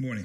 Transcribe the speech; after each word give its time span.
Morning. 0.00 0.24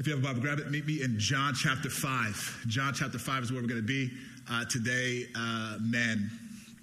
If 0.00 0.08
you 0.08 0.16
have 0.16 0.20
a 0.20 0.26
Bible, 0.26 0.40
grab 0.40 0.58
it. 0.58 0.68
Meet 0.68 0.84
me 0.84 1.02
in 1.02 1.16
John 1.16 1.54
chapter 1.54 1.88
5. 1.88 2.64
John 2.66 2.92
chapter 2.92 3.20
5 3.20 3.44
is 3.44 3.52
where 3.52 3.62
we're 3.62 3.68
going 3.68 3.80
to 3.80 3.86
be 3.86 4.10
uh, 4.50 4.64
today. 4.64 5.26
Uh, 5.32 5.76
man, 5.80 6.28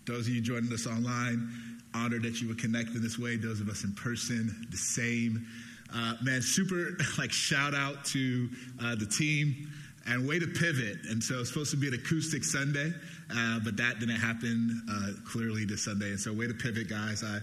those 0.07 0.27
of 0.27 0.33
you 0.33 0.39
joining 0.39 0.71
us 0.71 0.87
online, 0.87 1.81
honored 1.93 2.23
that 2.23 2.39
you 2.39 2.47
were 2.47 2.55
connected 2.55 3.01
this 3.01 3.19
way. 3.19 3.35
Those 3.35 3.59
of 3.59 3.67
us 3.67 3.83
in 3.83 3.93
person, 3.93 4.65
the 4.71 4.77
same. 4.77 5.45
Uh, 5.93 6.13
man, 6.23 6.41
super 6.41 6.97
like 7.17 7.33
shout 7.33 7.75
out 7.75 8.05
to 8.05 8.47
uh, 8.81 8.95
the 8.95 9.05
team 9.05 9.69
and 10.07 10.25
way 10.25 10.39
to 10.39 10.47
pivot. 10.47 10.99
And 11.09 11.21
so 11.21 11.41
it's 11.41 11.49
supposed 11.49 11.71
to 11.71 11.77
be 11.77 11.89
an 11.89 11.95
acoustic 11.95 12.45
Sunday, 12.45 12.93
uh, 13.35 13.59
but 13.65 13.75
that 13.75 13.99
didn't 13.99 14.15
happen 14.15 14.81
uh, 14.89 15.29
clearly 15.29 15.65
this 15.65 15.83
Sunday. 15.83 16.11
And 16.11 16.19
so 16.21 16.31
way 16.31 16.47
to 16.47 16.53
pivot, 16.53 16.87
guys. 16.87 17.21
I 17.21 17.39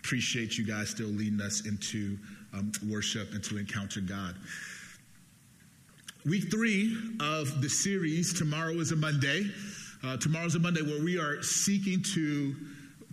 appreciate 0.00 0.58
you 0.58 0.66
guys 0.66 0.90
still 0.90 1.08
leading 1.08 1.40
us 1.40 1.64
into 1.64 2.18
um, 2.52 2.72
worship 2.88 3.32
and 3.32 3.42
to 3.44 3.58
encounter 3.58 4.00
God. 4.00 4.34
Week 6.24 6.50
three 6.50 6.96
of 7.20 7.62
the 7.62 7.68
series, 7.68 8.32
tomorrow 8.32 8.72
is 8.72 8.90
a 8.92 8.96
Monday. 8.96 9.50
Uh, 10.04 10.16
tomorrow's 10.16 10.56
a 10.56 10.58
Monday 10.58 10.82
where 10.82 11.02
we 11.02 11.18
are 11.18 11.42
seeking 11.42 12.02
to, 12.14 12.54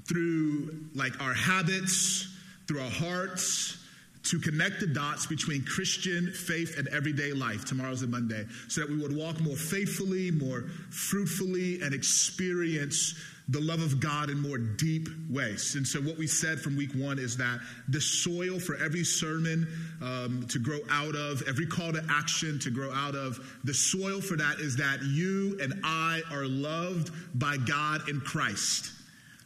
through 0.08 0.88
like 0.96 1.22
our 1.22 1.34
habits, 1.34 2.28
through 2.68 2.82
our 2.82 2.90
hearts, 2.90 3.78
to 4.24 4.40
connect 4.40 4.80
the 4.80 4.88
dots 4.88 5.28
between 5.28 5.64
Christian 5.64 6.32
faith 6.32 6.78
and 6.78 6.88
everyday 6.88 7.34
life. 7.34 7.66
Tomorrow's 7.66 8.02
a 8.04 8.08
Monday, 8.08 8.46
so 8.68 8.82
that 8.82 8.90
we 8.90 8.98
would 8.98 9.16
walk 9.16 9.40
more 9.42 9.56
faithfully, 9.56 10.32
more 10.32 10.62
fruitfully, 10.90 11.82
and 11.82 11.94
experience 11.94 13.16
the 13.50 13.60
love 13.60 13.82
of 13.82 14.00
God 14.00 14.30
in 14.30 14.40
more 14.40 14.58
deep 14.58 15.10
ways. 15.30 15.76
And 15.76 15.86
so, 15.86 16.00
what 16.00 16.18
we 16.18 16.28
said 16.28 16.60
from 16.60 16.78
week 16.78 16.92
one 16.96 17.20
is 17.20 17.36
that 17.38 17.60
the 17.90 18.00
soil 18.00 18.60
for 18.60 18.76
every 18.78 19.04
sermon 19.04 19.68
um, 20.02 20.46
to 20.50 20.60
grow 20.60 20.80
out 20.90 21.16
of, 21.16 21.44
every 21.48 21.66
call 21.66 21.92
to 21.92 22.04
action 22.10 22.58
to 22.60 22.70
grow 22.70 22.92
out 22.94 23.16
of, 23.16 23.40
the 23.64 23.74
soil 23.74 24.22
for 24.22 24.38
that 24.38 24.60
is 24.60 24.78
that 24.78 25.04
you 25.04 25.58
and 25.62 25.74
I 25.84 26.22
are 26.32 26.46
loved 26.46 27.12
by 27.38 27.58
God 27.58 28.08
in 28.10 28.22
Christ. 28.22 28.92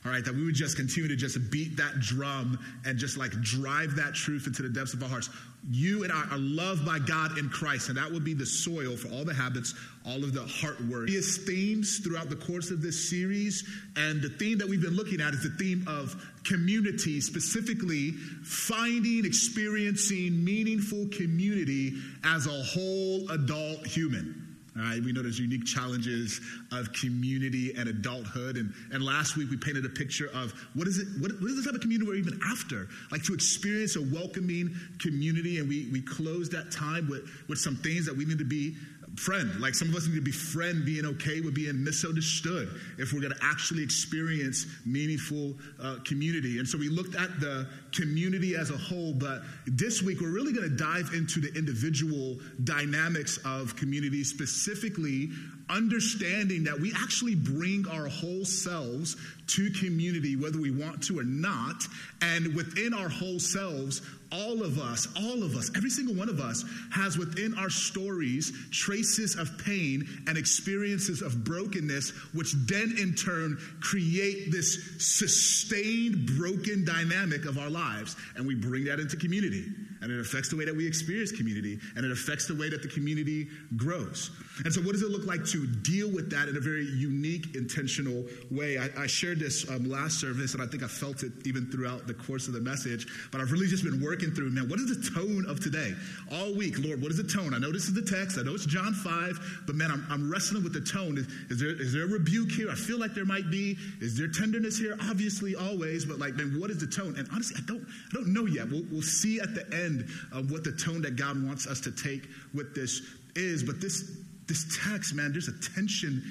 All 0.07 0.13
right, 0.13 0.23
that 0.23 0.33
we 0.33 0.45
would 0.45 0.55
just 0.55 0.77
continue 0.77 1.09
to 1.09 1.17
just 1.17 1.51
beat 1.51 1.75
that 1.75 1.99
drum 1.99 2.57
and 2.85 2.97
just 2.97 3.17
like 3.17 3.31
drive 3.41 3.93
that 3.97 4.13
truth 4.13 4.47
into 4.47 4.61
the 4.61 4.69
depths 4.69 4.93
of 4.93 5.03
our 5.03 5.09
hearts. 5.09 5.29
You 5.69 6.05
and 6.05 6.13
I 6.13 6.23
are 6.31 6.37
loved 6.37 6.85
by 6.85 6.97
God 6.97 7.37
in 7.37 7.49
Christ, 7.49 7.89
and 7.89 7.97
that 7.97 8.09
would 8.09 8.23
be 8.23 8.33
the 8.33 8.45
soil 8.45 8.95
for 8.95 9.09
all 9.09 9.25
the 9.25 9.33
habits, 9.33 9.73
all 10.05 10.23
of 10.23 10.33
the 10.33 10.43
heart 10.43 10.79
work. 10.85 11.07
Various 11.07 11.39
themes 11.39 11.99
throughout 11.99 12.29
the 12.29 12.37
course 12.37 12.71
of 12.71 12.81
this 12.81 13.09
series, 13.09 13.67
and 13.97 14.21
the 14.21 14.29
theme 14.29 14.57
that 14.59 14.69
we've 14.69 14.81
been 14.81 14.95
looking 14.95 15.19
at 15.19 15.33
is 15.33 15.43
the 15.43 15.49
theme 15.61 15.83
of 15.89 16.15
community, 16.45 17.19
specifically 17.19 18.11
finding, 18.43 19.25
experiencing 19.25 20.41
meaningful 20.41 21.09
community 21.09 21.95
as 22.23 22.47
a 22.47 22.63
whole 22.63 23.29
adult 23.31 23.85
human. 23.85 24.46
All 24.77 24.83
right, 24.83 25.01
we 25.03 25.11
know 25.11 25.23
there's 25.23 25.39
unique 25.39 25.65
challenges 25.65 26.39
of 26.71 26.93
community 26.93 27.73
and 27.75 27.89
adulthood. 27.89 28.57
And, 28.57 28.71
and 28.91 29.03
last 29.03 29.35
week 29.35 29.49
we 29.49 29.57
painted 29.57 29.85
a 29.85 29.89
picture 29.89 30.29
of 30.35 30.53
what 30.75 30.87
is 30.87 30.99
it, 30.99 31.07
what, 31.19 31.31
what 31.41 31.49
is 31.49 31.57
the 31.57 31.63
type 31.63 31.73
of 31.73 31.81
community 31.81 32.07
we're 32.07 32.17
even 32.17 32.39
after? 32.45 32.87
Like 33.11 33.23
to 33.23 33.33
experience 33.33 33.95
a 33.95 34.01
welcoming 34.01 34.75
community. 34.99 35.57
And 35.57 35.67
we, 35.67 35.89
we 35.91 36.01
closed 36.01 36.51
that 36.51 36.71
time 36.71 37.09
with, 37.09 37.27
with 37.47 37.57
some 37.57 37.75
things 37.77 38.05
that 38.05 38.15
we 38.15 38.25
need 38.25 38.37
to 38.37 38.45
be 38.45 38.75
friend. 39.17 39.59
Like 39.59 39.73
some 39.73 39.89
of 39.89 39.95
us 39.95 40.07
need 40.07 40.15
to 40.15 40.21
be 40.21 40.31
friend 40.31 40.85
being 40.85 41.05
okay 41.05 41.41
with 41.41 41.55
being 41.55 41.83
misunderstood 41.83 42.69
if 42.97 43.13
we're 43.13 43.21
going 43.21 43.33
to 43.33 43.43
actually 43.43 43.83
experience 43.83 44.65
meaningful 44.85 45.55
uh, 45.81 45.97
community. 46.05 46.59
And 46.59 46.67
so 46.67 46.77
we 46.77 46.89
looked 46.89 47.15
at 47.15 47.39
the 47.39 47.67
community 47.91 48.55
as 48.55 48.69
a 48.69 48.77
whole, 48.77 49.13
but 49.13 49.41
this 49.65 50.01
week 50.01 50.21
we're 50.21 50.31
really 50.31 50.53
going 50.53 50.69
to 50.69 50.75
dive 50.75 51.11
into 51.13 51.41
the 51.41 51.51
individual 51.57 52.37
dynamics 52.63 53.39
of 53.45 53.75
community, 53.75 54.23
specifically 54.23 55.29
understanding 55.69 56.63
that 56.63 56.79
we 56.79 56.93
actually 56.93 57.35
bring 57.35 57.85
our 57.89 58.07
whole 58.07 58.45
selves 58.45 59.17
to 59.47 59.69
community, 59.71 60.35
whether 60.35 60.59
we 60.59 60.71
want 60.71 61.03
to 61.03 61.19
or 61.19 61.23
not. 61.23 61.83
And 62.21 62.55
within 62.55 62.93
our 62.93 63.09
whole 63.09 63.39
selves, 63.39 64.01
all 64.31 64.63
of 64.63 64.79
us, 64.79 65.07
all 65.15 65.43
of 65.43 65.55
us, 65.55 65.71
every 65.75 65.89
single 65.89 66.15
one 66.15 66.29
of 66.29 66.39
us 66.39 66.63
has 66.91 67.17
within 67.17 67.53
our 67.55 67.69
stories 67.69 68.51
traces 68.71 69.35
of 69.35 69.57
pain 69.57 70.07
and 70.27 70.37
experiences 70.37 71.21
of 71.21 71.43
brokenness, 71.43 72.11
which 72.33 72.53
then 72.67 72.95
in 72.99 73.13
turn 73.13 73.57
create 73.79 74.51
this 74.51 74.97
sustained 74.99 76.25
broken 76.37 76.85
dynamic 76.85 77.45
of 77.45 77.57
our 77.57 77.69
lives. 77.69 78.15
And 78.35 78.47
we 78.47 78.55
bring 78.55 78.85
that 78.85 78.99
into 78.99 79.17
community. 79.17 79.65
And 80.01 80.11
it 80.11 80.19
affects 80.19 80.49
the 80.49 80.55
way 80.55 80.65
that 80.65 80.75
we 80.75 80.85
experience 80.87 81.31
community, 81.31 81.79
and 81.95 82.05
it 82.05 82.11
affects 82.11 82.47
the 82.47 82.55
way 82.55 82.69
that 82.69 82.81
the 82.81 82.87
community 82.87 83.47
grows. 83.75 84.31
And 84.63 84.73
so, 84.73 84.81
what 84.81 84.93
does 84.93 85.01
it 85.01 85.09
look 85.09 85.25
like 85.25 85.45
to 85.47 85.67
deal 85.67 86.09
with 86.11 86.29
that 86.31 86.49
in 86.49 86.57
a 86.57 86.59
very 86.59 86.85
unique, 86.85 87.55
intentional 87.55 88.25
way? 88.51 88.77
I, 88.77 88.89
I 88.97 89.07
shared 89.07 89.39
this 89.39 89.69
um, 89.69 89.89
last 89.89 90.19
service, 90.19 90.53
and 90.53 90.61
I 90.61 90.67
think 90.67 90.83
I 90.83 90.87
felt 90.87 91.23
it 91.23 91.31
even 91.45 91.69
throughout 91.71 92.07
the 92.07 92.13
course 92.13 92.47
of 92.47 92.53
the 92.53 92.61
message, 92.61 93.07
but 93.31 93.41
I've 93.41 93.51
really 93.51 93.67
just 93.67 93.83
been 93.83 94.01
working 94.01 94.31
through, 94.31 94.49
man, 94.51 94.69
what 94.69 94.79
is 94.79 94.95
the 94.95 95.11
tone 95.11 95.45
of 95.47 95.59
today? 95.59 95.93
All 96.31 96.53
week, 96.55 96.75
Lord, 96.79 97.01
what 97.01 97.11
is 97.11 97.17
the 97.17 97.23
tone? 97.23 97.53
I 97.53 97.57
know 97.57 97.71
this 97.71 97.87
is 97.87 97.93
the 97.93 98.01
text, 98.01 98.37
I 98.37 98.43
know 98.43 98.53
it's 98.53 98.65
John 98.65 98.93
5, 98.93 99.63
but 99.65 99.75
man, 99.75 99.91
I'm, 99.91 100.05
I'm 100.09 100.31
wrestling 100.31 100.63
with 100.63 100.73
the 100.73 100.81
tone. 100.81 101.17
Is, 101.17 101.27
is, 101.49 101.59
there, 101.59 101.69
is 101.69 101.93
there 101.93 102.03
a 102.03 102.07
rebuke 102.07 102.51
here? 102.51 102.69
I 102.69 102.75
feel 102.75 102.99
like 102.99 103.13
there 103.13 103.25
might 103.25 103.49
be. 103.49 103.77
Is 104.01 104.17
there 104.17 104.27
tenderness 104.27 104.77
here? 104.77 104.97
Obviously, 105.09 105.55
always, 105.55 106.05
but 106.05 106.19
like, 106.19 106.35
man, 106.35 106.59
what 106.59 106.69
is 106.69 106.77
the 106.77 106.87
tone? 106.87 107.15
And 107.17 107.27
honestly, 107.31 107.57
I 107.57 107.65
don't, 107.65 107.81
I 107.81 108.13
don't 108.13 108.33
know 108.33 108.45
yet. 108.45 108.69
We'll, 108.69 108.83
we'll 108.91 109.01
see 109.01 109.39
at 109.39 109.53
the 109.55 109.65
end 109.73 109.86
end 109.87 110.09
of 110.31 110.51
what 110.51 110.63
the 110.63 110.71
tone 110.71 111.01
that 111.01 111.15
God 111.15 111.43
wants 111.43 111.65
us 111.67 111.79
to 111.81 111.91
take 111.91 112.27
with 112.53 112.75
this 112.75 113.01
is. 113.35 113.63
But 113.63 113.81
this, 113.81 114.17
this 114.47 114.77
text, 114.83 115.15
man, 115.15 115.31
there's 115.31 115.47
a 115.47 115.59
tension 115.75 116.23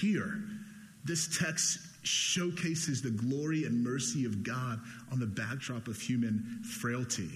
here. 0.00 0.42
This 1.04 1.38
text 1.38 1.78
showcases 2.02 3.02
the 3.02 3.10
glory 3.10 3.64
and 3.64 3.82
mercy 3.82 4.24
of 4.24 4.42
God 4.42 4.80
on 5.10 5.20
the 5.20 5.26
backdrop 5.26 5.88
of 5.88 6.00
human 6.00 6.60
frailty. 6.64 7.30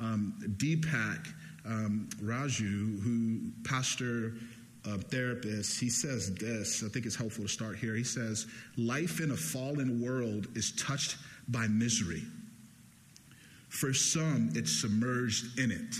Um, 0.00 0.34
Deepak 0.58 1.26
um, 1.66 2.08
Reju, 2.22 3.00
who 3.00 3.50
pastor 3.64 4.34
uh, 4.86 4.98
therapist, 4.98 5.80
he 5.80 5.90
says 5.90 6.34
this. 6.34 6.82
I 6.84 6.88
think 6.88 7.06
it's 7.06 7.16
helpful 7.16 7.44
to 7.44 7.48
start 7.48 7.76
here. 7.76 7.94
He 7.94 8.04
says, 8.04 8.46
"Life 8.76 9.20
in 9.20 9.32
a 9.32 9.36
fallen 9.36 10.00
world 10.00 10.46
is 10.54 10.72
touched 10.72 11.16
by 11.48 11.66
misery." 11.66 12.22
For 13.68 13.92
some, 13.92 14.50
it's 14.54 14.80
submerged 14.80 15.58
in 15.58 15.70
it. 15.70 15.94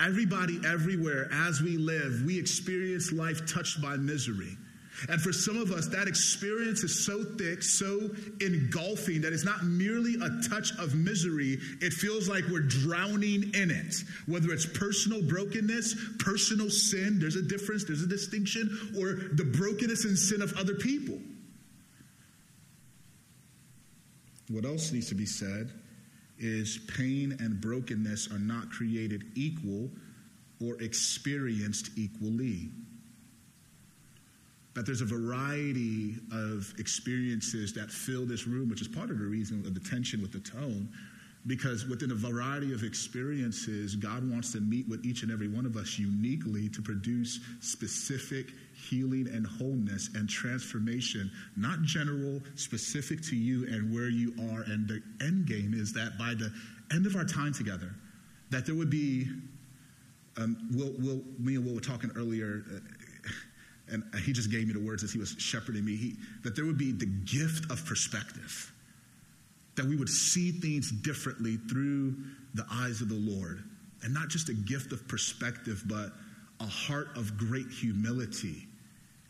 Everybody, 0.00 0.60
everywhere, 0.66 1.28
as 1.32 1.60
we 1.60 1.76
live, 1.76 2.22
we 2.26 2.38
experience 2.38 3.12
life 3.12 3.46
touched 3.46 3.80
by 3.80 3.96
misery. 3.96 4.56
And 5.08 5.20
for 5.20 5.32
some 5.32 5.56
of 5.56 5.70
us, 5.70 5.88
that 5.88 6.06
experience 6.06 6.82
is 6.84 7.04
so 7.04 7.24
thick, 7.24 7.62
so 7.62 8.10
engulfing, 8.40 9.20
that 9.22 9.32
it's 9.32 9.44
not 9.44 9.64
merely 9.64 10.14
a 10.14 10.48
touch 10.48 10.70
of 10.78 10.94
misery. 10.94 11.58
It 11.80 11.92
feels 11.92 12.28
like 12.28 12.44
we're 12.50 12.60
drowning 12.60 13.52
in 13.54 13.70
it. 13.70 13.94
Whether 14.26 14.52
it's 14.52 14.66
personal 14.66 15.22
brokenness, 15.22 15.94
personal 16.18 16.70
sin, 16.70 17.18
there's 17.18 17.36
a 17.36 17.42
difference, 17.42 17.84
there's 17.84 18.02
a 18.02 18.06
distinction, 18.06 18.92
or 18.98 19.34
the 19.34 19.44
brokenness 19.44 20.04
and 20.04 20.16
sin 20.16 20.42
of 20.42 20.52
other 20.56 20.74
people. 20.74 21.18
What 24.48 24.64
else 24.64 24.92
needs 24.92 25.08
to 25.08 25.14
be 25.14 25.26
said 25.26 25.70
is 26.42 26.80
pain 26.96 27.36
and 27.40 27.60
brokenness 27.60 28.30
are 28.32 28.38
not 28.38 28.70
created 28.70 29.24
equal 29.34 29.88
or 30.60 30.80
experienced 30.82 31.90
equally. 31.96 32.68
That 34.74 34.86
there's 34.86 35.02
a 35.02 35.06
variety 35.06 36.16
of 36.32 36.72
experiences 36.78 37.72
that 37.74 37.90
fill 37.90 38.26
this 38.26 38.46
room, 38.46 38.68
which 38.68 38.80
is 38.80 38.88
part 38.88 39.10
of 39.10 39.18
the 39.18 39.24
reason 39.26 39.64
of 39.66 39.74
the 39.74 39.80
tension 39.80 40.20
with 40.20 40.32
the 40.32 40.40
tone, 40.40 40.88
because 41.46 41.86
within 41.86 42.10
a 42.10 42.14
variety 42.14 42.72
of 42.72 42.82
experiences, 42.82 43.96
God 43.96 44.28
wants 44.30 44.52
to 44.52 44.60
meet 44.60 44.88
with 44.88 45.04
each 45.04 45.22
and 45.22 45.32
every 45.32 45.48
one 45.48 45.66
of 45.66 45.76
us 45.76 45.98
uniquely 45.98 46.68
to 46.70 46.80
produce 46.80 47.40
specific 47.60 48.52
healing 48.82 49.28
and 49.28 49.46
wholeness 49.46 50.10
and 50.14 50.28
transformation, 50.28 51.30
not 51.56 51.82
general, 51.82 52.40
specific 52.56 53.22
to 53.22 53.36
you 53.36 53.66
and 53.66 53.94
where 53.94 54.08
you 54.08 54.34
are. 54.52 54.62
And 54.62 54.88
the 54.88 55.02
end 55.24 55.46
game 55.46 55.74
is 55.74 55.92
that 55.92 56.18
by 56.18 56.34
the 56.34 56.52
end 56.92 57.06
of 57.06 57.16
our 57.16 57.24
time 57.24 57.52
together, 57.52 57.94
that 58.50 58.66
there 58.66 58.74
would 58.74 58.90
be, 58.90 59.28
um, 60.36 60.56
Will, 60.74 60.92
Will, 60.98 61.22
me 61.38 61.56
and 61.56 61.64
Will 61.64 61.74
were 61.74 61.80
talking 61.80 62.10
earlier, 62.16 62.64
uh, 62.74 62.78
and 63.88 64.04
he 64.24 64.32
just 64.32 64.50
gave 64.50 64.66
me 64.66 64.72
the 64.72 64.80
words 64.80 65.02
as 65.02 65.12
he 65.12 65.18
was 65.18 65.34
shepherding 65.38 65.84
me, 65.84 65.96
he, 65.96 66.16
that 66.42 66.56
there 66.56 66.64
would 66.64 66.78
be 66.78 66.92
the 66.92 67.06
gift 67.06 67.70
of 67.70 67.84
perspective, 67.84 68.72
that 69.76 69.86
we 69.86 69.96
would 69.96 70.08
see 70.08 70.50
things 70.50 70.90
differently 70.90 71.56
through 71.68 72.16
the 72.54 72.66
eyes 72.70 73.00
of 73.00 73.08
the 73.08 73.14
Lord. 73.14 73.64
And 74.02 74.12
not 74.12 74.28
just 74.28 74.48
a 74.48 74.54
gift 74.54 74.92
of 74.92 75.06
perspective, 75.08 75.84
but 75.86 76.12
a 76.60 76.66
heart 76.66 77.08
of 77.16 77.36
great 77.36 77.68
humility 77.68 78.66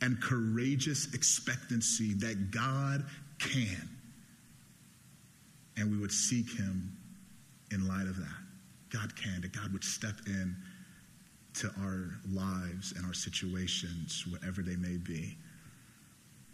and 0.02 0.20
courageous 0.20 1.14
expectancy 1.14 2.12
that 2.14 2.50
God 2.50 3.04
can. 3.38 3.88
And 5.76 5.90
we 5.90 5.96
would 5.96 6.12
seek 6.12 6.50
him 6.50 6.93
in 7.70 7.88
light 7.88 8.06
of 8.06 8.16
that. 8.16 8.43
God 8.90 9.16
can, 9.16 9.40
that 9.40 9.52
God 9.52 9.72
would 9.72 9.84
step 9.84 10.14
in 10.26 10.54
to 11.54 11.69
our 11.81 12.10
lives 12.31 12.93
and 12.96 13.06
our 13.06 13.14
situations, 13.14 14.25
wherever 14.26 14.60
they 14.60 14.76
may 14.76 14.96
be, 14.96 15.37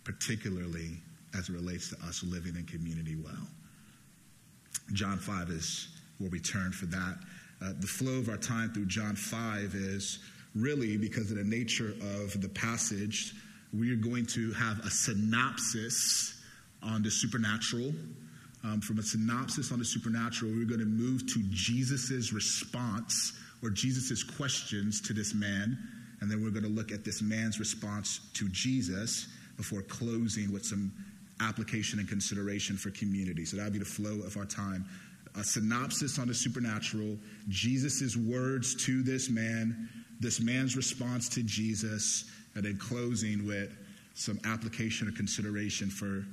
particularly 0.05 0.99
as 1.37 1.49
it 1.49 1.53
relates 1.53 1.89
to 1.91 1.97
us 2.07 2.23
living 2.23 2.55
in 2.55 2.65
community 2.65 3.17
well. 3.17 3.49
John 4.93 5.19
5 5.19 5.51
is 5.51 5.89
where 6.19 6.31
we 6.31 6.41
turn 6.41 6.73
for 6.73 6.87
that. 6.87 7.19
Uh, 7.61 7.73
the 7.81 7.87
flow 7.87 8.19
of 8.19 8.29
our 8.29 8.37
time 8.37 8.73
through 8.73 8.87
John 8.87 9.17
5 9.17 9.75
is 9.75 10.21
really 10.61 10.97
because 10.97 11.31
of 11.31 11.39
the 11.39 11.45
nature 11.45 11.95
of 12.01 12.41
the 12.41 12.49
passage, 12.49 13.35
we 13.73 13.93
are 13.93 13.97
going 13.97 14.27
to 14.27 14.53
have 14.53 14.79
a 14.81 14.91
synopsis 14.91 16.41
on 16.83 17.03
the 17.03 17.11
supernatural. 17.11 17.93
Um, 18.65 18.81
from 18.81 18.99
a 18.99 19.03
synopsis 19.03 19.71
on 19.71 19.79
the 19.79 19.85
supernatural, 19.85 20.51
we're 20.53 20.67
going 20.67 20.81
to 20.81 20.87
move 20.87 21.27
to 21.33 21.43
Jesus' 21.51 22.33
response 22.33 23.33
or 23.63 23.71
Jesus' 23.71 24.23
questions 24.23 25.01
to 25.03 25.13
this 25.13 25.35
man. 25.35 25.79
And 26.21 26.31
then 26.31 26.43
we're 26.43 26.51
going 26.51 26.65
to 26.65 26.71
look 26.71 26.91
at 26.91 27.05
this 27.05 27.23
man's 27.23 27.61
response 27.61 28.21
to 28.35 28.49
Jesus 28.49 29.29
before 29.57 29.83
closing 29.83 30.53
with 30.53 30.65
some 30.65 30.93
application 31.41 32.01
and 32.01 32.09
consideration 32.09 32.77
for 32.77 32.91
community. 32.91 33.45
So 33.45 33.57
that'll 33.57 33.73
be 33.73 33.79
the 33.79 33.85
flow 33.85 34.21
of 34.27 34.37
our 34.37 34.45
time. 34.45 34.85
A 35.37 35.45
synopsis 35.45 36.19
on 36.19 36.27
the 36.27 36.35
supernatural, 36.35 37.17
Jesus' 37.49 38.17
words 38.17 38.75
to 38.87 39.03
this 39.03 39.31
man, 39.31 39.89
this 40.21 40.41
man's 40.41 40.77
response 40.77 41.29
to 41.31 41.43
Jesus, 41.43 42.25
and 42.55 42.65
then 42.65 42.77
closing 42.77 43.47
with 43.47 43.77
some 44.15 44.41
application 44.45 45.09
or 45.09 45.13
consideration 45.13 45.89
for 45.89 46.25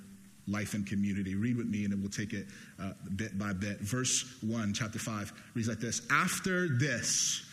life 0.48 0.74
and 0.74 0.86
community. 0.86 1.36
Read 1.36 1.58
with 1.58 1.68
me, 1.68 1.84
and 1.84 1.94
then 1.94 2.02
we'll 2.02 2.10
take 2.10 2.34
it 2.34 2.48
uh, 2.82 2.92
bit 3.16 3.38
by 3.38 3.54
bit. 3.54 3.80
Verse 3.80 4.38
1, 4.42 4.74
chapter 4.74 5.00
5, 5.00 5.34
reads 5.54 5.68
like 5.68 5.80
this 5.80 6.02
After 6.12 6.68
this, 6.68 7.44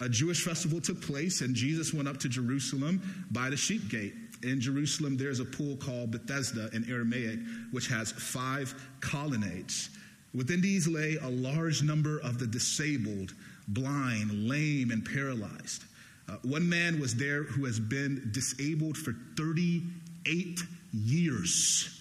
a 0.00 0.08
Jewish 0.08 0.44
festival 0.44 0.80
took 0.80 1.00
place, 1.00 1.40
and 1.40 1.54
Jesus 1.54 1.94
went 1.94 2.08
up 2.08 2.18
to 2.18 2.28
Jerusalem 2.28 3.26
by 3.30 3.50
the 3.50 3.56
sheep 3.56 3.88
gate. 3.88 4.14
In 4.42 4.60
Jerusalem, 4.60 5.16
there's 5.16 5.40
a 5.40 5.44
pool 5.44 5.76
called 5.76 6.10
Bethesda 6.10 6.68
in 6.74 6.90
Aramaic, 6.90 7.38
which 7.70 7.86
has 7.88 8.12
five 8.12 8.74
colonnades. 9.00 9.88
Within 10.34 10.60
these 10.60 10.88
lay 10.88 11.16
a 11.16 11.28
large 11.28 11.82
number 11.82 12.18
of 12.18 12.38
the 12.38 12.46
disabled, 12.46 13.32
blind, 13.68 14.48
lame, 14.48 14.90
and 14.90 15.04
paralyzed. 15.04 15.84
Uh, 16.28 16.36
one 16.42 16.68
man 16.68 17.00
was 17.00 17.14
there 17.14 17.42
who 17.42 17.64
has 17.66 17.78
been 17.78 18.30
disabled 18.32 18.96
for 18.96 19.14
38 19.36 20.60
years. 20.92 22.00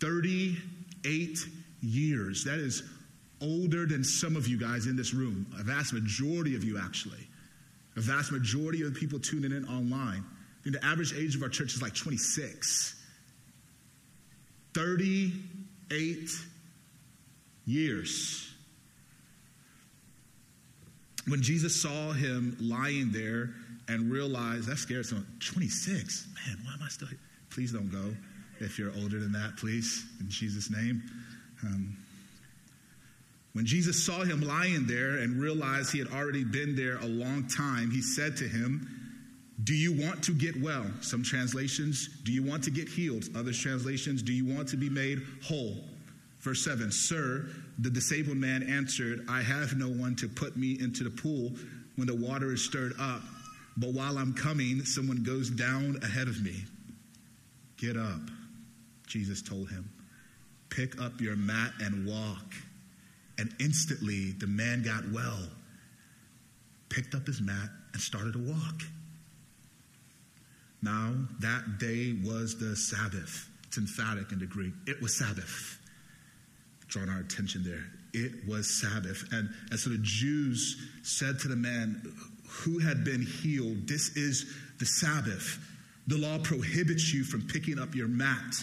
38 0.00 1.38
years. 1.82 2.44
That 2.44 2.58
is 2.58 2.82
older 3.40 3.86
than 3.86 4.02
some 4.02 4.36
of 4.36 4.46
you 4.46 4.58
guys 4.58 4.86
in 4.86 4.96
this 4.96 5.12
room, 5.12 5.46
a 5.58 5.62
vast 5.62 5.92
majority 5.92 6.56
of 6.56 6.64
you, 6.64 6.78
actually. 6.78 7.26
A 7.96 8.00
vast 8.00 8.32
majority 8.32 8.82
of 8.82 8.92
the 8.92 8.98
people 8.98 9.18
tuning 9.18 9.52
in 9.52 9.64
online. 9.66 10.24
I 10.60 10.64
think 10.64 10.76
the 10.80 10.84
average 10.84 11.14
age 11.14 11.34
of 11.34 11.42
our 11.42 11.48
church 11.48 11.74
is 11.74 11.82
like 11.82 11.94
26. 11.94 12.94
38 14.74 16.30
years. 17.64 18.45
When 21.28 21.42
Jesus 21.42 21.80
saw 21.80 22.12
him 22.12 22.56
lying 22.60 23.10
there 23.10 23.50
and 23.88 24.10
realized, 24.10 24.68
that 24.68 24.78
scared 24.78 25.06
someone. 25.06 25.26
26? 25.40 26.28
Man, 26.46 26.58
why 26.64 26.74
am 26.74 26.82
I 26.82 26.88
still 26.88 27.08
here? 27.08 27.18
Please 27.50 27.72
don't 27.72 27.90
go 27.90 28.14
if 28.60 28.78
you're 28.78 28.92
older 28.96 29.20
than 29.20 29.32
that, 29.32 29.56
please, 29.56 30.06
in 30.20 30.30
Jesus' 30.30 30.70
name. 30.70 31.02
Um, 31.62 31.96
when 33.52 33.64
Jesus 33.64 34.04
saw 34.04 34.22
him 34.22 34.42
lying 34.42 34.86
there 34.86 35.18
and 35.18 35.40
realized 35.40 35.90
he 35.90 35.98
had 35.98 36.08
already 36.08 36.44
been 36.44 36.76
there 36.76 36.98
a 36.98 37.06
long 37.06 37.48
time, 37.48 37.90
he 37.90 38.02
said 38.02 38.36
to 38.38 38.44
him, 38.44 38.86
Do 39.64 39.74
you 39.74 39.92
want 39.92 40.22
to 40.24 40.32
get 40.32 40.60
well? 40.60 40.86
Some 41.00 41.22
translations, 41.22 42.08
Do 42.24 42.32
you 42.32 42.42
want 42.42 42.64
to 42.64 42.70
get 42.70 42.88
healed? 42.88 43.24
Other 43.34 43.52
translations, 43.52 44.22
Do 44.22 44.32
you 44.32 44.44
want 44.44 44.68
to 44.68 44.76
be 44.76 44.90
made 44.90 45.22
whole? 45.42 45.76
Verse 46.46 46.64
7 46.64 46.92
Sir, 46.92 47.48
the 47.80 47.90
disabled 47.90 48.36
man 48.36 48.62
answered, 48.62 49.26
I 49.28 49.42
have 49.42 49.76
no 49.76 49.88
one 49.88 50.14
to 50.14 50.28
put 50.28 50.56
me 50.56 50.78
into 50.78 51.02
the 51.02 51.10
pool 51.10 51.50
when 51.96 52.06
the 52.06 52.14
water 52.14 52.52
is 52.52 52.64
stirred 52.64 52.92
up, 53.00 53.20
but 53.76 53.92
while 53.92 54.16
I'm 54.16 54.32
coming, 54.32 54.84
someone 54.84 55.24
goes 55.24 55.50
down 55.50 55.98
ahead 56.04 56.28
of 56.28 56.40
me. 56.44 56.62
Get 57.78 57.96
up, 57.96 58.20
Jesus 59.08 59.42
told 59.42 59.70
him. 59.70 59.90
Pick 60.70 61.02
up 61.02 61.20
your 61.20 61.34
mat 61.34 61.72
and 61.80 62.06
walk. 62.06 62.54
And 63.38 63.52
instantly 63.58 64.30
the 64.30 64.46
man 64.46 64.84
got 64.84 65.02
well, 65.10 65.48
picked 66.90 67.16
up 67.16 67.26
his 67.26 67.40
mat, 67.40 67.70
and 67.92 68.00
started 68.00 68.34
to 68.34 68.38
walk. 68.38 68.82
Now, 70.80 71.12
that 71.40 71.78
day 71.80 72.14
was 72.24 72.56
the 72.56 72.76
Sabbath. 72.76 73.50
It's 73.66 73.78
emphatic 73.78 74.30
in 74.30 74.38
the 74.38 74.46
Greek. 74.46 74.74
It 74.86 75.02
was 75.02 75.18
Sabbath. 75.18 75.75
Drawing 76.88 77.08
our 77.08 77.20
attention 77.20 77.64
there. 77.64 77.84
It 78.12 78.46
was 78.48 78.68
Sabbath. 78.68 79.24
And, 79.32 79.50
and 79.70 79.78
so 79.78 79.90
the 79.90 79.98
Jews 80.00 80.88
said 81.02 81.38
to 81.40 81.48
the 81.48 81.56
man 81.56 82.02
who 82.48 82.78
had 82.78 83.04
been 83.04 83.22
healed, 83.22 83.86
This 83.86 84.16
is 84.16 84.52
the 84.78 84.86
Sabbath. 84.86 85.58
The 86.06 86.18
law 86.18 86.38
prohibits 86.38 87.12
you 87.12 87.24
from 87.24 87.42
picking 87.42 87.78
up 87.78 87.94
your 87.94 88.08
mat. 88.08 88.54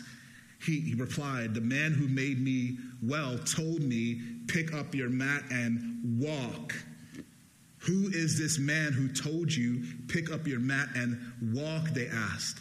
He, 0.66 0.80
he, 0.80 0.96
replied, 0.96 1.54
The 1.54 1.62
man 1.62 1.92
who 1.92 2.08
made 2.08 2.40
me 2.40 2.78
well 3.02 3.38
told 3.38 3.82
me, 3.82 4.22
Pick 4.48 4.74
up 4.74 4.96
your 4.96 5.10
mat 5.10 5.44
and 5.52 6.20
walk. 6.20 6.74
Who 7.80 8.08
is 8.08 8.40
this 8.40 8.58
man 8.58 8.94
who 8.94 9.10
told 9.10 9.54
you, 9.54 9.84
Pick 10.08 10.32
up 10.32 10.48
your 10.48 10.60
mat 10.60 10.88
and 10.96 11.20
walk? 11.54 11.90
They 11.90 12.08
asked. 12.08 12.60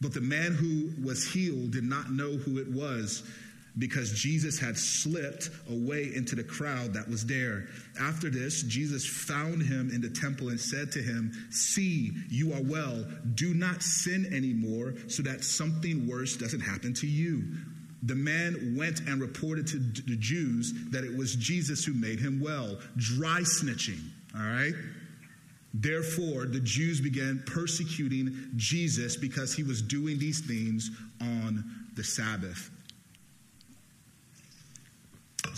But 0.00 0.14
the 0.14 0.20
man 0.20 0.54
who 0.54 0.90
was 1.04 1.26
healed 1.26 1.72
did 1.72 1.84
not 1.84 2.10
know 2.10 2.36
who 2.36 2.58
it 2.58 2.68
was 2.68 3.28
because 3.78 4.12
Jesus 4.12 4.58
had 4.58 4.76
slipped 4.76 5.50
away 5.70 6.10
into 6.14 6.34
the 6.34 6.42
crowd 6.42 6.92
that 6.94 7.08
was 7.08 7.24
there. 7.24 7.68
After 8.00 8.28
this, 8.28 8.62
Jesus 8.64 9.06
found 9.06 9.62
him 9.62 9.90
in 9.92 10.00
the 10.00 10.10
temple 10.10 10.48
and 10.48 10.60
said 10.60 10.90
to 10.92 11.02
him, 11.02 11.32
See, 11.50 12.12
you 12.28 12.52
are 12.52 12.62
well. 12.62 13.04
Do 13.34 13.54
not 13.54 13.82
sin 13.82 14.26
anymore 14.32 14.94
so 15.06 15.22
that 15.22 15.44
something 15.44 16.08
worse 16.08 16.36
doesn't 16.36 16.60
happen 16.60 16.92
to 16.94 17.06
you. 17.06 17.44
The 18.02 18.14
man 18.14 18.74
went 18.76 19.00
and 19.00 19.20
reported 19.20 19.66
to 19.68 19.78
the 19.78 20.16
Jews 20.16 20.72
that 20.90 21.04
it 21.04 21.16
was 21.16 21.34
Jesus 21.36 21.84
who 21.84 21.94
made 21.94 22.20
him 22.20 22.40
well. 22.40 22.78
Dry 22.96 23.40
snitching, 23.40 24.00
all 24.34 24.42
right? 24.42 24.74
Therefore, 25.74 26.46
the 26.46 26.60
Jews 26.60 27.00
began 27.00 27.42
persecuting 27.46 28.50
Jesus 28.56 29.16
because 29.16 29.54
he 29.54 29.62
was 29.62 29.82
doing 29.82 30.18
these 30.18 30.40
things 30.40 30.90
on 31.20 31.64
the 31.94 32.04
Sabbath. 32.04 32.70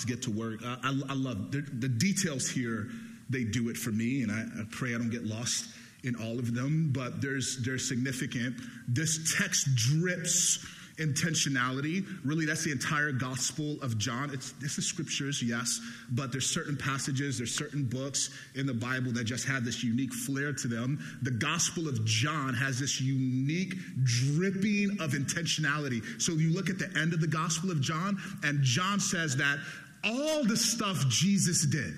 Let's 0.01 0.11
get 0.11 0.23
to 0.23 0.31
work. 0.31 0.61
I, 0.65 0.79
I, 0.83 1.01
I 1.11 1.15
love 1.15 1.53
the, 1.53 1.61
the, 1.61 1.89
details 1.89 2.49
here. 2.49 2.89
They 3.29 3.45
do 3.45 3.69
it 3.69 3.77
for 3.77 3.91
me, 3.91 4.23
and 4.23 4.33
I, 4.33 4.63
I 4.63 4.65
pray 4.71 4.95
I 4.95 4.99
don't 4.99 5.11
get 5.11 5.27
lost 5.27 5.69
in 6.05 6.17
all 6.17 6.39
of 6.39 6.55
them. 6.55 6.91
But 6.91 7.21
there's 7.21 7.63
there's 7.63 7.87
significant. 7.87 8.57
This 8.89 9.37
text 9.37 9.69
drips 9.77 10.65
intentionality. 11.01 12.07
Really, 12.25 12.45
that's 12.45 12.65
the 12.65 12.71
entire 12.71 13.11
Gospel 13.11 13.77
of 13.83 13.99
John. 13.99 14.31
It's 14.33 14.53
this 14.53 14.79
is 14.79 14.87
scriptures, 14.87 15.43
yes, 15.43 15.81
but 16.11 16.31
there's 16.31 16.49
certain 16.49 16.77
passages, 16.77 17.39
there's 17.39 17.55
certain 17.55 17.85
books 17.85 18.31
in 18.55 18.67
the 18.67 18.75
Bible 18.75 19.13
that 19.13 19.25
just 19.25 19.47
have 19.49 19.65
this 19.65 19.83
unique 19.83 20.13
flair 20.13 20.53
to 20.53 20.69
them. 20.69 20.99
The 21.23 21.31
Gospel 21.31 21.89
of 21.89 22.05
John 22.05 22.55
has 22.55 22.79
this 22.79 23.01
unique 23.01 23.75
dripping 24.03 24.99
of 25.01 25.13
intentionality. 25.13 26.03
So 26.21 26.33
you 26.33 26.53
look 26.53 26.71
at 26.71 26.79
the 26.79 26.91
end 26.99 27.13
of 27.13 27.21
the 27.21 27.27
Gospel 27.27 27.71
of 27.71 27.81
John, 27.81 28.19
and 28.43 28.63
John 28.63 29.01
says 29.01 29.37
that 29.37 29.59
all 30.05 30.45
the 30.45 30.57
stuff 30.57 31.07
Jesus 31.09 31.67
did 31.67 31.95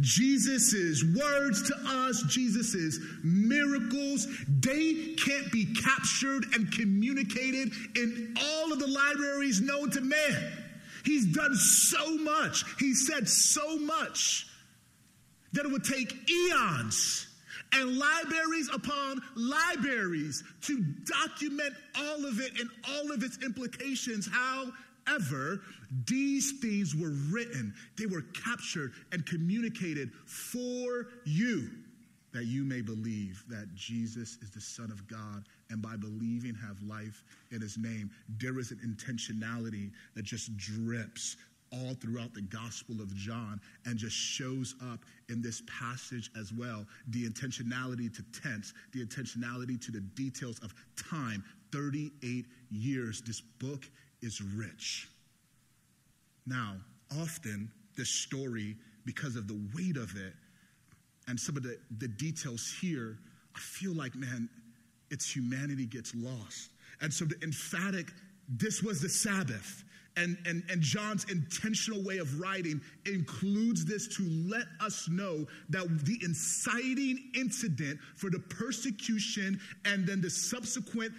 Jesus' 0.00 1.02
words 1.04 1.62
to 1.68 1.74
us, 1.84 2.22
Jesus' 2.28 3.00
miracles, 3.22 4.28
they 4.48 5.14
can't 5.14 5.50
be 5.50 5.74
captured 5.74 6.44
and 6.54 6.70
communicated 6.72 7.72
in 7.96 8.34
all 8.40 8.72
of 8.72 8.78
the 8.78 8.86
libraries 8.86 9.60
known 9.60 9.90
to 9.90 10.00
man. 10.00 10.52
He's 11.04 11.26
done 11.26 11.54
so 11.56 12.16
much, 12.18 12.64
he 12.78 12.94
said 12.94 13.28
so 13.28 13.78
much 13.78 14.46
that 15.52 15.64
it 15.64 15.72
would 15.72 15.84
take 15.84 16.14
eons 16.30 17.26
and 17.72 17.98
libraries 17.98 18.70
upon 18.72 19.20
libraries 19.34 20.44
to 20.62 20.84
document 21.04 21.74
all 21.96 22.24
of 22.24 22.40
it 22.40 22.52
and 22.60 22.70
all 22.88 23.12
of 23.12 23.22
its 23.22 23.38
implications. 23.44 24.28
How 24.30 24.70
However, 25.08 25.60
these 26.06 26.60
things 26.60 26.94
were 26.94 27.12
written, 27.30 27.74
they 27.98 28.06
were 28.06 28.24
captured 28.44 28.92
and 29.12 29.24
communicated 29.26 30.10
for 30.26 31.08
you, 31.24 31.70
that 32.32 32.44
you 32.44 32.64
may 32.64 32.82
believe 32.82 33.42
that 33.48 33.74
Jesus 33.74 34.36
is 34.42 34.50
the 34.50 34.60
Son 34.60 34.90
of 34.90 35.06
God, 35.08 35.44
and 35.70 35.80
by 35.80 35.96
believing, 35.96 36.54
have 36.54 36.76
life 36.82 37.24
in 37.50 37.60
his 37.60 37.78
name. 37.78 38.10
There 38.38 38.58
is 38.58 38.70
an 38.70 38.78
intentionality 38.84 39.90
that 40.14 40.24
just 40.24 40.56
drips 40.56 41.36
all 41.72 41.94
throughout 41.94 42.32
the 42.34 42.42
Gospel 42.42 43.00
of 43.00 43.14
John 43.14 43.60
and 43.84 43.98
just 43.98 44.16
shows 44.16 44.74
up 44.90 45.00
in 45.28 45.42
this 45.42 45.62
passage 45.66 46.30
as 46.38 46.52
well. 46.52 46.86
The 47.08 47.28
intentionality 47.28 48.14
to 48.14 48.22
tense, 48.40 48.72
the 48.92 49.04
intentionality 49.04 49.80
to 49.84 49.92
the 49.92 50.00
details 50.00 50.58
of 50.60 50.74
time 51.10 51.44
38 51.72 52.46
years. 52.70 53.20
This 53.20 53.40
book 53.40 53.84
is 54.22 54.40
rich. 54.42 55.08
Now, 56.46 56.76
often 57.20 57.70
this 57.96 58.10
story, 58.10 58.76
because 59.04 59.36
of 59.36 59.48
the 59.48 59.60
weight 59.74 59.96
of 59.96 60.16
it 60.16 60.34
and 61.26 61.38
some 61.38 61.56
of 61.56 61.62
the, 61.62 61.78
the 61.98 62.08
details 62.08 62.74
here, 62.80 63.18
I 63.54 63.58
feel 63.58 63.94
like, 63.94 64.14
man, 64.14 64.48
its 65.10 65.34
humanity 65.34 65.86
gets 65.86 66.14
lost. 66.14 66.70
And 67.00 67.12
so 67.12 67.24
the 67.24 67.36
emphatic, 67.42 68.12
this 68.48 68.82
was 68.82 69.00
the 69.00 69.08
Sabbath. 69.08 69.84
And, 70.16 70.36
and, 70.46 70.64
and 70.68 70.82
John's 70.82 71.24
intentional 71.30 72.02
way 72.02 72.18
of 72.18 72.40
writing 72.40 72.80
includes 73.06 73.84
this 73.84 74.08
to 74.16 74.24
let 74.48 74.66
us 74.80 75.08
know 75.08 75.46
that 75.70 75.86
the 76.04 76.18
inciting 76.24 77.30
incident 77.36 78.00
for 78.16 78.28
the 78.28 78.40
persecution 78.40 79.60
and 79.84 80.06
then 80.06 80.20
the 80.20 80.30
subsequent 80.30 81.12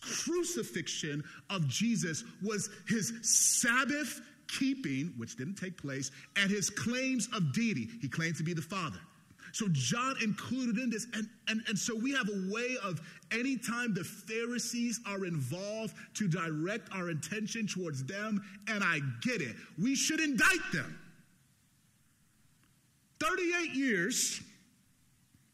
crucifixion 0.00 1.22
of 1.50 1.68
Jesus 1.68 2.24
was 2.42 2.68
his 2.88 3.12
Sabbath 3.22 4.20
keeping, 4.58 5.14
which 5.16 5.36
didn't 5.36 5.56
take 5.56 5.80
place, 5.80 6.10
and 6.36 6.50
his 6.50 6.68
claims 6.68 7.28
of 7.32 7.52
deity. 7.52 7.88
He 8.00 8.08
claimed 8.08 8.36
to 8.36 8.42
be 8.42 8.54
the 8.54 8.62
Father. 8.62 8.98
So 9.52 9.66
John 9.70 10.16
included 10.22 10.78
in 10.78 10.90
this. 10.90 11.06
And, 11.14 11.28
and, 11.48 11.62
and 11.68 11.78
so 11.78 11.94
we 11.94 12.12
have 12.12 12.28
a 12.28 12.52
way 12.52 12.76
of 12.82 13.00
anytime 13.30 13.94
the 13.94 14.04
Pharisees 14.04 15.00
are 15.06 15.24
involved 15.24 15.94
to 16.14 16.26
direct 16.26 16.88
our 16.92 17.10
attention 17.10 17.66
towards 17.66 18.04
them, 18.04 18.42
and 18.68 18.82
I 18.82 19.00
get 19.22 19.40
it. 19.40 19.54
We 19.80 19.94
should 19.94 20.20
indict 20.20 20.72
them. 20.72 20.98
38 23.20 23.74
years, 23.74 24.40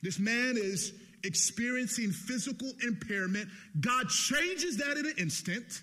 this 0.02 0.18
man 0.18 0.54
is 0.56 0.94
experiencing 1.24 2.12
physical 2.12 2.72
impairment. 2.86 3.48
God 3.80 4.08
changes 4.08 4.76
that 4.78 4.96
in 4.96 5.06
an 5.06 5.14
instant. 5.18 5.82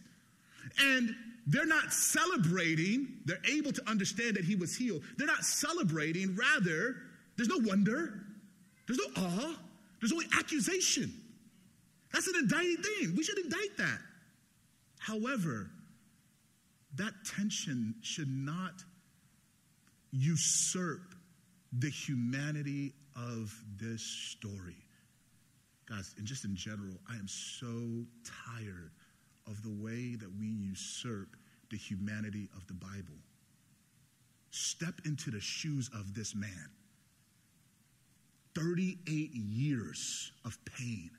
And 0.79 1.15
they're 1.47 1.65
not 1.65 1.93
celebrating. 1.93 3.19
They're 3.25 3.37
able 3.51 3.71
to 3.73 3.89
understand 3.89 4.35
that 4.37 4.45
he 4.45 4.55
was 4.55 4.75
healed. 4.75 5.03
They're 5.17 5.27
not 5.27 5.43
celebrating. 5.43 6.35
Rather, 6.35 6.95
there's 7.37 7.49
no 7.49 7.59
wonder, 7.63 8.21
there's 8.87 8.99
no 8.99 9.23
awe, 9.23 9.55
there's 9.99 10.11
only 10.11 10.27
accusation. 10.37 11.13
That's 12.13 12.27
an 12.27 12.35
indicting 12.39 12.77
thing. 12.77 13.15
We 13.15 13.23
should 13.23 13.39
indict 13.39 13.77
that. 13.77 13.99
However, 14.99 15.69
that 16.95 17.13
tension 17.25 17.95
should 18.01 18.29
not 18.29 18.83
usurp 20.11 21.13
the 21.79 21.89
humanity 21.89 22.93
of 23.15 23.53
this 23.77 24.01
story. 24.01 24.77
Guys, 25.87 26.15
and 26.17 26.25
just 26.25 26.45
in 26.45 26.55
general, 26.55 26.95
I 27.09 27.15
am 27.15 27.27
so 27.27 28.05
tired 28.47 28.91
of 29.47 29.61
the 29.61 29.69
way 29.83 30.15
that 30.15 30.29
we 30.39 30.47
usurp 30.47 31.35
the 31.69 31.77
humanity 31.77 32.49
of 32.55 32.65
the 32.67 32.73
Bible. 32.73 33.19
Step 34.51 34.93
into 35.05 35.31
the 35.31 35.39
shoes 35.39 35.89
of 35.93 36.13
this 36.13 36.33
man. 36.33 36.69
38 38.55 39.33
years 39.33 40.31
of 40.45 40.57
pain, 40.65 41.09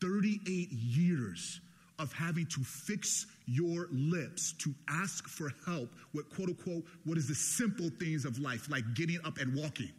38 0.00 0.70
years 0.72 1.60
of 1.98 2.12
having 2.12 2.46
to 2.46 2.60
fix 2.64 3.26
your 3.46 3.88
lips 3.92 4.54
to 4.58 4.74
ask 4.88 5.28
for 5.28 5.52
help 5.64 5.88
with 6.12 6.28
quote 6.34 6.48
unquote 6.48 6.84
what 7.04 7.16
is 7.16 7.28
the 7.28 7.34
simple 7.34 7.90
things 8.00 8.24
of 8.24 8.38
life, 8.38 8.68
like 8.68 8.82
getting 8.94 9.18
up 9.24 9.38
and 9.38 9.54
walking. 9.54 9.90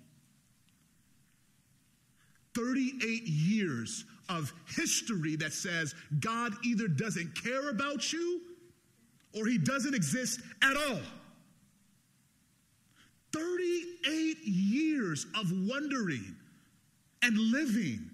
38 2.56 3.24
years 3.24 4.06
of 4.30 4.54
history 4.76 5.36
that 5.38 5.54
says 5.54 5.96
God 6.20 6.54
either 6.64 6.88
doesn't 6.88 7.42
care 7.42 7.70
about 7.70 8.12
you 8.14 8.42
or 9.36 9.48
he 9.48 9.58
doesn't 9.58 9.96
exist 9.96 10.42
at 10.62 10.76
all. 10.76 11.00
38 13.34 14.38
years 14.44 15.26
of 15.38 15.52
wondering 15.68 16.36
and 17.22 17.38
living 17.38 18.10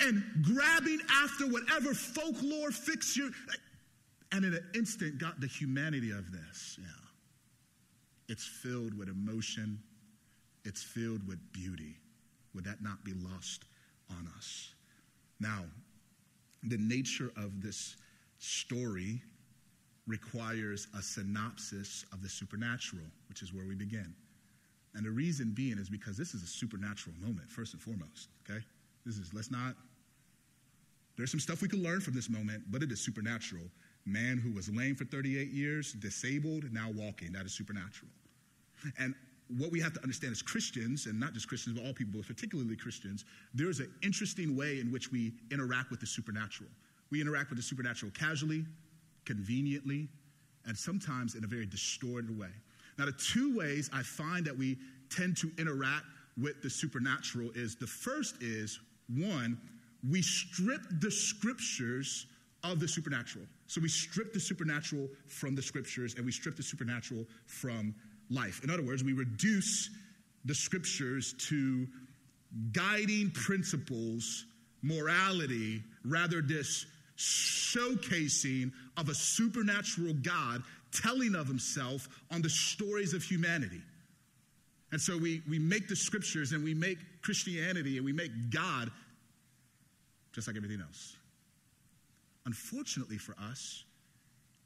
and 0.00 0.22
grabbing 0.42 1.00
after 1.22 1.46
whatever 1.46 1.94
folklore 1.94 2.70
fixture. 2.70 3.30
And 4.32 4.44
in 4.44 4.54
an 4.54 4.64
instant, 4.74 5.18
got 5.18 5.40
the 5.40 5.46
humanity 5.46 6.10
of 6.10 6.30
this. 6.32 6.78
Yeah. 6.80 6.86
It's 8.28 8.46
filled 8.46 8.96
with 8.96 9.08
emotion, 9.08 9.80
it's 10.64 10.82
filled 10.82 11.26
with 11.26 11.38
beauty. 11.52 11.96
Would 12.54 12.64
that 12.64 12.82
not 12.82 13.04
be 13.04 13.12
lost 13.12 13.64
on 14.10 14.28
us? 14.36 14.72
Now, 15.40 15.64
the 16.62 16.76
nature 16.78 17.32
of 17.36 17.62
this 17.62 17.96
story 18.38 19.22
requires 20.10 20.88
a 20.98 21.02
synopsis 21.02 22.04
of 22.12 22.20
the 22.20 22.28
supernatural, 22.28 23.04
which 23.28 23.42
is 23.42 23.54
where 23.54 23.64
we 23.64 23.76
begin. 23.76 24.12
And 24.94 25.06
the 25.06 25.10
reason 25.10 25.52
being 25.54 25.78
is 25.78 25.88
because 25.88 26.16
this 26.16 26.34
is 26.34 26.42
a 26.42 26.46
supernatural 26.46 27.14
moment, 27.20 27.50
first 27.50 27.74
and 27.74 27.80
foremost, 27.80 28.28
okay? 28.48 28.60
This 29.06 29.18
is, 29.18 29.32
let's 29.32 29.50
not, 29.50 29.76
there's 31.16 31.30
some 31.30 31.38
stuff 31.38 31.62
we 31.62 31.68
can 31.68 31.82
learn 31.82 32.00
from 32.00 32.14
this 32.14 32.28
moment, 32.28 32.64
but 32.70 32.82
it 32.82 32.90
is 32.90 33.00
supernatural. 33.00 33.62
Man 34.04 34.36
who 34.38 34.52
was 34.52 34.68
lame 34.68 34.96
for 34.96 35.04
38 35.04 35.50
years, 35.50 35.92
disabled, 35.92 36.64
now 36.72 36.90
walking, 36.96 37.32
that 37.32 37.46
is 37.46 37.52
supernatural. 37.52 38.10
And 38.98 39.14
what 39.58 39.70
we 39.70 39.80
have 39.80 39.92
to 39.92 40.02
understand 40.02 40.32
as 40.32 40.42
Christians, 40.42 41.06
and 41.06 41.18
not 41.20 41.34
just 41.34 41.48
Christians, 41.48 41.78
but 41.78 41.86
all 41.86 41.92
people, 41.92 42.20
particularly 42.26 42.76
Christians, 42.76 43.24
there's 43.54 43.78
an 43.78 43.92
interesting 44.02 44.56
way 44.56 44.80
in 44.80 44.90
which 44.90 45.12
we 45.12 45.32
interact 45.52 45.90
with 45.90 46.00
the 46.00 46.06
supernatural. 46.06 46.70
We 47.10 47.20
interact 47.20 47.50
with 47.50 47.58
the 47.58 47.62
supernatural 47.62 48.12
casually, 48.12 48.64
conveniently, 49.30 50.08
and 50.66 50.76
sometimes 50.76 51.36
in 51.36 51.44
a 51.44 51.46
very 51.46 51.66
distorted 51.66 52.36
way. 52.36 52.50
Now, 52.98 53.06
the 53.06 53.12
two 53.12 53.56
ways 53.56 53.88
I 53.92 54.02
find 54.02 54.44
that 54.44 54.58
we 54.58 54.76
tend 55.08 55.36
to 55.36 55.52
interact 55.56 56.06
with 56.36 56.60
the 56.62 56.70
supernatural 56.70 57.50
is 57.54 57.76
the 57.76 57.86
first 57.86 58.42
is 58.42 58.80
one, 59.08 59.56
we 60.08 60.20
strip 60.20 60.80
the 61.00 61.10
scriptures 61.10 62.26
of 62.64 62.80
the 62.80 62.88
supernatural. 62.88 63.44
So 63.68 63.80
we 63.80 63.88
strip 63.88 64.32
the 64.32 64.40
supernatural 64.40 65.08
from 65.28 65.54
the 65.54 65.62
scriptures 65.62 66.16
and 66.16 66.26
we 66.26 66.32
strip 66.32 66.56
the 66.56 66.62
supernatural 66.62 67.24
from 67.46 67.94
life. 68.30 68.62
In 68.64 68.70
other 68.70 68.82
words, 68.82 69.04
we 69.04 69.12
reduce 69.12 69.90
the 70.44 70.54
scriptures 70.54 71.34
to 71.48 71.86
guiding 72.72 73.30
principles, 73.30 74.46
morality, 74.82 75.84
rather 76.04 76.42
this 76.42 76.86
showcasing 77.20 78.72
of 78.96 79.08
a 79.08 79.14
supernatural 79.14 80.14
God 80.14 80.62
telling 80.90 81.34
of 81.34 81.46
himself 81.46 82.08
on 82.30 82.42
the 82.42 82.48
stories 82.48 83.14
of 83.14 83.22
humanity. 83.22 83.82
And 84.92 85.00
so 85.00 85.16
we, 85.16 85.42
we 85.48 85.58
make 85.58 85.86
the 85.86 85.94
scriptures 85.94 86.52
and 86.52 86.64
we 86.64 86.74
make 86.74 86.98
Christianity 87.22 87.96
and 87.96 88.04
we 88.04 88.12
make 88.12 88.32
God 88.50 88.90
just 90.32 90.48
like 90.48 90.56
everything 90.56 90.80
else. 90.80 91.16
Unfortunately 92.46 93.18
for 93.18 93.36
us, 93.50 93.84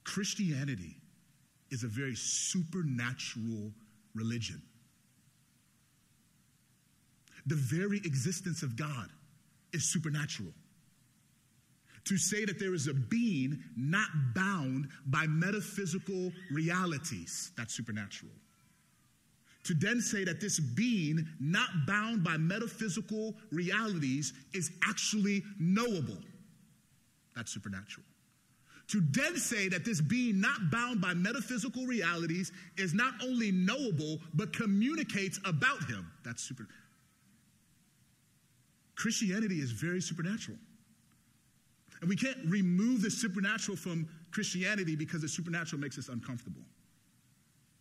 Christianity 0.04 0.96
is 1.70 1.82
a 1.82 1.88
very 1.88 2.14
supernatural 2.14 3.73
religion. 4.14 4.62
The 7.46 7.56
very 7.56 7.99
existence 7.99 8.62
of 8.62 8.76
God 8.76 9.08
is 9.73 9.92
supernatural 9.92 10.52
to 12.04 12.18
say 12.18 12.44
that 12.44 12.58
there 12.58 12.75
is 12.75 12.87
a 12.87 12.94
being 12.94 13.62
not 13.76 14.08
bound 14.34 14.88
by 15.06 15.26
metaphysical 15.26 16.32
realities. 16.50 17.52
That's 17.56 17.75
supernatural. 17.75 18.32
To 19.64 19.75
then 19.75 20.00
say 20.02 20.25
that 20.25 20.40
this 20.40 20.61
being 20.61 21.26
not 21.40 21.68
bound 21.87 22.23
by 22.23 22.37
metaphysical 22.37 23.34
realities 23.50 24.34
is 24.52 24.70
actually 24.87 25.42
knowable. 25.58 26.18
That's 27.34 27.50
supernatural. 27.52 28.04
To 28.88 29.00
then 29.00 29.37
say 29.38 29.68
that 29.70 29.87
this 29.87 30.02
being 30.02 30.40
not 30.40 30.70
bound 30.70 31.00
by 31.00 31.14
metaphysical 31.14 31.87
realities 31.87 32.52
is 32.76 32.92
not 32.92 33.14
only 33.23 33.50
knowable, 33.50 34.20
but 34.34 34.52
communicates 34.52 35.40
about 35.46 35.82
him. 35.84 36.06
That's 36.23 36.42
super. 36.42 36.68
Christianity 38.94 39.56
is 39.56 39.73
very 39.73 40.02
supernatural. 40.02 40.58
And 42.04 42.11
we 42.11 42.16
can't 42.16 42.37
remove 42.44 43.00
the 43.00 43.11
supernatural 43.11 43.78
from 43.78 44.06
Christianity 44.30 44.94
because 44.94 45.23
the 45.23 45.28
supernatural 45.28 45.80
makes 45.80 45.96
us 45.96 46.08
uncomfortable. 46.08 46.61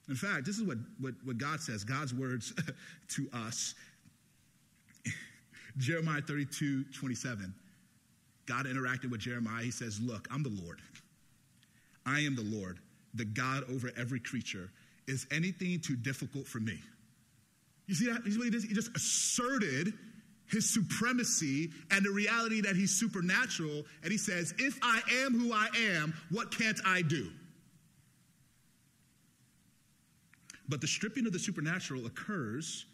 In 0.07 0.15
fact, 0.15 0.45
this 0.45 0.57
is 0.57 0.63
what, 0.63 0.77
what, 1.01 1.13
what 1.25 1.37
God 1.37 1.59
says, 1.59 1.83
God's 1.83 2.13
words 2.13 2.53
to 3.09 3.27
us. 3.33 3.75
Jeremiah 5.77 6.21
32, 6.21 6.85
27. 6.97 7.53
God 8.45 8.65
interacted 8.65 9.11
with 9.11 9.19
Jeremiah. 9.19 9.61
He 9.61 9.71
says, 9.71 9.99
Look, 9.99 10.29
I'm 10.31 10.41
the 10.41 10.57
Lord. 10.63 10.79
I 12.05 12.21
am 12.21 12.37
the 12.37 12.43
Lord, 12.43 12.79
the 13.15 13.25
God 13.25 13.65
over 13.69 13.91
every 13.97 14.21
creature. 14.21 14.69
Is 15.05 15.27
anything 15.31 15.81
too 15.81 15.97
difficult 15.97 16.47
for 16.47 16.61
me? 16.61 16.79
You 17.87 17.95
see 17.95 18.05
that? 18.05 18.21
He 18.23 18.73
just 18.73 18.95
asserted 18.95 19.91
his 20.53 20.73
supremacy 20.73 21.71
and 21.91 22.05
the 22.05 22.11
reality 22.11 22.61
that 22.61 22.75
he's 22.75 22.91
supernatural. 22.91 23.83
And 24.03 24.11
he 24.11 24.17
says, 24.17 24.53
If 24.57 24.79
I 24.81 25.01
am 25.25 25.37
who 25.37 25.51
I 25.51 25.67
am, 25.95 26.13
what 26.31 26.57
can't 26.57 26.79
I 26.85 27.01
do? 27.01 27.29
But 30.69 30.79
the 30.79 30.87
stripping 30.87 31.25
of 31.27 31.33
the 31.33 31.39
supernatural 31.39 32.05
occurs 32.05 32.85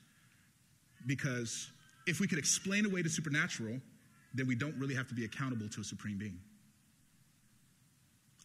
because 1.06 1.70
if 2.08 2.20
we 2.20 2.28
could 2.28 2.40
explain 2.40 2.86
away 2.86 3.02
the 3.02 3.10
supernatural, 3.10 3.80
then 4.34 4.48
we 4.48 4.56
don't 4.56 4.76
really 4.78 4.96
have 4.96 5.08
to 5.10 5.14
be 5.14 5.26
accountable 5.26 5.70
to 5.70 5.82
a 5.82 5.84
supreme 5.84 6.18
being. 6.18 6.40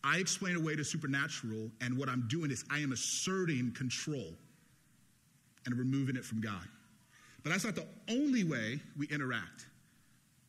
I 0.03 0.19
explain 0.19 0.57
away 0.57 0.77
the 0.77 0.85
supernatural, 0.85 1.71
and 1.81 1.97
what 1.97 2.11
I'm 2.11 2.27
doing 2.29 2.51
is 2.51 2.63
I 2.71 2.81
am 2.81 2.93
asserting 2.93 3.73
control 3.73 4.35
and 5.65 5.79
removing 5.79 6.17
it 6.17 6.25
from 6.25 6.43
God. 6.43 6.69
But 7.45 7.51
that's 7.51 7.65
not 7.65 7.77
the 7.77 7.87
only 8.09 8.43
way 8.43 8.81
we 8.99 9.07
interact 9.07 9.67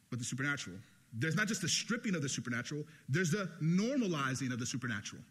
with 0.10 0.20
the 0.20 0.26
supernatural. 0.26 0.78
There's 1.14 1.36
not 1.36 1.48
just 1.48 1.62
the 1.62 1.70
stripping 1.70 2.16
of 2.16 2.22
the 2.22 2.30
supernatural, 2.30 2.84
there's 3.10 3.32
the 3.32 3.50
normalizing 3.62 4.52
of 4.52 4.60
the 4.60 4.66
supernatural. 4.66 5.22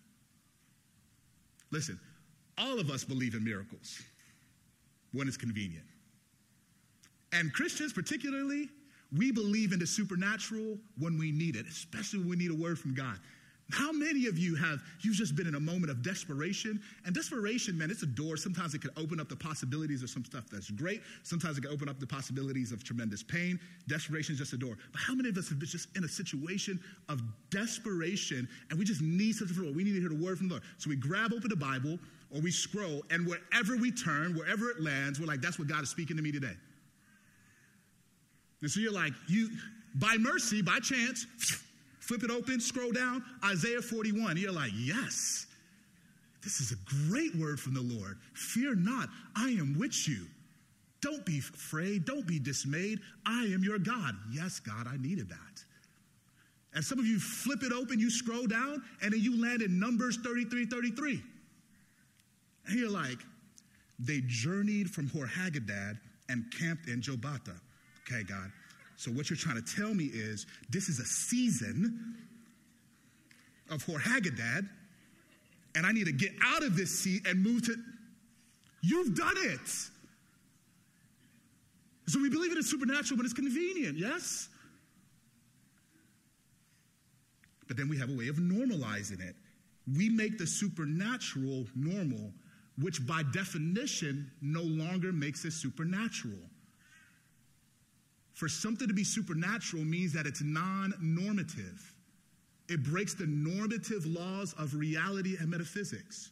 Listen, 1.70 1.98
all 2.56 2.78
of 2.78 2.90
us 2.90 3.02
believe 3.02 3.34
in 3.34 3.42
miracles 3.42 4.00
when 5.12 5.26
it's 5.26 5.36
convenient. 5.36 5.86
And 7.32 7.52
Christians, 7.52 7.92
particularly, 7.92 8.68
we 9.16 9.32
believe 9.32 9.72
in 9.72 9.78
the 9.78 9.86
supernatural 9.86 10.78
when 10.98 11.18
we 11.18 11.32
need 11.32 11.56
it, 11.56 11.66
especially 11.66 12.20
when 12.20 12.28
we 12.28 12.36
need 12.36 12.50
a 12.50 12.54
word 12.54 12.78
from 12.78 12.94
God. 12.94 13.18
How 13.72 13.92
many 13.92 14.26
of 14.26 14.36
you 14.38 14.54
have, 14.56 14.80
you've 15.00 15.14
just 15.14 15.34
been 15.34 15.46
in 15.46 15.54
a 15.54 15.60
moment 15.60 15.90
of 15.90 16.02
desperation? 16.02 16.80
And 17.06 17.14
desperation, 17.14 17.78
man, 17.78 17.90
it's 17.90 18.02
a 18.02 18.06
door. 18.06 18.36
Sometimes 18.36 18.74
it 18.74 18.82
can 18.82 18.90
open 18.96 19.18
up 19.18 19.28
the 19.28 19.36
possibilities 19.36 20.02
of 20.02 20.10
some 20.10 20.24
stuff 20.24 20.44
that's 20.52 20.70
great. 20.70 21.00
Sometimes 21.22 21.56
it 21.56 21.62
can 21.62 21.72
open 21.72 21.88
up 21.88 21.98
the 21.98 22.06
possibilities 22.06 22.72
of 22.72 22.84
tremendous 22.84 23.22
pain. 23.22 23.58
Desperation 23.88 24.34
is 24.34 24.38
just 24.38 24.52
a 24.52 24.58
door. 24.58 24.76
But 24.92 25.00
how 25.00 25.14
many 25.14 25.30
of 25.30 25.38
us 25.38 25.48
have 25.48 25.58
been 25.58 25.68
just 25.68 25.88
in 25.96 26.04
a 26.04 26.08
situation 26.08 26.78
of 27.08 27.22
desperation 27.50 28.46
and 28.68 28.78
we 28.78 28.84
just 28.84 29.00
need 29.00 29.34
something 29.34 29.54
from 29.54 29.64
the 29.64 29.68
Lord? 29.70 29.76
We 29.76 29.84
need 29.84 29.94
to 29.94 30.00
hear 30.00 30.10
the 30.10 30.22
word 30.22 30.36
from 30.36 30.48
the 30.48 30.54
Lord. 30.54 30.64
So 30.76 30.90
we 30.90 30.96
grab 30.96 31.32
open 31.32 31.48
the 31.48 31.56
Bible 31.56 31.98
or 32.34 32.40
we 32.40 32.50
scroll, 32.50 33.02
and 33.10 33.26
wherever 33.26 33.76
we 33.76 33.92
turn, 33.92 34.36
wherever 34.36 34.68
it 34.68 34.80
lands, 34.80 35.20
we're 35.20 35.26
like, 35.26 35.40
that's 35.40 35.58
what 35.58 35.68
God 35.68 35.84
is 35.84 35.88
speaking 35.88 36.16
to 36.16 36.22
me 36.22 36.32
today. 36.32 36.56
And 38.60 38.70
so 38.70 38.80
you're 38.80 38.92
like, 38.92 39.12
you, 39.28 39.50
by 39.94 40.16
mercy, 40.18 40.60
by 40.60 40.80
chance, 40.80 41.26
Flip 42.04 42.22
it 42.22 42.30
open, 42.30 42.60
scroll 42.60 42.92
down, 42.92 43.24
Isaiah 43.42 43.80
41. 43.80 44.36
You're 44.36 44.52
like, 44.52 44.72
yes, 44.76 45.46
this 46.42 46.60
is 46.60 46.72
a 46.72 47.08
great 47.08 47.34
word 47.34 47.58
from 47.58 47.72
the 47.72 47.80
Lord. 47.80 48.18
Fear 48.34 48.74
not, 48.74 49.08
I 49.34 49.48
am 49.48 49.78
with 49.78 50.06
you. 50.06 50.26
Don't 51.00 51.24
be 51.24 51.38
afraid, 51.38 52.04
don't 52.04 52.26
be 52.26 52.38
dismayed. 52.38 53.00
I 53.24 53.44
am 53.44 53.64
your 53.64 53.78
God. 53.78 54.14
Yes, 54.30 54.60
God, 54.60 54.86
I 54.86 54.98
needed 54.98 55.30
that. 55.30 55.64
And 56.74 56.84
some 56.84 56.98
of 56.98 57.06
you 57.06 57.18
flip 57.18 57.62
it 57.62 57.72
open, 57.72 57.98
you 57.98 58.10
scroll 58.10 58.46
down, 58.46 58.82
and 59.00 59.10
then 59.14 59.20
you 59.20 59.40
land 59.40 59.62
in 59.62 59.80
Numbers 59.80 60.18
33 60.18 60.66
33. 60.66 61.22
And 62.66 62.78
you're 62.78 62.90
like, 62.90 63.18
they 63.98 64.20
journeyed 64.26 64.90
from 64.90 65.08
Horhaggadad 65.08 65.98
and 66.28 66.44
camped 66.58 66.86
in 66.86 67.00
Jotbathah. 67.00 67.58
Okay, 68.06 68.24
God, 68.24 68.52
so, 69.04 69.10
what 69.10 69.28
you're 69.28 69.36
trying 69.36 69.62
to 69.62 69.76
tell 69.76 69.92
me 69.92 70.04
is 70.04 70.46
this 70.70 70.88
is 70.88 70.98
a 70.98 71.04
season 71.04 72.16
of 73.68 73.84
Horhaggadad, 73.84 74.66
and 75.74 75.84
I 75.84 75.92
need 75.92 76.06
to 76.06 76.12
get 76.12 76.32
out 76.42 76.62
of 76.62 76.74
this 76.74 77.00
seat 77.00 77.26
and 77.26 77.42
move 77.42 77.66
to. 77.66 77.76
You've 78.80 79.14
done 79.14 79.34
it. 79.36 79.68
So, 82.06 82.18
we 82.18 82.30
believe 82.30 82.52
it 82.52 82.56
is 82.56 82.70
supernatural 82.70 83.18
when 83.18 83.26
it's 83.26 83.34
convenient, 83.34 83.98
yes? 83.98 84.48
But 87.68 87.76
then 87.76 87.90
we 87.90 87.98
have 87.98 88.08
a 88.08 88.16
way 88.16 88.28
of 88.28 88.36
normalizing 88.36 89.20
it. 89.20 89.36
We 89.98 90.08
make 90.08 90.38
the 90.38 90.46
supernatural 90.46 91.66
normal, 91.76 92.32
which 92.78 93.06
by 93.06 93.22
definition 93.34 94.30
no 94.40 94.62
longer 94.62 95.12
makes 95.12 95.44
it 95.44 95.52
supernatural. 95.52 96.38
For 98.34 98.48
something 98.48 98.88
to 98.88 98.94
be 98.94 99.04
supernatural 99.04 99.84
means 99.84 100.12
that 100.12 100.26
it's 100.26 100.42
non 100.42 100.92
normative, 101.00 101.94
it 102.68 102.82
breaks 102.82 103.14
the 103.14 103.26
normative 103.26 104.04
laws 104.06 104.54
of 104.58 104.74
reality 104.74 105.36
and 105.38 105.48
metaphysics. 105.48 106.30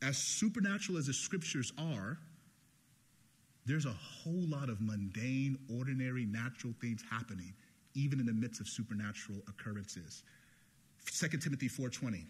As 0.00 0.16
supernatural 0.16 0.96
as 0.96 1.08
the 1.08 1.12
scriptures 1.12 1.72
are, 1.76 2.18
there's 3.66 3.84
a 3.84 3.92
whole 3.92 4.46
lot 4.46 4.68
of 4.68 4.80
mundane, 4.80 5.58
ordinary, 5.76 6.24
natural 6.24 6.72
things 6.80 7.02
happening, 7.10 7.52
even 7.94 8.20
in 8.20 8.26
the 8.26 8.32
midst 8.32 8.60
of 8.60 8.68
supernatural 8.68 9.40
occurrences. 9.48 10.22
2 11.04 11.40
Timothy 11.40 11.68
4:20. 11.68 12.26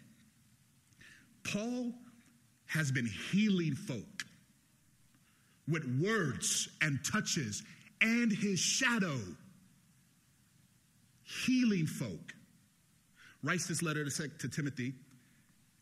Paul 1.43 1.93
has 2.65 2.91
been 2.91 3.05
healing 3.05 3.75
folk 3.75 4.25
with 5.69 5.83
words 6.01 6.69
and 6.81 6.99
touches 7.03 7.63
and 8.01 8.31
his 8.31 8.59
shadow, 8.59 9.19
healing 11.45 11.85
folk. 11.85 12.33
Writes 13.43 13.67
this 13.67 13.81
letter 13.81 14.03
to, 14.03 14.27
to 14.27 14.49
Timothy, 14.49 14.93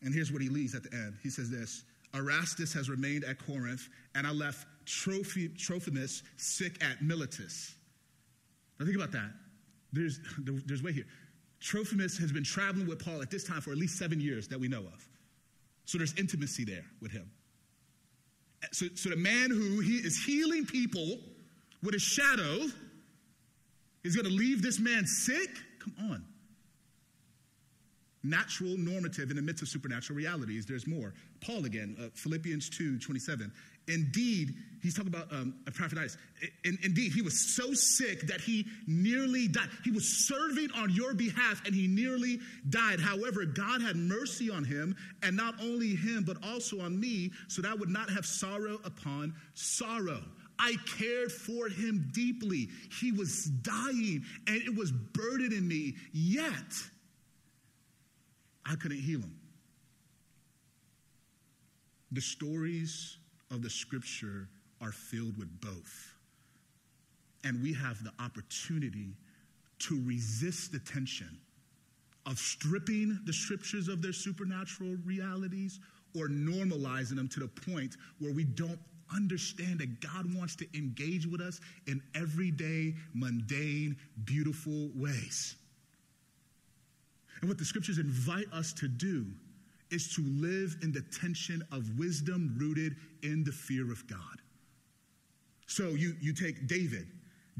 and 0.02 0.14
here's 0.14 0.30
what 0.32 0.40
he 0.42 0.48
leaves 0.48 0.74
at 0.74 0.84
the 0.84 0.92
end. 0.92 1.16
He 1.22 1.30
says 1.30 1.50
this 1.50 1.84
Erastus 2.14 2.72
has 2.72 2.88
remained 2.88 3.24
at 3.24 3.44
Corinth, 3.44 3.88
and 4.14 4.26
I 4.26 4.30
left 4.30 4.66
Trophimus 4.86 6.22
sick 6.36 6.82
at 6.82 7.02
Miletus. 7.02 7.74
Now 8.78 8.86
think 8.86 8.96
about 8.96 9.12
that. 9.12 9.30
There's, 9.92 10.20
there's 10.38 10.82
way 10.82 10.92
here. 10.92 11.06
Trophimus 11.60 12.16
has 12.18 12.30
been 12.30 12.44
traveling 12.44 12.86
with 12.86 13.04
Paul 13.04 13.20
at 13.20 13.30
this 13.30 13.44
time 13.44 13.60
for 13.60 13.72
at 13.72 13.78
least 13.78 13.98
seven 13.98 14.20
years 14.20 14.46
that 14.48 14.60
we 14.60 14.68
know 14.68 14.80
of. 14.80 15.08
So 15.84 15.98
there's 15.98 16.14
intimacy 16.14 16.64
there 16.64 16.84
with 17.00 17.10
him. 17.10 17.30
So, 18.72 18.86
so 18.94 19.10
the 19.10 19.16
man 19.16 19.50
who 19.50 19.80
he 19.80 19.96
is 19.96 20.22
healing 20.24 20.66
people 20.66 21.18
with 21.82 21.94
a 21.94 21.98
shadow 21.98 22.66
is 24.04 24.16
going 24.16 24.26
to 24.26 24.34
leave 24.34 24.62
this 24.62 24.80
man 24.80 25.04
sick? 25.06 25.50
Come 25.78 25.94
on. 26.10 26.24
Natural, 28.24 28.76
normative 28.76 29.30
in 29.30 29.36
the 29.36 29.42
midst 29.42 29.62
of 29.62 29.68
supernatural 29.68 30.16
realities. 30.16 30.66
There's 30.66 30.86
more. 30.86 31.14
Paul 31.40 31.64
again, 31.64 31.96
uh, 32.00 32.08
Philippians 32.14 32.68
2 32.70 32.98
27. 32.98 33.52
Indeed, 33.88 34.54
he's 34.82 34.94
talking 34.94 35.12
about 35.12 35.32
um, 35.32 35.54
Epaphroditus. 35.66 36.16
In, 36.64 36.78
indeed, 36.82 37.12
he 37.12 37.22
was 37.22 37.54
so 37.56 37.72
sick 37.72 38.22
that 38.28 38.40
he 38.40 38.66
nearly 38.86 39.48
died. 39.48 39.68
He 39.82 39.90
was 39.90 40.26
serving 40.26 40.70
on 40.72 40.90
your 40.90 41.14
behalf 41.14 41.62
and 41.64 41.74
he 41.74 41.88
nearly 41.88 42.38
died. 42.68 43.00
However, 43.00 43.44
God 43.44 43.82
had 43.82 43.96
mercy 43.96 44.50
on 44.50 44.64
him, 44.64 44.94
and 45.22 45.36
not 45.36 45.54
only 45.60 45.96
him, 45.96 46.24
but 46.24 46.36
also 46.44 46.80
on 46.80 46.98
me, 46.98 47.32
so 47.48 47.62
that 47.62 47.70
I 47.70 47.74
would 47.74 47.88
not 47.88 48.10
have 48.10 48.26
sorrow 48.26 48.78
upon 48.84 49.34
sorrow. 49.54 50.22
I 50.58 50.74
cared 50.98 51.30
for 51.30 51.68
him 51.68 52.10
deeply. 52.12 52.68
He 53.00 53.12
was 53.12 53.44
dying 53.44 54.24
and 54.46 54.56
it 54.56 54.74
was 54.74 54.90
burdening 54.90 55.68
me, 55.68 55.94
yet 56.12 56.74
I 58.66 58.74
couldn't 58.74 58.98
heal 58.98 59.20
him. 59.20 59.38
The 62.10 62.20
stories 62.20 63.17
of 63.50 63.62
the 63.62 63.70
scripture 63.70 64.48
are 64.80 64.92
filled 64.92 65.36
with 65.38 65.60
both. 65.60 66.14
And 67.44 67.62
we 67.62 67.72
have 67.74 68.02
the 68.02 68.12
opportunity 68.22 69.14
to 69.80 70.02
resist 70.04 70.72
the 70.72 70.80
tension 70.80 71.38
of 72.26 72.38
stripping 72.38 73.18
the 73.24 73.32
scriptures 73.32 73.88
of 73.88 74.02
their 74.02 74.12
supernatural 74.12 74.96
realities 75.04 75.80
or 76.14 76.28
normalizing 76.28 77.16
them 77.16 77.28
to 77.28 77.40
the 77.40 77.48
point 77.48 77.96
where 78.18 78.32
we 78.32 78.44
don't 78.44 78.78
understand 79.14 79.78
that 79.78 80.00
God 80.00 80.34
wants 80.34 80.54
to 80.56 80.66
engage 80.76 81.26
with 81.26 81.40
us 81.40 81.60
in 81.86 82.02
everyday, 82.14 82.94
mundane, 83.14 83.96
beautiful 84.24 84.90
ways. 84.94 85.56
And 87.40 87.48
what 87.48 87.58
the 87.58 87.64
scriptures 87.64 87.98
invite 87.98 88.52
us 88.52 88.72
to 88.74 88.88
do 88.88 89.26
is 89.90 90.14
to 90.14 90.22
live 90.22 90.76
in 90.82 90.92
the 90.92 91.02
tension 91.20 91.62
of 91.72 91.98
wisdom 91.98 92.54
rooted 92.58 92.96
in 93.22 93.44
the 93.44 93.52
fear 93.52 93.90
of 93.90 94.06
God. 94.06 94.18
So 95.66 95.90
you, 95.90 96.14
you 96.20 96.32
take 96.32 96.66
David. 96.66 97.06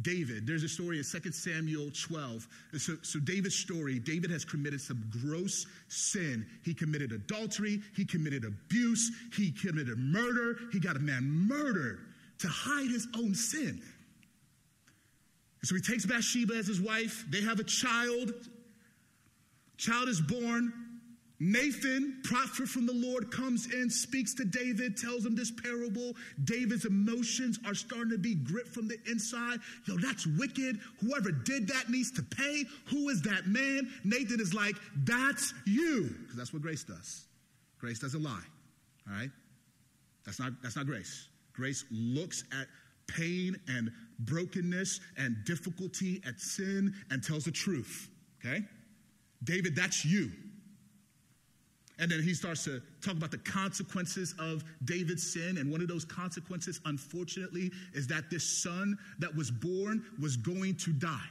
David, 0.03 0.47
there's 0.47 0.63
a 0.63 0.69
story 0.69 0.99
in 0.99 1.05
2 1.05 1.33
Samuel 1.33 1.91
12. 1.91 2.47
So, 2.77 2.95
so 3.03 3.19
David's 3.19 3.57
story, 3.57 3.99
David 3.99 4.31
has 4.31 4.45
committed 4.45 4.81
some 4.81 5.03
gross 5.11 5.67
sin. 5.89 6.47
He 6.65 6.73
committed 6.73 7.11
adultery, 7.11 7.81
he 7.97 8.05
committed 8.05 8.45
abuse, 8.45 9.11
he 9.37 9.51
committed 9.51 9.99
murder, 9.99 10.57
he 10.73 10.79
got 10.79 10.95
a 10.95 11.01
man 11.01 11.25
murdered 11.25 11.99
to 12.39 12.49
hide 12.49 12.89
his 12.89 13.09
own 13.17 13.35
sin. 13.35 13.83
So 15.65 15.75
he 15.75 15.81
takes 15.81 16.07
Bathsheba 16.07 16.55
as 16.55 16.69
his 16.69 16.81
wife, 16.81 17.25
they 17.29 17.41
have 17.43 17.59
a 17.59 17.65
child, 17.65 18.33
Child 19.79 20.09
is 20.09 20.21
born. 20.21 20.73
Nathan, 21.41 22.21
prophet 22.25 22.67
from 22.67 22.85
the 22.85 22.93
Lord, 22.93 23.31
comes 23.31 23.73
in, 23.73 23.89
speaks 23.89 24.35
to 24.35 24.45
David, 24.45 24.97
tells 24.97 25.25
him 25.25 25.37
this 25.37 25.53
parable. 25.53 26.15
David's 26.45 26.85
emotions 26.85 27.61
are 27.65 27.75
starting 27.75 28.11
to 28.11 28.19
be 28.19 28.35
gripped 28.35 28.75
from 28.75 28.89
the 28.89 28.99
inside. 29.09 29.61
Yo, 29.87 29.97
that's 29.99 30.27
wicked. 30.27 30.81
Whoever 31.01 31.31
did 31.31 31.69
that 31.69 31.91
needs 31.91 32.11
to 32.13 32.23
pay. 32.23 32.65
Who 32.87 33.09
is 33.09 33.23
that 33.23 33.47
man? 33.47 33.89
Nathan 34.03 34.41
is 34.41 34.53
like, 34.53 34.75
that's 35.05 35.55
you. 35.65 36.13
Because 36.23 36.37
that's 36.37 36.53
what 36.53 36.63
grace 36.63 36.83
does. 36.83 37.27
Grace 37.79 38.01
doesn't 38.01 38.23
lie. 38.23 38.43
All 39.09 39.15
right? 39.15 39.31
That's 40.25 40.41
not, 40.41 40.53
that's 40.61 40.75
not 40.75 40.87
grace. 40.87 41.29
Grace 41.53 41.85
looks 41.93 42.43
at 42.53 42.67
pain 43.07 43.57
and 43.69 43.93
brokenness 44.19 45.01
and 45.17 45.37
difficulty 45.45 46.21
at 46.27 46.41
sin 46.41 46.93
and 47.11 47.23
tells 47.23 47.45
the 47.45 47.53
truth. 47.53 48.11
Okay? 48.45 48.65
David, 49.45 49.77
that's 49.77 50.05
you. 50.05 50.33
And 51.99 52.11
then 52.11 52.23
he 52.23 52.33
starts 52.35 52.65
to 52.65 52.81
talk 53.03 53.15
about 53.15 53.31
the 53.31 53.39
consequences 53.39 54.35
of 54.39 54.65
David's 54.85 55.33
sin. 55.33 55.59
And 55.59 55.71
one 55.71 55.81
of 55.81 55.89
those 55.89 56.05
consequences, 56.05 56.81
unfortunately, 56.85 57.73
is 57.93 58.07
that 58.07 58.31
this 58.31 58.63
son 58.63 58.97
that 59.19 59.35
was 59.35 59.51
born 59.51 60.05
was 60.21 60.37
going 60.37 60.77
to 60.77 60.93
die. 60.93 61.27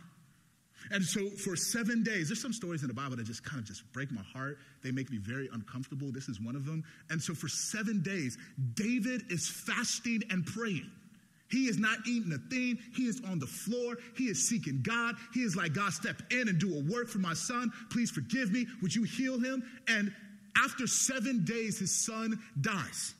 And 0.91 1.03
so 1.03 1.29
for 1.29 1.55
seven 1.55 2.03
days, 2.03 2.29
there's 2.29 2.41
some 2.41 2.53
stories 2.53 2.81
in 2.81 2.87
the 2.87 2.93
Bible 2.93 3.17
that 3.17 3.25
just 3.25 3.43
kind 3.43 3.59
of 3.59 3.65
just 3.65 3.91
break 3.91 4.11
my 4.11 4.21
heart. 4.21 4.57
They 4.83 4.91
make 4.91 5.11
me 5.11 5.17
very 5.17 5.49
uncomfortable. 5.51 6.11
This 6.11 6.29
is 6.29 6.39
one 6.39 6.55
of 6.55 6.65
them. 6.65 6.83
And 7.09 7.21
so 7.21 7.33
for 7.33 7.47
seven 7.47 8.01
days, 8.01 8.37
David 8.73 9.23
is 9.29 9.47
fasting 9.47 10.21
and 10.29 10.45
praying. 10.45 10.89
He 11.49 11.67
is 11.67 11.77
not 11.77 11.97
eating 12.05 12.33
a 12.33 12.49
thing. 12.49 12.77
He 12.95 13.03
is 13.03 13.21
on 13.29 13.39
the 13.39 13.47
floor. 13.47 13.97
He 14.17 14.25
is 14.25 14.47
seeking 14.47 14.81
God. 14.81 15.15
He 15.33 15.41
is 15.41 15.55
like, 15.55 15.73
God, 15.73 15.93
step 15.93 16.21
in 16.31 16.49
and 16.49 16.59
do 16.59 16.77
a 16.77 16.83
work 16.91 17.07
for 17.07 17.19
my 17.19 17.33
son. 17.33 17.71
Please 17.89 18.11
forgive 18.11 18.51
me. 18.51 18.65
Would 18.81 18.93
you 18.93 19.03
heal 19.03 19.39
him? 19.39 19.63
And 19.87 20.13
after 20.63 20.87
seven 20.87 21.45
days, 21.45 21.79
his 21.79 22.05
son 22.05 22.39
dies. 22.59 23.13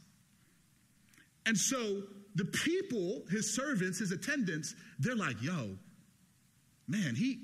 And 1.45 1.57
so 1.57 2.03
the 2.35 2.45
people, 2.45 3.23
his 3.29 3.55
servants, 3.55 3.99
his 3.99 4.11
attendants, 4.11 4.75
they're 4.99 5.15
like, 5.15 5.41
yo, 5.41 5.69
man, 6.87 7.15
he, 7.15 7.39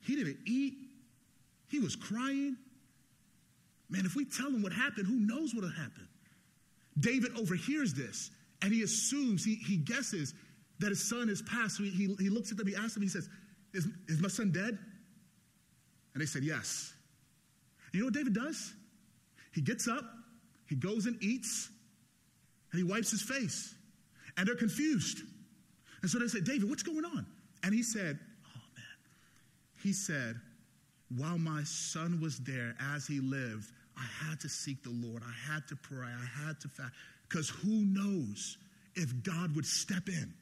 he 0.00 0.16
didn't 0.16 0.38
eat. 0.46 0.74
He 1.68 1.80
was 1.80 1.96
crying. 1.96 2.56
Man, 3.88 4.04
if 4.04 4.14
we 4.14 4.24
tell 4.24 4.48
him 4.48 4.62
what 4.62 4.72
happened, 4.72 5.06
who 5.06 5.18
knows 5.18 5.54
what'll 5.54 5.70
happen? 5.70 6.06
David 6.98 7.32
overhears 7.36 7.94
this 7.94 8.30
and 8.62 8.72
he 8.72 8.82
assumes, 8.82 9.44
he, 9.44 9.56
he 9.56 9.76
guesses 9.76 10.34
that 10.78 10.88
his 10.88 11.08
son 11.08 11.28
is 11.28 11.42
passed. 11.42 11.76
So 11.76 11.84
he, 11.84 11.90
he, 11.90 12.14
he 12.18 12.30
looks 12.30 12.50
at 12.50 12.58
them, 12.58 12.66
he 12.66 12.76
asks 12.76 12.94
them, 12.94 13.02
he 13.02 13.08
says, 13.08 13.28
is, 13.72 13.86
is 14.08 14.20
my 14.20 14.28
son 14.28 14.50
dead? 14.50 14.78
And 16.14 16.22
they 16.22 16.26
said, 16.26 16.44
Yes. 16.44 16.94
You 17.92 18.00
know 18.00 18.06
what 18.06 18.14
David 18.14 18.34
does? 18.34 18.72
He 19.56 19.62
gets 19.62 19.88
up, 19.88 20.04
he 20.68 20.76
goes 20.76 21.06
and 21.06 21.16
eats, 21.22 21.70
and 22.70 22.78
he 22.78 22.84
wipes 22.84 23.10
his 23.10 23.22
face. 23.22 23.74
And 24.36 24.46
they're 24.46 24.54
confused. 24.54 25.20
And 26.02 26.10
so 26.10 26.18
they 26.18 26.26
say, 26.26 26.42
David, 26.42 26.68
what's 26.68 26.82
going 26.82 27.06
on? 27.06 27.24
And 27.62 27.72
he 27.72 27.82
said, 27.82 28.18
Oh 28.44 28.60
man. 28.76 28.84
He 29.82 29.94
said, 29.94 30.38
While 31.16 31.38
my 31.38 31.62
son 31.64 32.20
was 32.20 32.38
there 32.40 32.74
as 32.94 33.06
he 33.06 33.18
lived, 33.20 33.72
I 33.96 34.04
had 34.26 34.40
to 34.40 34.48
seek 34.50 34.82
the 34.82 34.90
Lord. 34.90 35.22
I 35.26 35.52
had 35.52 35.66
to 35.68 35.76
pray. 35.76 36.06
I 36.06 36.46
had 36.46 36.60
to 36.60 36.68
fast. 36.68 36.92
Because 37.26 37.48
who 37.48 37.86
knows 37.86 38.58
if 38.94 39.22
God 39.22 39.56
would 39.56 39.64
step 39.64 40.10
in? 40.10 40.34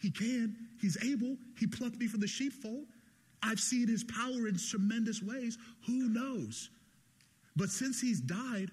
He 0.00 0.10
can. 0.10 0.56
He's 0.80 1.00
able. 1.04 1.36
He 1.60 1.68
plucked 1.68 2.00
me 2.00 2.08
from 2.08 2.18
the 2.18 2.26
sheepfold. 2.26 2.86
I've 3.40 3.60
seen 3.60 3.86
his 3.86 4.02
power 4.02 4.48
in 4.48 4.58
tremendous 4.58 5.22
ways. 5.22 5.56
Who 5.86 6.08
knows? 6.08 6.70
But 7.56 7.70
since 7.70 8.00
he's 8.00 8.20
died, 8.20 8.70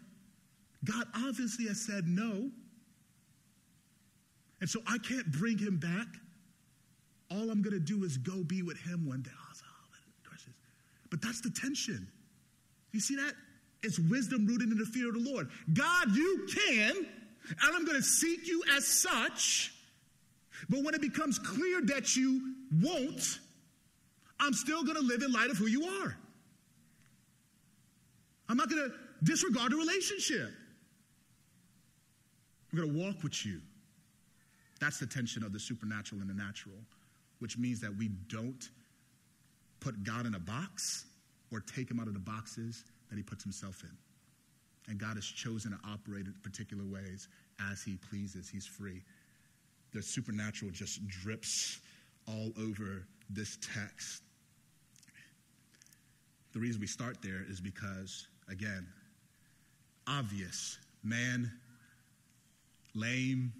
God 0.84 1.06
obviously 1.16 1.68
has 1.68 1.82
said 1.82 2.08
no. 2.08 2.50
And 4.62 4.70
so 4.70 4.82
I 4.88 4.98
can't 5.00 5.32
bring 5.32 5.58
him 5.58 5.78
back. 5.78 6.08
All 7.32 7.50
I'm 7.50 7.62
going 7.62 7.74
to 7.74 7.80
do 7.80 8.04
is 8.04 8.18
go 8.18 8.44
be 8.44 8.62
with 8.62 8.78
him 8.78 9.06
one 9.06 9.22
day. 9.22 9.32
But 11.12 11.22
that's 11.22 11.40
the 11.40 11.50
tension. 11.50 12.08
You 12.92 13.00
see 13.00 13.16
that? 13.16 13.34
It's 13.84 14.00
wisdom 14.00 14.46
rooted 14.46 14.70
in 14.70 14.78
the 14.78 14.86
fear 14.86 15.08
of 15.08 15.14
the 15.14 15.32
Lord. 15.32 15.50
God, 15.74 16.14
you 16.14 16.48
can 16.54 17.06
and 17.50 17.76
I'm 17.76 17.86
going 17.86 17.98
to 17.98 18.04
seek 18.04 18.48
you 18.48 18.64
as 18.76 18.86
such. 18.86 19.74
But 20.70 20.84
when 20.84 20.94
it 20.94 21.02
becomes 21.02 21.38
clear 21.38 21.82
that 21.86 22.16
you 22.16 22.56
won't, 22.82 23.40
I'm 24.40 24.54
still 24.54 24.84
going 24.84 24.96
to 24.96 25.04
live 25.04 25.22
in 25.22 25.32
light 25.32 25.50
of 25.50 25.58
who 25.58 25.68
you 25.68 25.86
are. 25.86 26.18
I'm 28.48 28.58
not 28.58 28.70
going 28.70 28.90
to 28.90 28.96
disregard 29.24 29.72
the 29.72 29.78
relationship. 29.78 30.52
I'm 32.72 32.80
going 32.80 32.94
to 32.94 33.06
walk 33.06 33.24
with 33.24 33.46
you. 33.46 33.62
That's 34.80 35.00
the 35.00 35.08
tension 35.08 35.44
of 35.44 35.54
the 35.54 35.60
supernatural 35.60 36.22
and 36.22 36.30
the 36.30 36.34
natural, 36.34 36.76
which 37.40 37.58
means 37.58 37.80
that 37.82 37.96
we 37.96 38.10
don't 38.28 38.70
put 39.80 40.04
God 40.04 40.26
in 40.26 40.36
a 40.36 40.40
box 40.40 41.06
or 41.52 41.62
take 41.62 41.90
him 41.90 42.00
out 42.00 42.08
of 42.08 42.14
the 42.14 42.20
boxes 42.20 42.84
that 43.10 43.16
he 43.16 43.24
puts 43.24 43.44
himself 43.44 43.84
in. 43.84 43.98
And 44.88 45.00
God 45.00 45.16
has 45.16 45.26
chosen 45.26 45.72
to 45.72 45.78
operate 45.88 46.28
in 46.28 46.34
particular 46.44 46.84
ways 46.84 47.28
as 47.72 47.82
He 47.82 47.98
pleases. 48.10 48.50
He's 48.50 48.68
free. 48.68 49.02
The 49.94 50.02
supernatural 50.02 50.72
just 50.72 51.06
drips 51.08 51.80
all 52.28 52.52
over 52.60 53.06
this 53.30 53.58
text. 53.62 54.22
The 56.54 56.60
reason 56.60 56.82
we 56.82 56.88
start 56.88 57.18
there 57.22 57.44
is 57.50 57.60
because, 57.60 58.28
again, 58.50 58.88
obvious 60.08 60.78
man, 61.04 61.52
lame, 62.94 63.54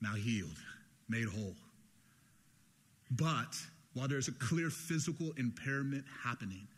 now 0.00 0.14
healed, 0.14 0.56
made 1.08 1.28
whole. 1.28 1.56
But 3.10 3.56
while 3.94 4.08
there's 4.08 4.28
a 4.28 4.32
clear 4.32 4.70
physical 4.70 5.32
impairment 5.36 6.04
happening, 6.22 6.68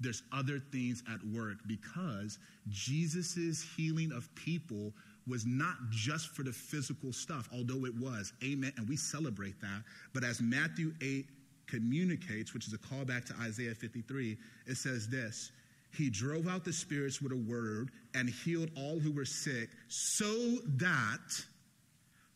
there's 0.00 0.22
other 0.32 0.58
things 0.72 1.02
at 1.12 1.20
work 1.26 1.58
because 1.66 2.38
Jesus' 2.70 3.62
healing 3.76 4.12
of 4.12 4.34
people 4.34 4.92
was 5.28 5.44
not 5.44 5.76
just 5.90 6.28
for 6.28 6.42
the 6.42 6.52
physical 6.52 7.12
stuff, 7.12 7.48
although 7.52 7.84
it 7.84 7.94
was. 7.94 8.32
Amen. 8.42 8.72
And 8.78 8.88
we 8.88 8.96
celebrate 8.96 9.60
that. 9.60 9.82
But 10.14 10.24
as 10.24 10.40
Matthew 10.40 10.92
8 11.02 11.26
communicates, 11.66 12.54
which 12.54 12.66
is 12.66 12.72
a 12.72 12.78
callback 12.78 13.26
to 13.26 13.34
Isaiah 13.42 13.74
53, 13.74 14.38
it 14.66 14.76
says 14.76 15.06
this 15.06 15.52
He 15.92 16.10
drove 16.10 16.46
out 16.46 16.64
the 16.64 16.72
spirits 16.72 17.20
with 17.20 17.32
a 17.32 17.36
word 17.36 17.90
and 18.14 18.28
healed 18.28 18.70
all 18.76 18.98
who 18.98 19.12
were 19.12 19.24
sick, 19.24 19.70
so 19.88 20.58
that 20.76 21.18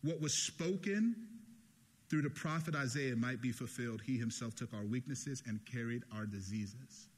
what 0.03 0.21
was 0.21 0.47
spoken 0.47 1.15
through 2.11 2.23
the 2.23 2.31
prophet 2.31 2.75
Isaiah 2.75 3.17
might 3.17 3.41
be 3.41 3.53
fulfilled. 3.53 4.03
He 4.05 4.19
himself 4.19 4.55
took 4.55 4.75
our 4.75 4.85
weaknesses 4.85 5.43
and 5.47 5.61
carried 5.67 6.03
our 6.13 6.27
diseases 6.27 7.09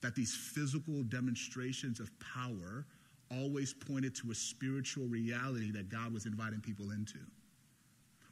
that 0.00 0.14
these 0.14 0.34
physical 0.34 1.02
demonstrations 1.04 2.00
of 2.00 2.10
power 2.20 2.86
always 3.30 3.72
pointed 3.72 4.14
to 4.16 4.30
a 4.30 4.34
spiritual 4.34 5.06
reality 5.06 5.70
that 5.70 5.88
God 5.88 6.12
was 6.12 6.26
inviting 6.26 6.60
people 6.60 6.90
into. 6.90 7.18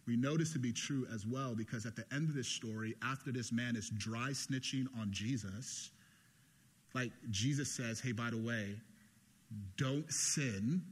We 0.07 0.17
know 0.17 0.37
this 0.37 0.53
to 0.55 0.59
be 0.59 0.73
true 0.73 1.07
as 1.13 1.27
well 1.27 1.55
because 1.55 1.85
at 1.85 1.95
the 1.95 2.05
end 2.13 2.29
of 2.29 2.35
this 2.35 2.49
story, 2.49 2.95
after 3.05 3.31
this 3.31 3.53
man 3.53 3.77
is 3.77 3.91
dry 3.91 4.31
snitching 4.31 4.87
on 4.99 5.09
Jesus, 5.13 5.91
like 6.95 7.13
Jesus 7.31 7.71
says, 7.71 8.01
hey, 8.01 8.13
by 8.13 8.31
the 8.31 8.39
way, 8.39 8.77
don't 9.77 10.11
sin 10.13 10.83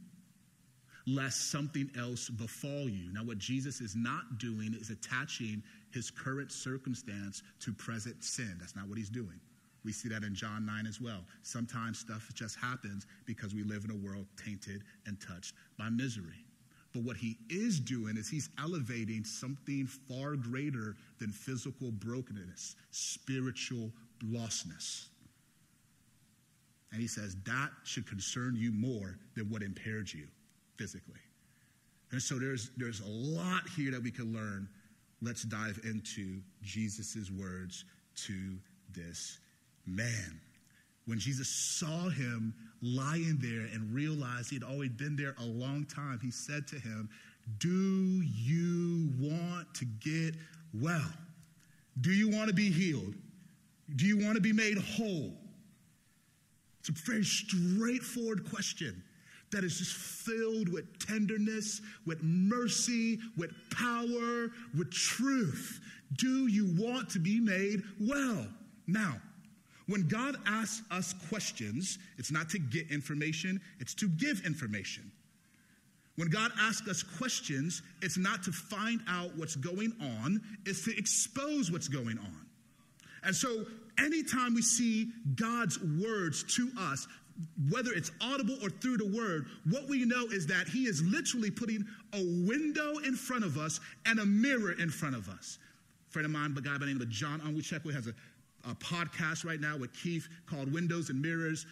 lest 1.06 1.50
something 1.50 1.88
else 1.98 2.28
befall 2.28 2.88
you. 2.88 3.12
Now, 3.12 3.22
what 3.22 3.38
Jesus 3.38 3.80
is 3.80 3.94
not 3.94 4.38
doing 4.38 4.74
is 4.78 4.90
attaching 4.90 5.62
his 5.92 6.10
current 6.10 6.50
circumstance 6.50 7.42
to 7.60 7.72
present 7.72 8.22
sin. 8.24 8.56
That's 8.58 8.74
not 8.74 8.88
what 8.88 8.98
he's 8.98 9.08
doing. 9.08 9.40
We 9.84 9.92
see 9.92 10.08
that 10.08 10.24
in 10.24 10.34
John 10.34 10.66
9 10.66 10.86
as 10.86 11.00
well. 11.00 11.20
Sometimes 11.42 12.00
stuff 12.00 12.28
just 12.34 12.56
happens 12.56 13.06
because 13.24 13.54
we 13.54 13.62
live 13.62 13.84
in 13.84 13.92
a 13.92 13.94
world 13.94 14.26
tainted 14.44 14.82
and 15.06 15.16
touched 15.20 15.54
by 15.78 15.88
misery. 15.90 16.44
But 16.92 17.04
what 17.04 17.16
he 17.16 17.36
is 17.50 17.78
doing 17.78 18.16
is 18.16 18.28
he's 18.28 18.48
elevating 18.58 19.22
something 19.22 19.86
far 19.86 20.34
greater 20.34 20.96
than 21.20 21.30
physical 21.30 21.92
brokenness, 21.92 22.74
spiritual 22.90 23.92
lostness. 24.24 25.06
And 26.92 27.00
he 27.00 27.08
says 27.08 27.36
that 27.44 27.70
should 27.84 28.06
concern 28.06 28.54
you 28.56 28.72
more 28.72 29.18
than 29.34 29.50
what 29.50 29.62
impaired 29.62 30.12
you 30.12 30.26
physically. 30.76 31.20
And 32.12 32.22
so 32.22 32.38
there's, 32.38 32.70
there's 32.76 33.00
a 33.00 33.08
lot 33.08 33.62
here 33.76 33.90
that 33.90 34.02
we 34.02 34.10
can 34.10 34.32
learn. 34.32 34.68
Let's 35.20 35.42
dive 35.42 35.80
into 35.84 36.40
Jesus' 36.62 37.30
words 37.30 37.84
to 38.26 38.56
this 38.94 39.38
man, 39.86 40.40
when 41.06 41.18
Jesus 41.18 41.48
saw 41.48 42.08
him 42.08 42.52
lying 42.82 43.38
there 43.40 43.68
and 43.72 43.94
realized 43.94 44.50
he'd 44.50 44.64
already 44.64 44.88
been 44.88 45.16
there 45.16 45.34
a 45.38 45.44
long 45.44 45.84
time, 45.86 46.18
he 46.20 46.30
said 46.30 46.66
to 46.68 46.76
him, 46.76 47.08
Do 47.58 47.68
you 47.68 49.10
want 49.18 49.72
to 49.74 49.84
get 49.84 50.34
well? 50.74 51.12
Do 52.00 52.10
you 52.10 52.28
want 52.28 52.48
to 52.48 52.54
be 52.54 52.70
healed? 52.70 53.14
Do 53.94 54.04
you 54.04 54.18
want 54.18 54.34
to 54.34 54.40
be 54.40 54.52
made 54.52 54.78
whole? 54.78 55.32
It's 56.88 57.00
a 57.00 57.10
very 57.10 57.24
straightforward 57.24 58.48
question 58.48 59.02
that 59.50 59.64
is 59.64 59.78
just 59.78 59.94
filled 59.94 60.68
with 60.68 60.84
tenderness, 61.04 61.80
with 62.04 62.22
mercy, 62.22 63.18
with 63.36 63.52
power, 63.70 64.50
with 64.76 64.92
truth. 64.92 65.80
Do 66.16 66.46
you 66.46 66.74
want 66.78 67.10
to 67.10 67.18
be 67.18 67.40
made 67.40 67.82
well? 68.00 68.46
Now, 68.86 69.16
when 69.88 70.06
God 70.06 70.36
asks 70.46 70.82
us 70.90 71.14
questions, 71.28 71.98
it's 72.18 72.30
not 72.30 72.48
to 72.50 72.58
get 72.58 72.90
information, 72.90 73.60
it's 73.80 73.94
to 73.94 74.08
give 74.08 74.44
information. 74.44 75.10
When 76.16 76.28
God 76.28 76.50
asks 76.58 76.88
us 76.88 77.02
questions, 77.02 77.82
it's 78.00 78.16
not 78.16 78.42
to 78.44 78.52
find 78.52 79.00
out 79.08 79.36
what's 79.36 79.56
going 79.56 79.92
on, 80.00 80.40
it's 80.64 80.84
to 80.84 80.96
expose 80.96 81.70
what's 81.70 81.88
going 81.88 82.18
on. 82.18 82.46
And 83.22 83.34
so, 83.34 83.66
anytime 83.98 84.54
we 84.54 84.62
see 84.62 85.08
God's 85.34 85.78
words 85.80 86.44
to 86.56 86.70
us, 86.78 87.06
whether 87.70 87.92
it's 87.92 88.10
audible 88.20 88.56
or 88.62 88.70
through 88.70 88.96
the 88.96 89.06
word, 89.06 89.46
what 89.68 89.88
we 89.88 90.04
know 90.04 90.26
is 90.26 90.46
that 90.46 90.68
He 90.68 90.84
is 90.84 91.02
literally 91.02 91.50
putting 91.50 91.84
a 92.12 92.22
window 92.46 92.98
in 93.04 93.14
front 93.14 93.44
of 93.44 93.58
us 93.58 93.80
and 94.06 94.18
a 94.18 94.26
mirror 94.26 94.72
in 94.72 94.88
front 94.88 95.14
of 95.14 95.28
us. 95.28 95.58
A 96.08 96.12
friend 96.12 96.26
of 96.26 96.32
mine, 96.32 96.54
a 96.56 96.60
guy 96.60 96.72
by 96.72 96.78
the 96.78 96.86
name 96.86 97.00
of 97.00 97.08
John 97.10 97.40
Onwuchekwa, 97.40 97.92
has 97.92 98.06
a, 98.06 98.14
a 98.68 98.74
podcast 98.76 99.44
right 99.44 99.60
now 99.60 99.76
with 99.76 99.92
Keith 99.92 100.28
called 100.46 100.72
Windows 100.72 101.10
and 101.10 101.20
Mirrors. 101.20 101.66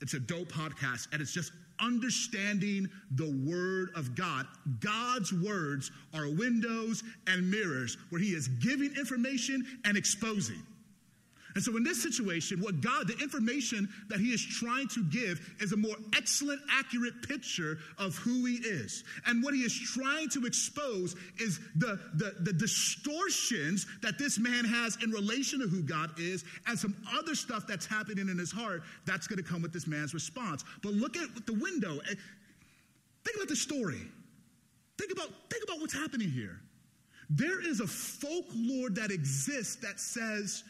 It's 0.00 0.14
a 0.14 0.20
dope 0.20 0.48
podcast, 0.48 1.08
and 1.12 1.20
it's 1.20 1.32
just 1.32 1.52
understanding 1.80 2.88
the 3.12 3.30
Word 3.46 3.90
of 3.96 4.14
God. 4.14 4.46
God's 4.80 5.32
words 5.32 5.90
are 6.14 6.28
windows 6.28 7.02
and 7.26 7.50
mirrors 7.50 7.96
where 8.10 8.20
He 8.20 8.30
is 8.30 8.48
giving 8.48 8.94
information 8.96 9.64
and 9.84 9.96
exposing. 9.96 10.62
And 11.58 11.64
so, 11.64 11.76
in 11.76 11.82
this 11.82 12.00
situation, 12.00 12.60
what 12.60 12.80
God, 12.80 13.08
the 13.08 13.18
information 13.20 13.88
that 14.10 14.20
He 14.20 14.28
is 14.28 14.40
trying 14.40 14.86
to 14.94 15.02
give 15.02 15.40
is 15.58 15.72
a 15.72 15.76
more 15.76 15.96
excellent, 16.16 16.60
accurate 16.70 17.26
picture 17.26 17.78
of 17.98 18.14
who 18.14 18.44
He 18.44 18.58
is. 18.58 19.02
And 19.26 19.42
what 19.42 19.54
He 19.54 19.62
is 19.62 19.76
trying 19.76 20.28
to 20.28 20.46
expose 20.46 21.16
is 21.40 21.58
the, 21.74 21.98
the, 22.14 22.36
the 22.42 22.52
distortions 22.52 23.88
that 24.02 24.20
this 24.20 24.38
man 24.38 24.66
has 24.66 24.98
in 25.02 25.10
relation 25.10 25.58
to 25.58 25.66
who 25.66 25.82
God 25.82 26.12
is, 26.16 26.44
and 26.68 26.78
some 26.78 26.94
other 27.12 27.34
stuff 27.34 27.66
that's 27.66 27.86
happening 27.86 28.28
in 28.28 28.38
his 28.38 28.52
heart 28.52 28.84
that's 29.04 29.26
going 29.26 29.42
to 29.42 29.42
come 29.42 29.60
with 29.60 29.72
this 29.72 29.88
man's 29.88 30.14
response. 30.14 30.62
But 30.84 30.92
look 30.92 31.16
at 31.16 31.44
the 31.44 31.54
window. 31.54 31.98
Eh, 32.08 32.14
think 33.24 33.36
about 33.36 33.48
the 33.48 33.56
story. 33.56 34.02
Think 34.96 35.10
about, 35.10 35.30
think 35.50 35.64
about 35.64 35.80
what's 35.80 35.92
happening 35.92 36.30
here. 36.30 36.60
There 37.30 37.60
is 37.68 37.80
a 37.80 37.86
folklore 37.88 38.90
that 38.90 39.10
exists 39.10 39.74
that 39.82 39.98
says, 39.98 40.62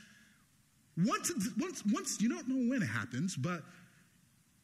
once, 1.07 1.33
once, 1.59 1.83
once, 1.93 2.21
you 2.21 2.29
don't 2.29 2.49
know 2.49 2.71
when 2.71 2.83
it 2.83 2.87
happens, 2.87 3.37
but 3.37 3.63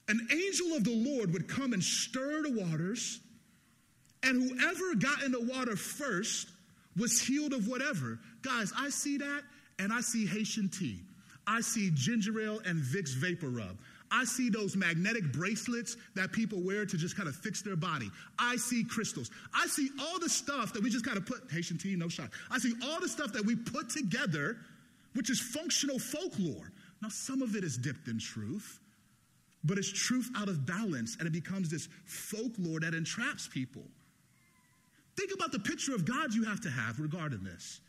an 0.09 0.27
angel 0.33 0.75
of 0.77 0.85
the 0.85 0.95
Lord 0.95 1.33
would 1.33 1.49
come 1.49 1.73
and 1.73 1.83
stir 1.83 2.43
the 2.43 2.51
waters, 2.51 3.21
and 4.23 4.43
whoever 4.43 4.95
got 4.97 5.23
in 5.23 5.33
the 5.33 5.41
water 5.41 5.77
first 5.77 6.49
was 6.97 7.21
healed 7.21 7.53
of 7.53 7.69
whatever. 7.69 8.19
Guys, 8.43 8.73
I 8.77 8.89
see 8.89 9.19
that, 9.19 9.43
and 9.79 9.93
I 9.93 10.01
see 10.01 10.27
Haitian 10.27 10.69
tea. 10.69 11.01
I 11.47 11.61
see 11.61 11.91
ginger 11.95 12.41
ale 12.41 12.61
and 12.65 12.83
Vicks 12.83 13.15
VapoRub. 13.15 13.77
I 14.11 14.25
see 14.25 14.49
those 14.49 14.77
magnetic 14.77 15.33
bracelets 15.33 15.97
that 16.15 16.33
people 16.33 16.61
wear 16.63 16.87
to 16.87 16.97
just 16.97 17.17
kind 17.17 17.29
of 17.29 17.35
fix 17.35 17.63
their 17.63 17.77
body. 17.77 18.11
I 18.39 18.57
see 18.57 18.85
crystals. 18.85 19.31
I 19.53 19.67
see 19.67 19.89
all 20.01 20.19
the 20.21 20.29
stuff 20.29 20.73
that 20.73 20.83
we 20.83 20.91
just 20.91 21.05
kind 21.05 21.17
of 21.17 21.27
put, 21.27 21.51
Haitian 21.51 21.79
tea, 21.79 21.97
no 21.97 22.09
shot. 22.09 22.31
I 22.51 22.59
see 22.59 22.75
all 22.85 23.01
the 23.01 23.09
stuff 23.09 23.33
that 23.33 23.45
we 23.45 23.57
put 23.57 23.91
together 23.91 24.59
which 25.15 25.31
is 25.31 25.41
functional 25.41 25.99
folklore. 25.99 26.71
Now, 27.03 27.09
some 27.09 27.43
of 27.43 27.57
it 27.57 27.65
is 27.65 27.77
dipped 27.77 28.09
in 28.09 28.19
truth, 28.19 28.81
but 29.65 29.79
it's 29.79 29.91
truth 29.91 30.31
out 30.37 30.49
of 30.49 30.67
balance, 30.67 31.17
and 31.19 31.27
it 31.27 31.33
becomes 31.33 31.69
this 31.69 31.89
folklore 32.05 32.81
that 32.81 32.95
entraps 32.95 33.49
people. 33.49 33.83
Think 35.17 35.33
about 35.35 35.53
the 35.53 35.61
picture 35.61 35.95
of 35.95 36.05
God 36.05 36.35
you 36.35 36.45
have 36.45 36.61
to 36.63 36.71
have 36.71 36.99
regarding 36.99 37.45
this. 37.45 37.81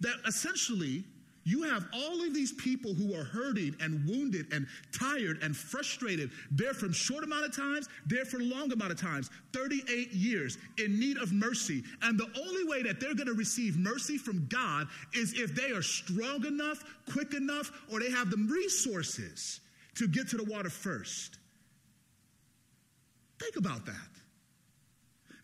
That 0.00 0.16
essentially, 0.26 1.04
you 1.44 1.62
have 1.64 1.86
all 1.92 2.22
of 2.22 2.34
these 2.34 2.52
people 2.52 2.94
who 2.94 3.14
are 3.14 3.24
hurting 3.24 3.74
and 3.80 4.06
wounded 4.08 4.52
and 4.52 4.66
tired 4.96 5.38
and 5.42 5.56
frustrated, 5.56 6.30
there 6.50 6.74
from 6.74 6.92
short 6.92 7.24
amount 7.24 7.44
of 7.44 7.54
times, 7.54 7.88
there 8.06 8.24
for 8.24 8.38
long 8.38 8.72
amount 8.72 8.92
of 8.92 9.00
times, 9.00 9.30
38 9.52 10.12
years 10.12 10.58
in 10.78 10.98
need 11.00 11.18
of 11.18 11.32
mercy. 11.32 11.82
And 12.02 12.18
the 12.18 12.30
only 12.38 12.64
way 12.64 12.82
that 12.82 13.00
they're 13.00 13.14
going 13.14 13.26
to 13.26 13.34
receive 13.34 13.76
mercy 13.76 14.18
from 14.18 14.46
God 14.48 14.86
is 15.14 15.34
if 15.34 15.54
they 15.54 15.72
are 15.72 15.82
strong 15.82 16.46
enough, 16.46 16.84
quick 17.10 17.34
enough, 17.34 17.72
or 17.90 17.98
they 17.98 18.10
have 18.10 18.30
the 18.30 18.36
resources 18.48 19.60
to 19.96 20.06
get 20.06 20.28
to 20.28 20.36
the 20.36 20.44
water 20.44 20.70
first. 20.70 21.38
Think 23.40 23.56
about 23.56 23.84
that. 23.86 23.94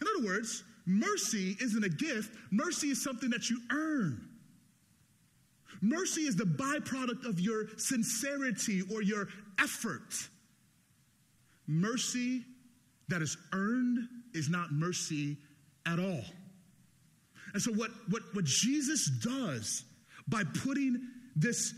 In 0.01 0.07
other 0.17 0.27
words, 0.27 0.63
mercy 0.87 1.57
isn't 1.61 1.83
a 1.83 1.89
gift, 1.89 2.37
mercy 2.53 2.89
is 2.89 3.03
something 3.03 3.31
that 3.31 3.51
you 3.51 3.61
earn. 3.73 4.28
Mercy 5.81 6.23
is 6.23 6.37
the 6.37 6.45
byproduct 6.45 7.25
of 7.25 7.41
your 7.41 7.67
sincerity 7.77 8.83
or 8.93 9.03
your 9.03 9.29
effort. 9.61 10.15
Mercy 11.67 12.45
that 13.09 13.23
is 13.23 13.37
earned 13.53 13.99
is 14.35 14.49
not 14.49 14.73
mercy 14.73 15.37
at 15.87 15.99
all. 15.99 16.25
And 17.55 17.63
so, 17.63 17.73
what, 17.73 17.91
what, 18.11 18.23
what 18.35 18.45
Jesus 18.45 19.11
does 19.23 19.85
by 20.29 20.43
putting 20.63 21.01
this 21.35 21.75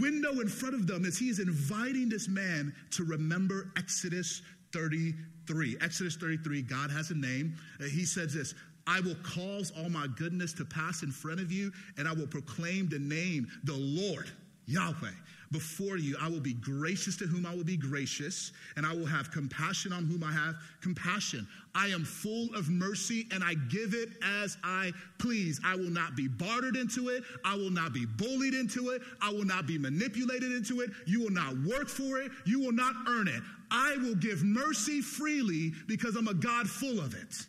window 0.00 0.40
in 0.40 0.48
front 0.48 0.74
of 0.74 0.86
them 0.86 1.04
is 1.04 1.16
he 1.18 1.28
is 1.28 1.38
inviting 1.38 2.08
this 2.08 2.28
man 2.28 2.74
to 2.92 3.04
remember 3.04 3.72
Exodus 3.76 4.42
33. 4.72 5.76
Exodus 5.80 6.16
33, 6.16 6.62
God 6.62 6.90
has 6.90 7.10
a 7.10 7.14
name. 7.14 7.56
Uh, 7.80 7.84
he 7.84 8.04
says 8.04 8.34
this 8.34 8.54
I 8.86 9.00
will 9.00 9.16
cause 9.22 9.72
all 9.76 9.88
my 9.88 10.06
goodness 10.16 10.52
to 10.54 10.64
pass 10.64 11.02
in 11.02 11.10
front 11.10 11.40
of 11.40 11.50
you, 11.50 11.72
and 11.98 12.06
I 12.06 12.12
will 12.12 12.26
proclaim 12.26 12.88
the 12.88 12.98
name, 12.98 13.48
the 13.64 13.74
Lord, 13.74 14.30
Yahweh, 14.66 15.10
before 15.52 15.96
you. 15.96 16.16
I 16.20 16.28
will 16.28 16.40
be 16.40 16.54
gracious 16.54 17.16
to 17.18 17.26
whom 17.26 17.46
I 17.46 17.54
will 17.54 17.64
be 17.64 17.76
gracious, 17.76 18.52
and 18.76 18.86
I 18.86 18.92
will 18.92 19.06
have 19.06 19.30
compassion 19.30 19.92
on 19.92 20.04
whom 20.04 20.22
I 20.22 20.32
have 20.32 20.56
compassion. 20.80 21.46
I 21.74 21.88
am 21.88 22.04
full 22.04 22.54
of 22.54 22.68
mercy, 22.68 23.26
and 23.32 23.42
I 23.42 23.54
give 23.54 23.94
it 23.94 24.10
as 24.40 24.56
I 24.62 24.92
please. 25.18 25.60
I 25.64 25.74
will 25.74 25.90
not 25.90 26.16
be 26.16 26.28
bartered 26.28 26.76
into 26.76 27.08
it. 27.08 27.24
I 27.44 27.54
will 27.56 27.70
not 27.70 27.92
be 27.92 28.06
bullied 28.06 28.54
into 28.54 28.90
it. 28.90 29.02
I 29.20 29.30
will 29.30 29.44
not 29.44 29.66
be 29.66 29.78
manipulated 29.78 30.52
into 30.52 30.80
it. 30.80 30.90
You 31.06 31.22
will 31.22 31.30
not 31.30 31.54
work 31.64 31.88
for 31.88 32.18
it. 32.18 32.30
You 32.44 32.60
will 32.60 32.72
not 32.72 32.94
earn 33.08 33.28
it. 33.28 33.42
I 33.70 33.96
will 33.98 34.14
give 34.14 34.44
mercy 34.44 35.00
freely 35.00 35.72
because 35.86 36.16
I'm 36.16 36.28
a 36.28 36.34
God 36.34 36.68
full 36.68 37.00
of 37.00 37.14
it. 37.14 37.46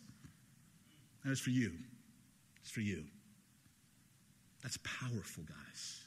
And 1.28 1.34
it's 1.34 1.42
for 1.42 1.50
you. 1.50 1.72
It's 2.62 2.70
for 2.70 2.80
you. 2.80 3.04
That's 4.62 4.78
powerful, 4.78 5.44
guys. 5.44 6.04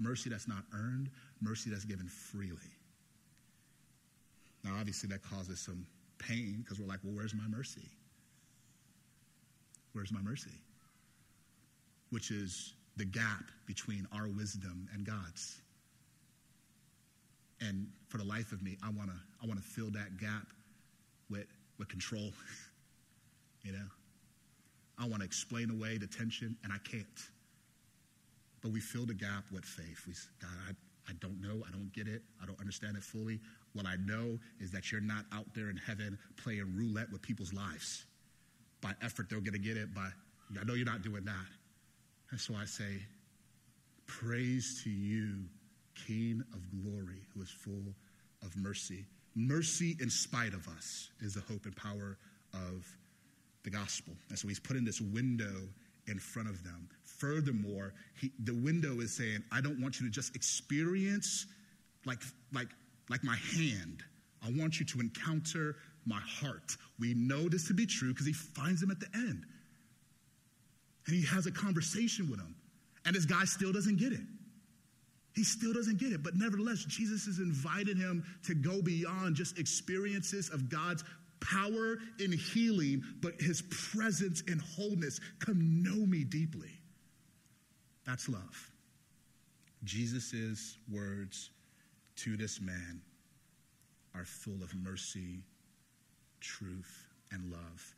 Mercy 0.00 0.28
that's 0.28 0.48
not 0.48 0.64
earned, 0.74 1.10
mercy 1.40 1.70
that's 1.70 1.84
given 1.84 2.08
freely. 2.08 2.56
Now, 4.64 4.72
obviously, 4.80 5.08
that 5.10 5.22
causes 5.22 5.60
some 5.60 5.86
pain 6.18 6.64
because 6.64 6.80
we're 6.80 6.88
like, 6.88 6.98
well, 7.04 7.14
where's 7.14 7.34
my 7.36 7.46
mercy? 7.46 7.88
Where's 9.92 10.10
my 10.10 10.20
mercy? 10.22 10.58
Which 12.10 12.32
is 12.32 12.74
the 12.96 13.04
gap 13.04 13.44
between 13.64 14.08
our 14.12 14.26
wisdom 14.26 14.88
and 14.92 15.06
God's. 15.06 15.60
And 17.60 17.86
for 18.08 18.18
the 18.18 18.24
life 18.24 18.50
of 18.50 18.60
me, 18.60 18.76
I 18.82 18.88
want 18.88 19.08
to 19.08 19.16
I 19.40 19.46
want 19.46 19.62
to 19.62 19.64
fill 19.64 19.90
that 19.90 20.18
gap 20.18 20.48
with, 21.30 21.46
with 21.78 21.86
control. 21.86 22.32
you 23.62 23.70
know? 23.70 23.86
I 24.98 25.06
want 25.06 25.20
to 25.20 25.26
explain 25.26 25.70
away 25.70 25.98
the 25.98 26.06
tension, 26.06 26.56
and 26.64 26.72
I 26.72 26.78
can't. 26.78 27.06
But 28.62 28.72
we 28.72 28.80
fill 28.80 29.06
the 29.06 29.14
gap 29.14 29.44
with 29.52 29.64
faith. 29.64 30.02
We, 30.06 30.14
God, 30.40 30.50
I, 30.68 31.10
I 31.10 31.14
don't 31.20 31.40
know. 31.40 31.62
I 31.66 31.70
don't 31.70 31.92
get 31.92 32.08
it. 32.08 32.22
I 32.42 32.46
don't 32.46 32.58
understand 32.58 32.96
it 32.96 33.02
fully. 33.02 33.40
What 33.74 33.86
I 33.86 33.96
know 33.96 34.38
is 34.58 34.70
that 34.72 34.90
you're 34.90 35.00
not 35.00 35.24
out 35.32 35.46
there 35.54 35.68
in 35.68 35.76
heaven 35.76 36.18
playing 36.42 36.74
roulette 36.74 37.10
with 37.12 37.22
people's 37.22 37.52
lives. 37.52 38.06
By 38.80 38.92
effort, 39.02 39.28
they're 39.28 39.40
going 39.40 39.52
to 39.52 39.58
get 39.58 39.76
it. 39.76 39.94
By 39.94 40.08
I 40.58 40.64
know 40.64 40.74
you're 40.74 40.86
not 40.86 41.02
doing 41.02 41.24
that. 41.24 41.46
And 42.30 42.40
so 42.40 42.54
I 42.54 42.64
say, 42.64 43.02
Praise 44.06 44.80
to 44.84 44.90
you, 44.90 45.44
King 46.06 46.42
of 46.54 46.60
glory, 46.70 47.26
who 47.34 47.42
is 47.42 47.50
full 47.50 47.94
of 48.42 48.56
mercy. 48.56 49.04
Mercy 49.34 49.96
in 50.00 50.08
spite 50.08 50.54
of 50.54 50.66
us 50.68 51.10
is 51.20 51.34
the 51.34 51.40
hope 51.40 51.66
and 51.66 51.76
power 51.76 52.16
of 52.54 52.86
the 53.66 53.70
gospel. 53.70 54.14
And 54.30 54.38
so 54.38 54.48
he's 54.48 54.60
putting 54.60 54.84
this 54.84 55.00
window 55.00 55.68
in 56.06 56.18
front 56.18 56.48
of 56.48 56.62
them. 56.62 56.88
Furthermore, 57.02 57.92
he, 58.18 58.30
the 58.44 58.54
window 58.54 59.00
is 59.00 59.14
saying, 59.14 59.42
I 59.52 59.60
don't 59.60 59.80
want 59.82 60.00
you 60.00 60.06
to 60.06 60.12
just 60.12 60.34
experience 60.36 61.46
like, 62.06 62.20
like, 62.54 62.68
like 63.10 63.24
my 63.24 63.36
hand. 63.56 64.02
I 64.42 64.50
want 64.56 64.78
you 64.78 64.86
to 64.86 65.00
encounter 65.00 65.76
my 66.06 66.20
heart. 66.20 66.76
We 67.00 67.14
know 67.14 67.48
this 67.48 67.66
to 67.66 67.74
be 67.74 67.86
true 67.86 68.12
because 68.12 68.26
he 68.26 68.32
finds 68.32 68.80
him 68.80 68.92
at 68.92 69.00
the 69.00 69.08
end. 69.14 69.44
And 71.06 71.14
he 71.16 71.24
has 71.26 71.46
a 71.46 71.50
conversation 71.50 72.30
with 72.30 72.38
him. 72.38 72.54
And 73.04 73.14
this 73.14 73.24
guy 73.24 73.44
still 73.44 73.72
doesn't 73.72 73.98
get 73.98 74.12
it. 74.12 74.20
He 75.34 75.42
still 75.42 75.72
doesn't 75.72 75.98
get 75.98 76.12
it. 76.12 76.22
But 76.22 76.36
nevertheless, 76.36 76.84
Jesus 76.84 77.26
has 77.26 77.40
invited 77.40 77.98
him 77.98 78.24
to 78.46 78.54
go 78.54 78.80
beyond 78.80 79.34
just 79.34 79.58
experiences 79.58 80.50
of 80.50 80.70
God's 80.70 81.02
power 81.40 81.98
in 82.18 82.32
healing, 82.32 83.02
but 83.20 83.40
his 83.40 83.62
presence 83.92 84.42
in 84.42 84.58
wholeness. 84.58 85.20
Come 85.38 85.82
know 85.82 86.06
me 86.06 86.24
deeply. 86.24 86.70
That's 88.06 88.28
love. 88.28 88.70
Jesus' 89.84 90.76
words 90.90 91.50
to 92.16 92.36
this 92.36 92.60
man 92.60 93.00
are 94.14 94.24
full 94.24 94.62
of 94.62 94.74
mercy, 94.74 95.42
truth, 96.40 97.06
and 97.32 97.50
love. 97.50 97.94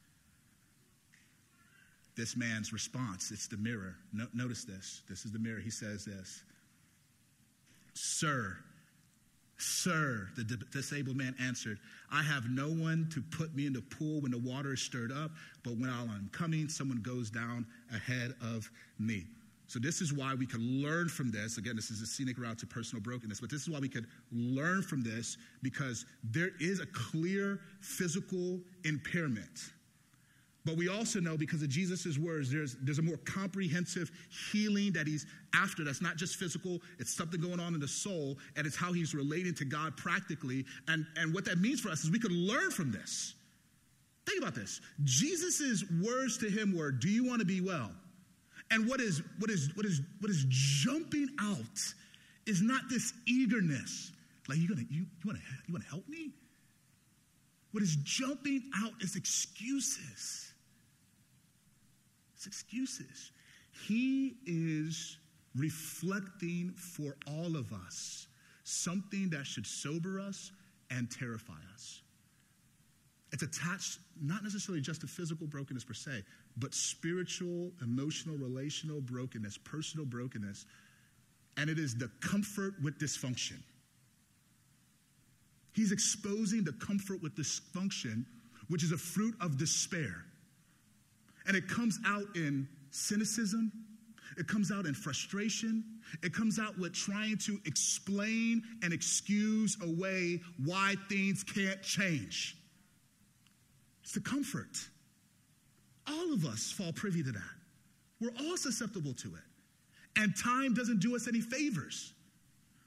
This 2.17 2.37
man's 2.37 2.73
response, 2.73 3.31
it's 3.31 3.47
the 3.47 3.57
mirror. 3.57 3.95
No, 4.13 4.27
notice 4.35 4.65
this. 4.65 5.03
This 5.09 5.25
is 5.25 5.31
the 5.31 5.39
mirror. 5.39 5.61
He 5.61 5.71
says 5.71 6.05
this 6.05 6.43
Sir, 7.95 8.57
Sir, 9.59 10.29
the 10.37 10.45
disabled 10.45 11.17
man 11.17 11.35
answered, 11.41 11.81
I 12.13 12.23
have 12.23 12.49
no 12.49 12.69
one 12.69 13.09
to 13.13 13.21
put 13.21 13.55
me 13.57 13.67
in 13.67 13.73
the 13.73 13.83
pool 13.83 14.21
when 14.21 14.31
the 14.31 14.39
water 14.39 14.75
is 14.75 14.81
stirred 14.81 15.11
up, 15.11 15.33
but 15.65 15.77
when 15.77 15.91
I'm 15.91 16.31
coming, 16.33 16.69
someone 16.69 16.99
goes 17.03 17.29
down 17.29 17.67
ahead 17.93 18.37
of 18.41 18.71
me. 19.01 19.27
So, 19.67 19.79
this 19.79 20.01
is 20.01 20.15
why 20.15 20.35
we 20.35 20.47
can 20.47 20.61
learn 20.81 21.09
from 21.09 21.31
this. 21.31 21.59
Again, 21.59 21.77
this 21.77 21.91
is 21.91 22.01
a 22.01 22.07
scenic 22.07 22.39
route 22.39 22.59
to 22.61 22.67
personal 22.67 23.03
brokenness, 23.03 23.41
but 23.41 23.51
this 23.51 23.61
is 23.63 23.69
why 23.69 23.81
we 23.81 23.89
could 23.89 24.07
learn 24.33 24.81
from 24.81 25.03
this 25.03 25.37
because 25.63 26.07
there 26.25 26.53
is 26.61 26.81
a 26.81 26.87
clear 26.87 27.61
physical 27.81 28.61
impairment 28.85 29.73
but 30.69 30.77
we 30.77 30.91
also 30.91 31.19
know 31.19 31.39
because 31.39 31.63
of 31.63 31.71
Jesus' 31.71 32.19
words, 32.19 32.51
there's, 32.51 32.77
there's 32.83 32.99
a 32.99 33.03
more 33.03 33.17
comprehensive 33.25 34.11
healing 34.53 34.93
that 34.93 35.07
he's 35.07 35.25
after 35.55 35.83
that's 35.83 36.03
not 36.03 36.17
just 36.17 36.37
physical, 36.37 36.83
it's 36.99 37.17
something 37.17 37.41
going 37.41 37.59
on 37.59 37.73
in 37.73 37.81
the 37.81 37.89
soul, 37.89 38.37
and 38.55 38.67
it's 38.67 38.77
how 38.77 38.93
he's 38.93 39.15
relating 39.15 39.55
to 39.55 39.65
God 39.65 39.97
practically. 39.97 40.67
And, 40.87 41.07
and 41.17 41.33
what 41.33 41.47
that 41.47 41.57
means 41.57 41.81
for 41.81 41.89
us 41.89 42.05
is 42.05 42.11
we 42.11 42.19
could 42.19 42.33
learn 42.33 42.71
from 42.71 42.93
this. 42.93 43.35
Think 44.27 44.43
about 44.43 44.55
this. 44.55 44.83
Jesus' 45.05 45.85
words 46.05 46.37
to 46.37 46.51
him 46.51 46.77
were, 46.77 46.91
Do 46.91 47.09
you 47.09 47.25
want 47.25 47.41
to 47.41 47.47
be 47.47 47.63
well? 47.63 47.91
And 48.71 48.87
what 48.87 49.01
is 49.01 49.23
what 49.39 49.51
is 49.51 49.75
what 49.75 49.87
is 49.87 50.03
what 50.21 50.31
is 50.31 50.45
jumping 50.51 51.29
out 51.41 51.95
is 52.45 52.61
not 52.61 52.83
this 52.91 53.15
eagerness. 53.27 54.13
Like 54.51 54.59
you 54.59 54.69
gonna 54.69 54.83
you, 54.91 55.01
you 55.01 55.07
wanna 55.25 55.39
you 55.67 55.73
wanna 55.73 55.87
help 55.87 56.07
me? 56.07 56.33
What 57.71 57.83
is 57.83 57.97
jumping 58.05 58.65
out 58.77 58.93
is 59.01 59.17
excuses. 59.17 60.48
It's 62.39 62.47
excuses. 62.47 63.33
He 63.89 64.37
is 64.47 65.19
reflecting 65.57 66.73
for 66.77 67.17
all 67.27 67.57
of 67.57 67.73
us 67.73 68.29
something 68.63 69.31
that 69.31 69.45
should 69.45 69.67
sober 69.67 70.21
us 70.21 70.53
and 70.89 71.11
terrify 71.11 71.59
us. 71.75 72.01
It's 73.33 73.43
attached 73.43 73.99
not 74.23 74.45
necessarily 74.45 74.81
just 74.81 75.01
to 75.01 75.09
physical 75.09 75.49
brokenness 75.49 75.83
per 75.83 75.95
se, 75.95 76.23
but 76.57 76.75
spiritual, 76.75 77.73
emotional, 77.83 78.37
relational 78.37 79.01
brokenness, 79.01 79.59
personal 79.59 80.07
brokenness. 80.07 80.65
And 81.57 81.69
it 81.69 81.81
is 81.81 81.97
the 81.97 82.09
comfort 82.21 82.75
with 82.81 83.01
dysfunction. 83.01 83.61
He's 85.73 85.91
exposing 85.91 86.63
the 86.63 86.73
comfort 86.75 87.21
with 87.21 87.35
dysfunction, 87.35 88.27
which 88.69 88.85
is 88.85 88.93
a 88.93 88.97
fruit 88.97 89.35
of 89.41 89.59
despair. 89.59 90.25
And 91.49 91.57
it 91.57 91.67
comes 91.67 91.99
out 92.07 92.27
in 92.37 92.69
cynicism, 92.91 93.73
it 94.37 94.47
comes 94.47 94.71
out 94.71 94.87
in 94.87 94.95
frustration, 94.95 95.83
it 96.23 96.33
comes 96.33 96.59
out 96.59 96.79
with 96.79 96.93
trying 96.93 97.39
to 97.39 97.59
explain 97.65 98.63
and 98.83 98.93
excuse 98.93 99.77
away 99.83 100.41
why 100.65 100.95
things 101.09 101.43
can't 101.43 101.83
change. 101.83 102.57
It's 104.03 104.13
the 104.13 104.21
comfort. 104.21 104.77
All 106.07 106.33
of 106.33 106.47
us 106.47 106.71
fall 106.71 106.93
privy 106.93 107.23
to 107.23 107.33
that. 107.33 107.43
We're 108.21 108.33
all 108.41 108.57
susceptible 108.57 109.15
to 109.15 109.29
it. 109.29 110.21
And 110.21 110.35
time 110.37 110.75
doesn't 110.75 111.01
do 111.01 111.15
us 111.15 111.29
any 111.29 111.41
favors. 111.41 112.13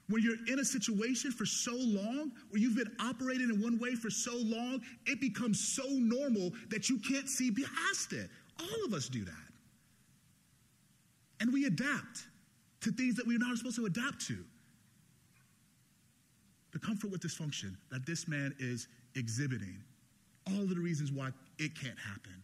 When 0.08 0.22
you're 0.22 0.36
in 0.48 0.58
a 0.58 0.64
situation 0.64 1.30
for 1.30 1.46
so 1.46 1.72
long, 1.74 2.32
or 2.52 2.58
you've 2.58 2.76
been 2.76 2.94
operating 3.00 3.50
in 3.50 3.62
one 3.62 3.78
way 3.78 3.94
for 3.94 4.10
so 4.10 4.36
long, 4.36 4.82
it 5.06 5.20
becomes 5.20 5.74
so 5.74 5.84
normal 5.88 6.50
that 6.70 6.88
you 6.88 6.98
can't 6.98 7.28
see 7.28 7.50
past 7.50 8.12
it. 8.12 8.28
All 8.62 8.84
of 8.86 8.94
us 8.94 9.08
do 9.08 9.24
that. 9.24 9.34
And 11.40 11.52
we 11.52 11.66
adapt 11.66 12.26
to 12.82 12.92
things 12.92 13.16
that 13.16 13.26
we're 13.26 13.38
not 13.38 13.56
supposed 13.58 13.76
to 13.76 13.86
adapt 13.86 14.26
to. 14.28 14.38
The 16.72 16.78
comfort 16.78 17.10
with 17.10 17.20
dysfunction 17.20 17.74
that 17.90 18.06
this 18.06 18.28
man 18.28 18.54
is 18.58 18.88
exhibiting, 19.14 19.82
all 20.46 20.62
of 20.62 20.68
the 20.68 20.80
reasons 20.80 21.12
why 21.12 21.30
it 21.58 21.78
can't 21.78 21.98
happen. 21.98 22.42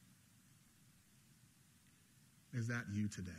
Is 2.53 2.67
that 2.69 2.85
you 2.93 3.09
today? 3.09 3.31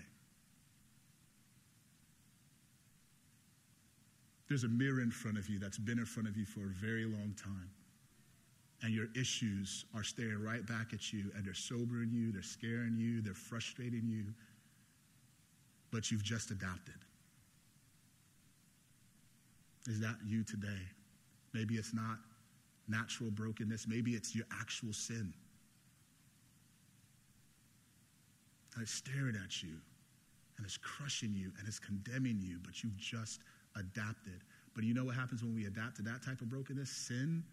There's 4.47 4.63
a 4.63 4.67
mirror 4.67 5.01
in 5.01 5.11
front 5.11 5.37
of 5.37 5.47
you 5.47 5.59
that's 5.59 5.77
been 5.77 5.99
in 5.99 6.05
front 6.05 6.27
of 6.27 6.35
you 6.35 6.45
for 6.45 6.61
a 6.61 6.73
very 6.81 7.05
long 7.05 7.35
time 7.41 7.69
and 8.81 8.93
your 8.93 9.07
issues 9.15 9.85
are 9.93 10.03
staring 10.03 10.41
right 10.41 10.65
back 10.65 10.93
at 10.93 11.11
you 11.11 11.31
and 11.35 11.45
they're 11.45 11.53
sobering 11.53 12.09
you, 12.11 12.31
they're 12.31 12.41
scaring 12.41 12.95
you, 12.97 13.21
they're 13.21 13.33
frustrating 13.33 14.07
you, 14.07 14.25
but 15.91 16.11
you've 16.11 16.23
just 16.23 16.51
adapted. 16.51 16.95
Is 19.87 19.99
that 19.99 20.15
you 20.25 20.43
today? 20.43 20.81
Maybe 21.53 21.75
it's 21.75 21.93
not 21.93 22.19
natural 22.87 23.31
brokenness, 23.31 23.87
maybe 23.87 24.11
it's 24.11 24.35
your 24.35 24.45
actual 24.59 24.93
sin. 24.93 25.33
And 28.75 28.83
it's 28.83 28.93
staring 28.93 29.35
at 29.43 29.61
you 29.61 29.75
and 30.57 30.65
it's 30.65 30.77
crushing 30.77 31.33
you 31.33 31.51
and 31.57 31.67
it's 31.67 31.79
condemning 31.79 32.39
you, 32.41 32.59
but 32.63 32.81
you've 32.83 32.97
just 32.97 33.41
adapted. 33.75 34.41
But 34.73 34.83
you 34.83 34.93
know 34.93 35.03
what 35.03 35.15
happens 35.15 35.43
when 35.43 35.53
we 35.53 35.65
adapt 35.65 35.97
to 35.97 36.01
that 36.03 36.23
type 36.23 36.41
of 36.41 36.49
brokenness? 36.49 36.89
Sin 36.89 37.43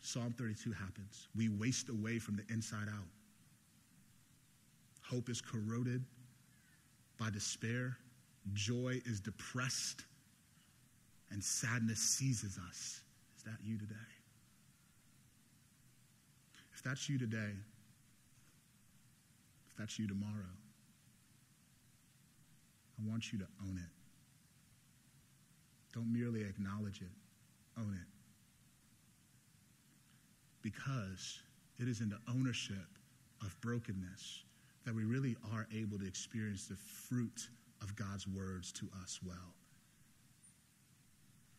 Psalm 0.00 0.34
32 0.38 0.72
happens. 0.72 1.28
We 1.36 1.48
waste 1.48 1.88
away 1.88 2.18
from 2.18 2.36
the 2.36 2.44
inside 2.52 2.88
out. 2.88 3.06
Hope 5.02 5.28
is 5.28 5.40
corroded 5.40 6.04
by 7.18 7.30
despair, 7.30 7.96
joy 8.54 9.00
is 9.04 9.20
depressed, 9.20 10.04
and 11.30 11.42
sadness 11.42 11.98
seizes 11.98 12.58
us. 12.68 13.02
Is 13.36 13.42
that 13.44 13.58
you 13.62 13.76
today? 13.76 13.94
If 16.72 16.82
that's 16.82 17.08
you 17.08 17.18
today, 17.18 17.52
if 19.68 19.76
that's 19.76 19.98
you 19.98 20.08
tomorrow, 20.08 20.48
I 22.98 23.10
want 23.10 23.32
you 23.32 23.38
to 23.40 23.46
own 23.66 23.76
it. 23.76 23.90
Don't 25.92 26.10
merely 26.10 26.42
acknowledge 26.42 27.02
it, 27.02 27.10
own 27.78 27.92
it 28.00 28.09
because 30.62 31.40
it 31.78 31.88
is 31.88 32.00
in 32.00 32.08
the 32.08 32.18
ownership 32.28 32.98
of 33.42 33.58
brokenness 33.60 34.44
that 34.84 34.94
we 34.94 35.04
really 35.04 35.36
are 35.52 35.66
able 35.74 35.98
to 35.98 36.06
experience 36.06 36.66
the 36.66 36.76
fruit 36.76 37.48
of 37.82 37.94
God's 37.96 38.26
words 38.26 38.72
to 38.72 38.88
us 39.02 39.20
well. 39.24 39.54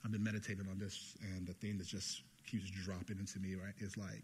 I've 0.03 0.11
been 0.11 0.23
meditating 0.23 0.65
on 0.69 0.79
this, 0.79 1.15
and 1.21 1.45
the 1.45 1.53
thing 1.53 1.77
that 1.77 1.87
just 1.87 2.23
keeps 2.45 2.69
dropping 2.69 3.19
into 3.19 3.39
me, 3.39 3.55
right, 3.55 3.73
is 3.79 3.97
like 3.97 4.23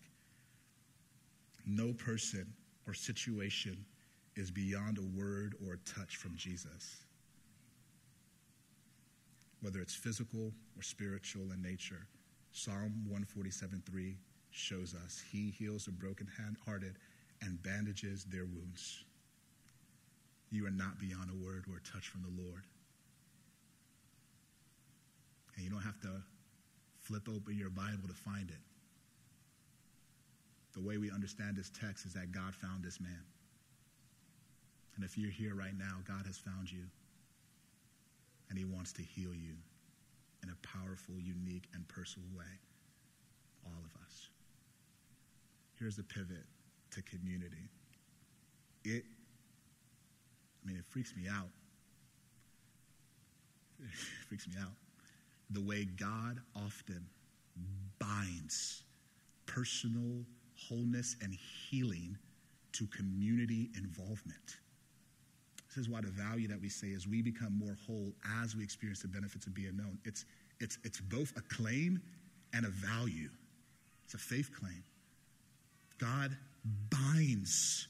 no 1.65 1.93
person 1.93 2.51
or 2.87 2.93
situation 2.93 3.77
is 4.35 4.49
beyond 4.49 4.97
a 4.97 5.19
word 5.19 5.55
or 5.65 5.73
a 5.73 5.77
touch 5.99 6.17
from 6.17 6.35
Jesus. 6.35 7.03
Whether 9.61 9.79
it's 9.79 9.95
physical 9.95 10.51
or 10.77 10.83
spiritual 10.83 11.51
in 11.51 11.61
nature. 11.61 12.07
Psalm 12.51 13.03
147 13.05 13.83
3 13.85 14.17
shows 14.57 14.95
us 15.05 15.23
he 15.31 15.51
heals 15.51 15.85
the 15.85 15.91
broken-hearted 15.91 16.95
and 17.41 17.61
bandages 17.63 18.25
their 18.25 18.45
wounds. 18.45 19.03
You 20.49 20.65
are 20.65 20.71
not 20.71 20.99
beyond 20.99 21.29
a 21.29 21.45
word 21.45 21.65
or 21.69 21.77
a 21.77 21.81
touch 21.81 22.07
from 22.07 22.23
the 22.23 22.41
Lord. 22.41 22.63
And 25.55 25.63
you 25.63 25.69
don't 25.69 25.81
have 25.81 25.99
to 26.01 26.21
flip 27.01 27.27
open 27.29 27.57
your 27.57 27.69
Bible 27.69 28.07
to 28.07 28.13
find 28.13 28.49
it. 28.49 28.61
The 30.73 30.81
way 30.81 30.97
we 30.97 31.11
understand 31.11 31.55
this 31.55 31.71
text 31.79 32.05
is 32.05 32.13
that 32.13 32.31
God 32.31 32.55
found 32.55 32.83
this 32.83 32.99
man. 32.99 33.23
And 34.95 35.03
if 35.03 35.17
you're 35.17 35.31
here 35.31 35.55
right 35.55 35.77
now, 35.77 35.97
God 36.07 36.25
has 36.25 36.37
found 36.37 36.71
you. 36.71 36.83
And 38.49 38.57
he 38.57 38.65
wants 38.65 38.93
to 38.93 39.01
heal 39.01 39.33
you 39.33 39.55
in 40.43 40.49
a 40.49 40.67
powerful, 40.67 41.15
unique, 41.19 41.67
and 41.73 41.87
personal 41.87 42.27
way. 42.35 42.45
All 43.65 43.83
of 43.83 44.01
us 44.01 44.29
here's 45.79 45.95
the 45.95 46.03
pivot 46.03 46.45
to 46.91 47.01
community. 47.03 47.69
It, 48.83 49.03
I 50.63 50.67
mean, 50.67 50.77
it 50.77 50.85
freaks 50.85 51.13
me 51.15 51.27
out. 51.29 51.49
it 53.79 53.89
freaks 54.27 54.47
me 54.47 54.55
out. 54.61 54.73
The 55.51 55.61
way 55.61 55.85
God 55.85 56.39
often 56.55 57.05
binds 57.99 58.83
personal 59.45 60.25
wholeness 60.67 61.15
and 61.21 61.33
healing 61.69 62.17
to 62.73 62.87
community 62.87 63.69
involvement. 63.77 64.57
This 65.67 65.77
is 65.77 65.89
why 65.89 66.01
the 66.01 66.07
value 66.07 66.47
that 66.47 66.59
we 66.59 66.69
say 66.69 66.87
is 66.87 67.07
we 67.07 67.21
become 67.21 67.57
more 67.57 67.75
whole 67.85 68.13
as 68.41 68.55
we 68.55 68.63
experience 68.63 69.01
the 69.01 69.07
benefits 69.07 69.45
of 69.45 69.53
being 69.53 69.77
known. 69.77 69.97
It's, 70.05 70.25
it's, 70.59 70.77
it's 70.83 70.99
both 70.99 71.33
a 71.37 71.41
claim 71.53 72.01
and 72.53 72.65
a 72.65 72.69
value. 72.69 73.29
It's 74.05 74.15
a 74.15 74.17
faith 74.17 74.49
claim. 74.57 74.83
God 75.99 76.35
binds, 76.89 77.87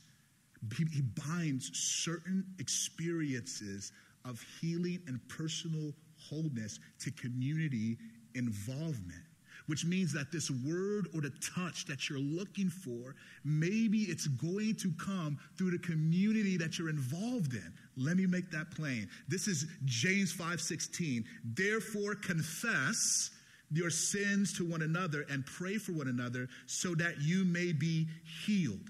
he, 0.75 1.01
binds 1.01 1.71
certain 1.73 2.45
experiences 2.59 3.91
of 4.25 4.43
healing 4.59 5.01
and 5.07 5.19
personal 5.29 5.93
wholeness 6.17 6.79
to 6.99 7.11
community 7.11 7.97
involvement 8.35 9.23
which 9.67 9.85
means 9.85 10.11
that 10.13 10.31
this 10.31 10.49
word 10.49 11.07
or 11.13 11.21
the 11.21 11.31
touch 11.55 11.85
that 11.85 12.09
you're 12.09 12.19
looking 12.19 12.69
for, 12.69 13.15
maybe 13.43 14.03
it's 14.03 14.27
going 14.27 14.75
to 14.75 14.91
come 14.93 15.37
through 15.57 15.71
the 15.71 15.79
community 15.79 16.57
that 16.57 16.79
you're 16.79 16.89
involved 16.89 17.53
in. 17.53 17.73
Let 17.97 18.17
me 18.17 18.25
make 18.25 18.49
that 18.51 18.71
plain. 18.71 19.09
This 19.27 19.47
is 19.47 19.67
James 19.85 20.33
5:16. 20.33 21.25
Therefore 21.43 22.15
confess 22.15 23.31
your 23.71 23.89
sins 23.89 24.53
to 24.57 24.65
one 24.65 24.81
another 24.81 25.25
and 25.29 25.45
pray 25.45 25.77
for 25.77 25.91
one 25.91 26.07
another 26.07 26.47
so 26.65 26.95
that 26.95 27.21
you 27.21 27.43
may 27.43 27.73
be 27.73 28.07
healed. 28.45 28.89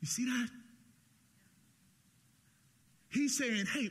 You 0.00 0.08
see 0.08 0.24
that? 0.24 0.48
He's 3.08 3.36
saying, 3.36 3.66
hey, 3.66 3.90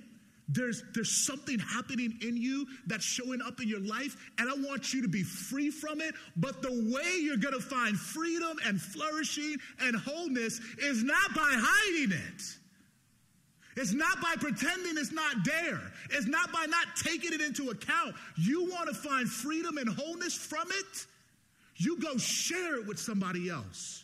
there's, 0.49 0.84
there's 0.93 1.26
something 1.26 1.59
happening 1.59 2.18
in 2.22 2.36
you 2.36 2.66
that's 2.88 3.05
showing 3.05 3.41
up 3.41 3.62
in 3.62 3.70
your 3.70 3.80
life, 3.80 4.18
and 4.38 4.49
I 4.49 4.53
want 4.68 4.93
you 4.93 5.01
to 5.01 5.07
be 5.07 5.24
free 5.24 5.70
from 5.70 6.01
it. 6.01 6.14
But 6.36 6.62
the 6.62 6.72
way 6.93 7.20
you're 7.22 7.38
going 7.38 7.53
to 7.53 7.62
find 7.62 7.97
freedom 7.97 8.57
and 8.66 8.82
flourishing 8.82 9.57
and 9.80 9.95
wholeness 9.95 10.59
is 10.78 11.03
not 11.03 11.34
by 11.34 11.49
hiding 11.49 12.12
it. 12.12 12.41
It's 13.78 13.93
not 13.93 14.22
by 14.22 14.36
pretending 14.38 14.97
it's 14.97 15.11
not 15.11 15.36
there. 15.45 15.82
It's 16.11 16.28
not 16.28 16.51
by 16.51 16.65
not 16.65 16.88
taking 17.01 17.34
it 17.34 17.41
into 17.41 17.69
account. 17.69 18.15
You 18.38 18.69
want 18.69 18.89
to 18.89 18.95
find 18.95 19.30
freedom 19.30 19.78
and 19.78 19.89
wholeness 19.89 20.36
from 20.36 20.67
it? 20.69 21.05
You 21.78 21.99
go 21.99 22.17
share 22.17 22.80
it 22.80 22.86
with 22.86 22.99
somebody 22.99 23.49
else. 23.49 24.03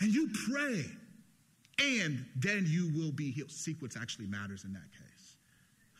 And 0.00 0.12
you 0.12 0.30
pray. 0.48 0.84
And 1.78 2.24
then 2.36 2.64
you 2.66 2.90
will 2.94 3.12
be 3.12 3.30
healed. 3.30 3.50
Sequence 3.50 3.96
actually 3.96 4.26
matters 4.26 4.64
in 4.64 4.72
that 4.72 4.90
case. 4.92 5.36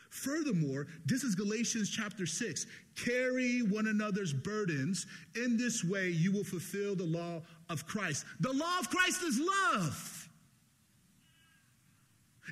Furthermore, 0.09 0.87
this 1.05 1.23
is 1.23 1.35
Galatians 1.35 1.89
chapter 1.89 2.25
6. 2.25 2.65
Carry 2.95 3.61
one 3.61 3.87
another's 3.87 4.33
burdens. 4.33 5.07
In 5.35 5.57
this 5.57 5.83
way, 5.83 6.09
you 6.09 6.31
will 6.33 6.43
fulfill 6.43 6.95
the 6.95 7.05
law 7.05 7.41
of 7.69 7.87
Christ. 7.87 8.25
The 8.41 8.51
law 8.51 8.79
of 8.79 8.89
Christ 8.89 9.23
is 9.23 9.39
love. 9.39 10.20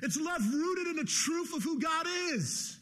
It's 0.02 0.18
love 0.18 0.42
rooted 0.52 0.86
in 0.86 0.96
the 0.96 1.04
truth 1.04 1.54
of 1.54 1.62
who 1.62 1.80
God 1.80 2.06
is. 2.32 2.78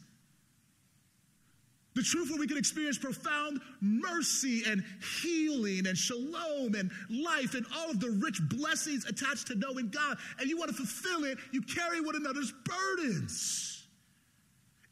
The 1.94 2.02
truth 2.02 2.30
where 2.30 2.38
we 2.38 2.46
can 2.46 2.58
experience 2.58 2.96
profound 2.96 3.60
mercy 3.80 4.62
and 4.66 4.84
healing 5.20 5.86
and 5.88 5.98
shalom 5.98 6.74
and 6.76 6.90
life 7.10 7.54
and 7.54 7.66
all 7.76 7.90
of 7.90 7.98
the 7.98 8.10
rich 8.10 8.40
blessings 8.48 9.04
attached 9.06 9.48
to 9.48 9.56
knowing 9.56 9.88
God. 9.88 10.16
And 10.38 10.48
you 10.48 10.56
want 10.56 10.70
to 10.70 10.76
fulfill 10.76 11.24
it, 11.24 11.38
you 11.50 11.60
carry 11.62 12.00
one 12.00 12.14
another's 12.14 12.52
burdens 12.64 13.78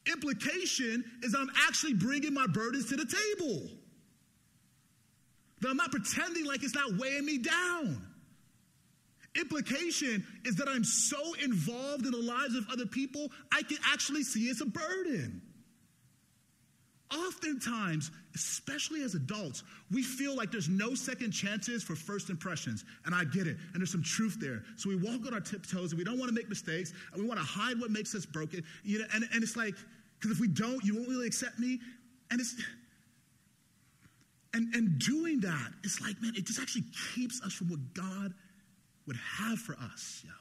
implication 0.06 1.04
is 1.22 1.34
I'm 1.34 1.50
actually 1.66 1.94
bringing 1.94 2.34
my 2.34 2.46
burdens 2.46 2.86
to 2.86 2.96
the 2.96 3.04
table. 3.06 3.68
That 5.60 5.70
I'm 5.70 5.76
not 5.76 5.90
pretending 5.90 6.44
like 6.44 6.62
it's 6.62 6.74
not 6.74 6.96
weighing 6.96 7.24
me 7.24 7.38
down. 7.38 8.06
Implication 9.38 10.24
is 10.44 10.56
that 10.56 10.68
I'm 10.68 10.84
so 10.84 11.34
involved 11.42 12.06
in 12.06 12.12
the 12.12 12.18
lives 12.18 12.54
of 12.54 12.66
other 12.70 12.86
people, 12.86 13.28
I 13.52 13.62
can 13.62 13.78
actually 13.92 14.22
see 14.22 14.44
it's 14.44 14.60
a 14.60 14.66
burden. 14.66 15.42
Oftentimes, 17.14 18.10
especially 18.34 19.02
as 19.02 19.14
adults, 19.14 19.62
we 19.92 20.02
feel 20.02 20.34
like 20.34 20.50
there's 20.50 20.68
no 20.68 20.94
second 20.94 21.30
chances 21.30 21.84
for 21.84 21.94
first 21.94 22.30
impressions. 22.30 22.84
And 23.04 23.14
I 23.14 23.24
get 23.24 23.46
it. 23.46 23.56
And 23.72 23.80
there's 23.80 23.92
some 23.92 24.02
truth 24.02 24.38
there. 24.40 24.64
So 24.76 24.88
we 24.88 24.96
walk 24.96 25.24
on 25.26 25.32
our 25.32 25.40
tiptoes 25.40 25.92
and 25.92 25.98
we 25.98 26.04
don't 26.04 26.18
want 26.18 26.30
to 26.30 26.34
make 26.34 26.48
mistakes 26.48 26.92
and 27.12 27.22
we 27.22 27.28
want 27.28 27.38
to 27.38 27.46
hide 27.46 27.78
what 27.78 27.90
makes 27.90 28.14
us 28.14 28.26
broken. 28.26 28.64
You 28.82 29.00
know, 29.00 29.04
and, 29.14 29.24
and 29.32 29.42
it's 29.42 29.56
like, 29.56 29.74
because 30.18 30.32
if 30.32 30.40
we 30.40 30.48
don't, 30.48 30.82
you 30.84 30.96
won't 30.96 31.08
really 31.08 31.26
accept 31.26 31.58
me. 31.60 31.78
And 32.30 32.40
it's 32.40 32.56
and, 34.52 34.74
and 34.74 34.98
doing 34.98 35.40
that, 35.40 35.70
it's 35.84 36.00
like, 36.00 36.20
man, 36.22 36.32
it 36.34 36.46
just 36.46 36.58
actually 36.58 36.84
keeps 37.14 37.42
us 37.42 37.52
from 37.52 37.68
what 37.68 37.80
God 37.92 38.32
would 39.06 39.16
have 39.16 39.58
for 39.58 39.76
us, 39.92 40.22
yo. 40.24 40.32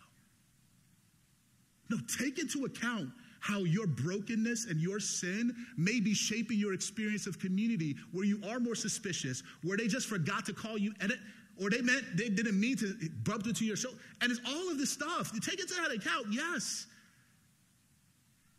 No, 1.90 1.98
take 2.18 2.40
into 2.40 2.66
account 2.66 3.10
how 3.40 3.60
your 3.60 3.86
brokenness 3.86 4.66
and 4.66 4.82
your 4.82 5.00
sin 5.00 5.56
may 5.78 6.00
be 6.00 6.16
shaping 6.16 6.58
your 6.58 6.74
experience 6.74 7.28
of 7.28 7.40
community 7.40 7.96
where 8.12 8.26
you 8.26 8.42
are 8.48 8.60
more 8.60 8.74
suspicious, 8.74 9.44
where 9.64 9.78
they 9.78 9.88
just 9.88 10.08
forgot 10.08 10.46
to 10.48 10.54
call 10.54 10.80
you 10.80 10.94
edit, 11.00 11.20
or 11.62 11.70
they 11.70 11.82
meant 11.82 12.04
they 12.16 12.28
didn't 12.28 12.60
mean 12.60 12.76
to 12.78 12.96
bump 13.24 13.46
into 13.46 13.64
your 13.64 13.76
shoulder. 13.76 14.00
And 14.22 14.32
it's 14.32 14.42
all 14.48 14.72
of 14.72 14.80
this 14.80 14.90
stuff. 14.90 15.32
You 15.34 15.40
take 15.40 15.60
into 15.60 15.76
account, 15.76 16.28
yes. 16.32 16.88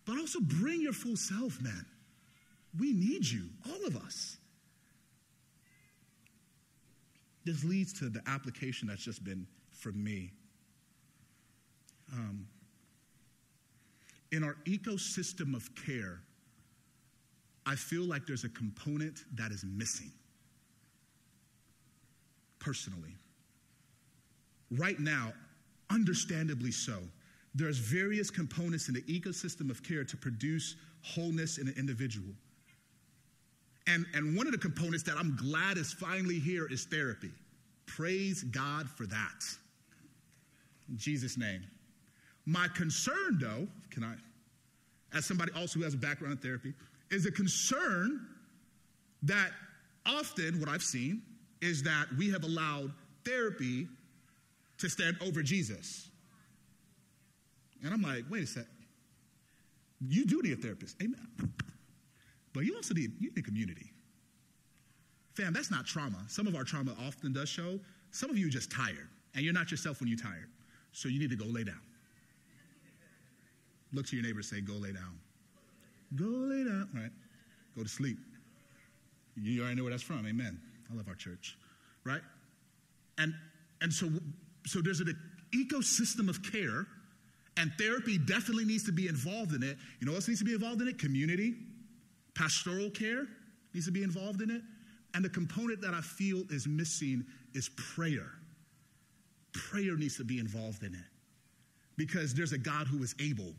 But 0.04 0.18
also 0.18 0.38
bring 0.40 0.80
your 0.80 0.92
full 0.92 1.16
self, 1.16 1.60
man. 1.60 1.84
We 2.78 2.92
need 2.92 3.26
you, 3.26 3.48
all 3.68 3.86
of 3.86 3.96
us. 3.96 4.36
This 7.44 7.64
leads 7.64 7.92
to 8.00 8.08
the 8.08 8.22
application 8.26 8.88
that's 8.88 9.02
just 9.02 9.24
been 9.24 9.46
for 9.86 9.92
me. 9.92 10.32
Um, 12.12 12.44
in 14.32 14.42
our 14.42 14.56
ecosystem 14.64 15.54
of 15.54 15.70
care, 15.76 16.18
I 17.66 17.76
feel 17.76 18.02
like 18.02 18.26
there's 18.26 18.42
a 18.42 18.48
component 18.48 19.20
that 19.36 19.52
is 19.52 19.64
missing. 19.64 20.10
Personally. 22.58 23.14
Right 24.72 24.98
now, 24.98 25.32
understandably 25.88 26.72
so, 26.72 26.98
there's 27.54 27.78
various 27.78 28.28
components 28.28 28.88
in 28.88 28.94
the 28.94 29.02
ecosystem 29.02 29.70
of 29.70 29.84
care 29.84 30.02
to 30.02 30.16
produce 30.16 30.74
wholeness 31.04 31.58
in 31.58 31.68
an 31.68 31.74
individual. 31.78 32.34
And, 33.86 34.04
and 34.14 34.36
one 34.36 34.46
of 34.46 34.52
the 34.52 34.58
components 34.58 35.04
that 35.04 35.16
I'm 35.16 35.36
glad 35.36 35.78
is 35.78 35.92
finally 35.92 36.40
here 36.40 36.66
is 36.66 36.86
therapy. 36.86 37.30
Praise 37.86 38.42
God 38.42 38.90
for 38.90 39.06
that. 39.06 39.44
In 40.88 40.96
Jesus' 40.96 41.36
name. 41.36 41.62
My 42.44 42.68
concern, 42.68 43.38
though, 43.40 43.66
can 43.90 44.04
I, 44.04 44.14
as 45.16 45.24
somebody 45.24 45.52
also 45.56 45.78
who 45.78 45.84
has 45.84 45.94
a 45.94 45.98
background 45.98 46.32
in 46.32 46.38
therapy, 46.38 46.74
is 47.10 47.26
a 47.26 47.32
concern 47.32 48.26
that 49.22 49.50
often 50.04 50.60
what 50.60 50.68
I've 50.68 50.82
seen 50.82 51.22
is 51.60 51.82
that 51.82 52.06
we 52.16 52.30
have 52.30 52.44
allowed 52.44 52.92
therapy 53.24 53.88
to 54.78 54.88
stand 54.88 55.16
over 55.20 55.42
Jesus. 55.42 56.08
And 57.82 57.92
I'm 57.92 58.02
like, 58.02 58.24
wait 58.30 58.44
a 58.44 58.46
sec. 58.46 58.66
You 60.00 60.26
do 60.26 60.42
need 60.42 60.52
a 60.52 60.56
therapist. 60.56 60.96
Amen. 61.02 61.26
But 62.52 62.64
you 62.64 62.74
also 62.76 62.94
need, 62.94 63.12
you 63.20 63.30
need 63.34 63.44
community. 63.44 63.90
Fam, 65.34 65.52
that's 65.52 65.70
not 65.70 65.86
trauma. 65.86 66.18
Some 66.28 66.46
of 66.46 66.54
our 66.54 66.64
trauma 66.64 66.94
often 67.06 67.32
does 67.32 67.48
show. 67.48 67.78
Some 68.10 68.30
of 68.30 68.38
you 68.38 68.46
are 68.46 68.50
just 68.50 68.70
tired, 68.70 69.08
and 69.34 69.44
you're 69.44 69.52
not 69.52 69.70
yourself 69.70 70.00
when 70.00 70.08
you're 70.08 70.18
tired. 70.18 70.48
So 70.96 71.10
you 71.10 71.18
need 71.18 71.28
to 71.28 71.36
go 71.36 71.44
lay 71.44 71.62
down. 71.62 71.78
Look 73.92 74.06
to 74.06 74.16
your 74.16 74.24
neighbor 74.24 74.38
and 74.38 74.46
say, 74.46 74.62
Go 74.62 74.72
lay 74.72 74.92
down. 74.92 75.18
Go 76.14 76.24
lay 76.24 76.64
down. 76.64 76.88
All 76.94 77.02
right. 77.02 77.10
Go 77.76 77.82
to 77.82 77.88
sleep. 77.88 78.16
You 79.36 79.60
already 79.60 79.76
know 79.76 79.82
where 79.82 79.90
that's 79.90 80.02
from. 80.02 80.26
Amen. 80.26 80.58
I 80.90 80.96
love 80.96 81.06
our 81.06 81.14
church. 81.14 81.58
Right? 82.02 82.22
And 83.18 83.34
and 83.82 83.92
so 83.92 84.08
so 84.64 84.80
there's 84.80 85.00
an 85.00 85.14
ecosystem 85.54 86.30
of 86.30 86.42
care 86.42 86.86
and 87.58 87.70
therapy 87.78 88.16
definitely 88.16 88.64
needs 88.64 88.84
to 88.84 88.92
be 88.92 89.06
involved 89.06 89.52
in 89.52 89.62
it. 89.62 89.76
You 90.00 90.06
know 90.06 90.12
what 90.12 90.20
else 90.20 90.28
needs 90.28 90.40
to 90.40 90.46
be 90.46 90.54
involved 90.54 90.80
in 90.80 90.88
it? 90.88 90.98
Community, 90.98 91.56
pastoral 92.34 92.88
care 92.88 93.26
needs 93.74 93.84
to 93.84 93.92
be 93.92 94.02
involved 94.02 94.40
in 94.40 94.48
it. 94.48 94.62
And 95.12 95.22
the 95.22 95.28
component 95.28 95.82
that 95.82 95.92
I 95.92 96.00
feel 96.00 96.44
is 96.48 96.66
missing 96.66 97.26
is 97.52 97.68
prayer. 97.94 98.32
Prayer 99.56 99.96
needs 99.96 100.16
to 100.18 100.24
be 100.24 100.38
involved 100.38 100.82
in 100.82 100.94
it 100.94 101.08
because 101.96 102.34
there's 102.34 102.52
a 102.52 102.58
God 102.58 102.86
who 102.86 103.02
is 103.02 103.14
able. 103.20 103.54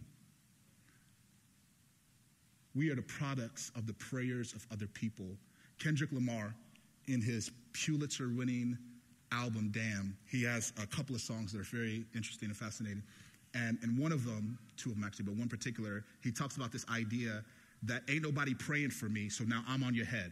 We 2.75 2.91
are 2.91 2.95
the 2.95 3.01
products 3.01 3.71
of 3.75 3.87
the 3.87 3.93
prayers 3.93 4.53
of 4.53 4.65
other 4.71 4.85
people. 4.87 5.25
Kendrick 5.79 6.11
Lamar, 6.11 6.53
in 7.07 7.21
his 7.21 7.51
Pulitzer 7.73 8.29
winning 8.29 8.77
album, 9.31 9.71
Damn, 9.73 10.15
he 10.29 10.43
has 10.43 10.73
a 10.81 10.85
couple 10.85 11.15
of 11.15 11.21
songs 11.21 11.51
that 11.53 11.59
are 11.59 11.63
very 11.63 12.05
interesting 12.15 12.49
and 12.49 12.57
fascinating. 12.57 13.01
And, 13.55 13.79
and 13.81 13.97
one 13.97 14.11
of 14.11 14.25
them, 14.25 14.59
two 14.75 14.89
of 14.89 14.95
them 14.95 15.03
actually, 15.03 15.25
but 15.25 15.35
one 15.35 15.47
particular, 15.47 16.03
he 16.21 16.31
talks 16.31 16.57
about 16.57 16.71
this 16.71 16.85
idea 16.93 17.43
that 17.83 18.03
ain't 18.09 18.23
nobody 18.23 18.53
praying 18.53 18.91
for 18.91 19.07
me, 19.07 19.29
so 19.29 19.43
now 19.43 19.63
I'm 19.67 19.83
on 19.83 19.95
your 19.95 20.05
head 20.05 20.31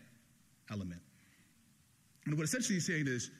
element. 0.71 1.01
And 2.25 2.37
what 2.37 2.43
essentially 2.43 2.75
he's 2.75 2.85
saying 2.85 3.07
is, 3.07 3.31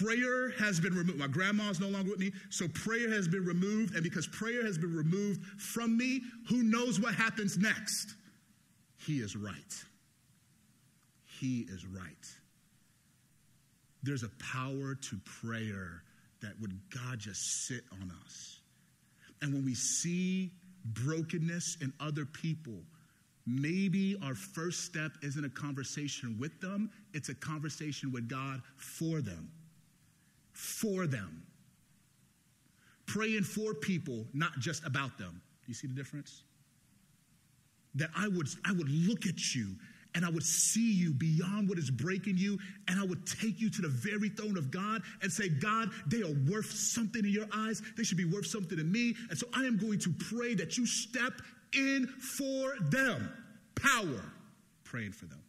prayer 0.00 0.50
has 0.58 0.80
been 0.80 0.94
removed. 0.94 1.18
My 1.18 1.26
grandma's 1.26 1.80
no 1.80 1.88
longer 1.88 2.10
with 2.10 2.20
me, 2.20 2.32
so 2.50 2.68
prayer 2.68 3.10
has 3.10 3.28
been 3.28 3.44
removed. 3.44 3.94
And 3.94 4.02
because 4.02 4.26
prayer 4.26 4.64
has 4.64 4.78
been 4.78 4.94
removed 4.94 5.44
from 5.60 5.96
me, 5.96 6.22
who 6.48 6.62
knows 6.62 7.00
what 7.00 7.14
happens 7.14 7.56
next? 7.58 8.14
He 8.96 9.18
is 9.18 9.36
right. 9.36 9.84
He 11.40 11.66
is 11.68 11.86
right. 11.86 12.26
There's 14.02 14.22
a 14.22 14.30
power 14.52 14.94
to 14.94 15.20
prayer 15.24 16.02
that 16.40 16.52
would 16.60 16.78
God 16.90 17.18
just 17.18 17.66
sit 17.66 17.82
on 17.92 18.12
us. 18.24 18.60
And 19.42 19.52
when 19.52 19.64
we 19.64 19.74
see 19.74 20.52
brokenness 20.84 21.78
in 21.80 21.92
other 22.00 22.24
people, 22.24 22.80
maybe 23.46 24.16
our 24.22 24.34
first 24.34 24.84
step 24.84 25.12
isn't 25.22 25.44
a 25.44 25.50
conversation 25.50 26.36
with 26.38 26.60
them, 26.60 26.90
it's 27.14 27.28
a 27.28 27.34
conversation 27.34 28.12
with 28.12 28.28
God 28.28 28.62
for 28.76 29.20
them. 29.20 29.50
For 30.58 31.06
them. 31.06 31.44
Praying 33.06 33.44
for 33.44 33.74
people, 33.74 34.26
not 34.34 34.58
just 34.58 34.84
about 34.84 35.16
them. 35.16 35.40
Do 35.62 35.68
you 35.68 35.74
see 35.74 35.86
the 35.86 35.94
difference? 35.94 36.42
That 37.94 38.10
I 38.16 38.26
would, 38.26 38.48
I 38.66 38.72
would 38.72 38.88
look 38.88 39.26
at 39.26 39.54
you 39.54 39.76
and 40.16 40.26
I 40.26 40.30
would 40.30 40.42
see 40.42 40.92
you 40.92 41.12
beyond 41.12 41.68
what 41.68 41.78
is 41.78 41.92
breaking 41.92 42.38
you, 42.38 42.58
and 42.88 42.98
I 42.98 43.04
would 43.04 43.24
take 43.24 43.60
you 43.60 43.70
to 43.70 43.82
the 43.82 43.88
very 43.88 44.30
throne 44.30 44.56
of 44.56 44.72
God 44.72 45.02
and 45.22 45.30
say, 45.30 45.48
God, 45.48 45.90
they 46.08 46.22
are 46.22 46.34
worth 46.50 46.72
something 46.72 47.24
in 47.24 47.30
your 47.30 47.46
eyes. 47.54 47.80
They 47.96 48.02
should 48.02 48.18
be 48.18 48.24
worth 48.24 48.46
something 48.46 48.76
to 48.76 48.84
me. 48.84 49.14
And 49.30 49.38
so 49.38 49.46
I 49.54 49.64
am 49.64 49.76
going 49.76 50.00
to 50.00 50.12
pray 50.34 50.56
that 50.56 50.76
you 50.76 50.86
step 50.86 51.34
in 51.72 52.06
for 52.06 52.74
them. 52.90 53.30
Power, 53.76 54.24
praying 54.82 55.12
for 55.12 55.26
them. 55.26 55.42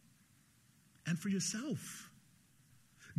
And 1.07 1.17
for 1.17 1.29
yourself. 1.29 2.08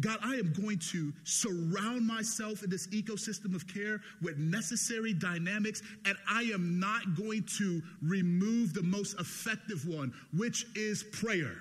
God, 0.00 0.18
I 0.22 0.34
am 0.34 0.52
going 0.52 0.78
to 0.90 1.12
surround 1.24 2.06
myself 2.06 2.62
in 2.62 2.70
this 2.70 2.86
ecosystem 2.88 3.54
of 3.54 3.66
care 3.66 4.00
with 4.22 4.38
necessary 4.38 5.12
dynamics, 5.12 5.82
and 6.04 6.16
I 6.28 6.42
am 6.54 6.78
not 6.78 7.16
going 7.16 7.44
to 7.58 7.82
remove 8.02 8.72
the 8.72 8.82
most 8.82 9.18
effective 9.20 9.86
one, 9.86 10.12
which 10.32 10.66
is 10.74 11.02
prayer. 11.02 11.56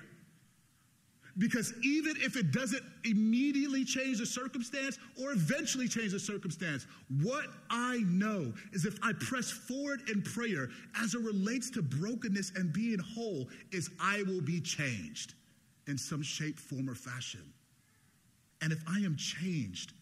Because 1.38 1.72
even 1.82 2.16
if 2.18 2.36
it 2.36 2.50
doesn't 2.50 2.82
immediately 3.04 3.84
change 3.84 4.18
the 4.18 4.26
circumstance 4.26 4.98
or 5.20 5.32
eventually 5.32 5.88
change 5.88 6.12
the 6.12 6.20
circumstance, 6.20 6.86
what 7.22 7.46
I 7.70 8.02
know 8.06 8.52
is 8.72 8.84
if 8.84 8.98
I 9.02 9.12
press 9.14 9.50
forward 9.50 10.08
in 10.10 10.22
prayer 10.22 10.68
as 11.00 11.14
it 11.14 11.20
relates 11.20 11.70
to 11.70 11.82
brokenness 11.82 12.52
and 12.56 12.72
being 12.72 12.98
whole, 12.98 13.48
is 13.72 13.90
I 14.00 14.22
will 14.24 14.42
be 14.42 14.60
changed 14.60 15.34
in 15.86 15.96
some 15.96 16.22
shape, 16.22 16.58
form, 16.58 16.90
or 16.90 16.94
fashion. 16.94 17.42
And 18.62 18.72
if 18.72 18.82
I 18.86 18.98
am 18.98 19.16
changed, 19.16 19.92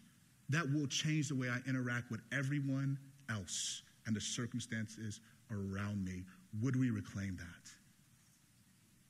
that 0.49 0.71
will 0.73 0.87
change 0.87 1.29
the 1.29 1.35
way 1.35 1.49
I 1.49 1.59
interact 1.69 2.11
with 2.11 2.21
everyone 2.33 2.99
else 3.31 3.83
and 4.07 4.17
the 4.17 4.21
circumstances 4.21 5.21
around 5.51 6.05
me. 6.05 6.25
Would 6.63 6.77
we 6.77 6.91
reclaim 6.91 7.37
that? 7.37 7.71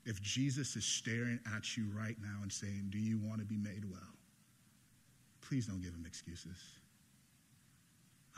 If 0.04 0.20
Jesus 0.22 0.74
is 0.76 0.84
staring 0.84 1.38
at 1.54 1.76
you 1.76 1.86
right 1.94 2.16
now 2.20 2.38
and 2.42 2.52
saying, 2.52 2.88
Do 2.90 2.98
you 2.98 3.18
want 3.18 3.40
to 3.40 3.44
be 3.44 3.56
made 3.56 3.84
well? 3.90 4.00
Please 5.40 5.66
don't 5.66 5.82
give 5.82 5.92
him 5.92 6.04
excuses. 6.06 6.58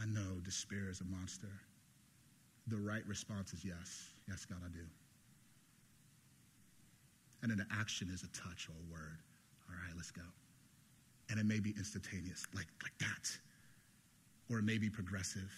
I 0.00 0.06
know 0.06 0.40
despair 0.44 0.88
is 0.90 1.00
a 1.00 1.04
monster. 1.04 1.50
The 2.66 2.76
right 2.76 3.06
response 3.06 3.52
is 3.52 3.64
yes. 3.64 4.10
Yes, 4.28 4.44
God, 4.44 4.58
I 4.64 4.68
do. 4.68 4.84
And 7.42 7.50
then 7.50 7.58
the 7.58 7.66
action 7.72 8.10
is 8.12 8.22
a 8.22 8.28
touch 8.28 8.68
or 8.68 8.72
a 8.72 8.92
word. 8.92 9.18
All 9.68 9.76
right, 9.76 9.96
let's 9.96 10.10
go 10.10 10.22
and 11.30 11.38
it 11.38 11.46
may 11.46 11.60
be 11.60 11.70
instantaneous, 11.78 12.44
like, 12.54 12.66
like 12.82 12.96
that. 12.98 13.30
Or 14.50 14.58
it 14.58 14.64
may 14.64 14.78
be 14.78 14.90
progressive. 14.90 15.50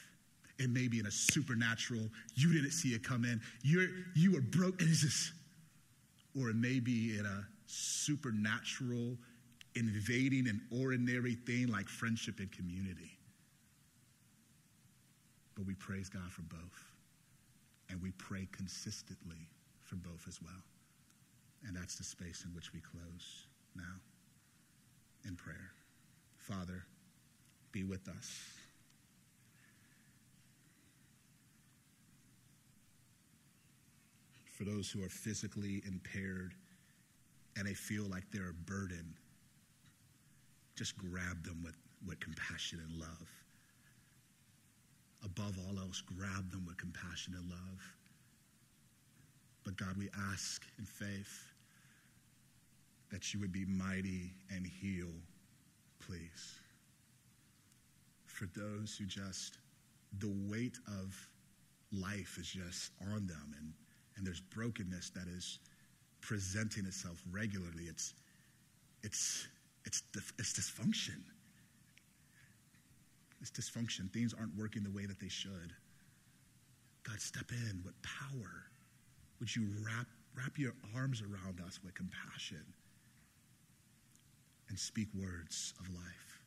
It 0.59 0.69
may 0.69 0.87
be 0.87 1.01
in 1.01 1.07
a 1.07 1.11
supernatural, 1.11 2.09
you 2.35 2.53
didn't 2.53 2.73
see 2.73 2.91
it 2.91 3.03
come 3.03 3.25
in. 3.25 3.41
You're, 3.63 3.89
you 4.15 4.33
were 4.33 4.43
broke, 4.43 4.81
and 4.83 4.91
it's 4.91 5.01
just, 5.01 5.33
or 6.39 6.51
it 6.51 6.57
may 6.57 6.79
be 6.79 7.19
in 7.19 7.25
a 7.25 7.47
supernatural, 7.67 9.17
invading 9.75 10.47
an 10.47 10.61
ordinary 10.85 11.35
thing 11.35 11.69
like 11.69 11.89
friendship 11.89 12.39
and 12.39 12.53
community. 12.53 13.19
But 15.55 15.67
we 15.67 15.75
praise 15.75 16.09
God 16.09 16.31
for 16.31 16.43
both. 16.43 16.85
And 17.89 18.01
we 18.01 18.13
pray 18.13 18.47
consistently 18.53 19.49
for 19.83 19.97
both 19.97 20.27
as 20.29 20.41
well. 20.41 20.53
And 21.67 21.77
that's 21.77 21.97
the 21.97 22.05
space 22.05 22.45
in 22.47 22.55
which 22.55 22.73
we 22.73 22.81
close 22.81 23.47
now 23.75 24.01
in 25.27 25.37
prayer. 25.37 25.73
Father, 26.37 26.85
be 27.71 27.85
with 27.85 28.09
us. 28.09 28.41
For 34.45 34.65
those 34.65 34.91
who 34.91 35.03
are 35.03 35.09
physically 35.09 35.83
impaired 35.87 36.55
and 37.57 37.67
they 37.67 37.75
feel 37.75 38.05
like 38.05 38.25
they're 38.33 38.51
a 38.51 38.71
burden, 38.71 39.15
just 40.77 40.97
grab 40.97 41.45
them 41.45 41.63
with, 41.65 41.75
with 42.07 42.21
compassion 42.21 42.81
and 42.87 42.99
love. 42.99 43.29
Above 45.25 45.57
all 45.67 45.79
else, 45.79 46.01
grab 46.01 46.51
them 46.51 46.65
with 46.67 46.77
compassion 46.77 47.35
and 47.37 47.49
love. 47.49 47.95
But 49.65 49.77
God, 49.77 49.97
we 49.97 50.09
ask 50.33 50.65
in 50.79 50.85
faith 50.85 51.52
that 53.13 53.33
you 53.33 53.39
would 53.41 53.53
be 53.53 53.67
mighty 53.67 54.33
and 54.51 54.67
heal, 54.67 55.13
please. 56.01 56.59
For 58.27 58.47
those 58.57 58.97
who 58.99 59.05
just, 59.05 59.59
the 60.19 60.35
weight 60.49 60.79
of 60.89 61.15
life 61.93 62.39
is 62.41 62.49
just 62.49 62.91
on 63.13 63.27
them 63.27 63.55
and, 63.59 63.73
and 64.17 64.27
there's 64.27 64.41
brokenness 64.41 65.11
that 65.11 65.29
is 65.29 65.59
presenting 66.23 66.87
itself 66.87 67.23
regularly. 67.31 67.85
It's, 67.85 68.15
it's, 69.03 69.47
it's, 69.85 70.03
it's 70.39 70.53
dysfunction. 70.55 71.21
It's 73.43 73.51
dysfunction. 73.51 74.11
Things 74.11 74.35
aren't 74.37 74.57
working 74.57 74.83
the 74.83 74.91
way 74.91 75.05
that 75.05 75.21
they 75.21 75.29
should. 75.29 75.75
God, 77.07 77.21
step 77.21 77.51
in 77.51 77.83
with 77.85 77.95
power. 78.03 78.65
Would 79.39 79.55
you 79.55 79.67
wrap, 79.85 80.07
wrap 80.35 80.57
your 80.57 80.73
arms 80.97 81.21
around 81.21 81.61
us 81.67 81.81
with 81.85 81.95
compassion? 81.95 82.65
And 84.73 84.79
speak 84.79 85.09
words 85.15 85.75
of 85.81 85.89
life. 85.91 86.41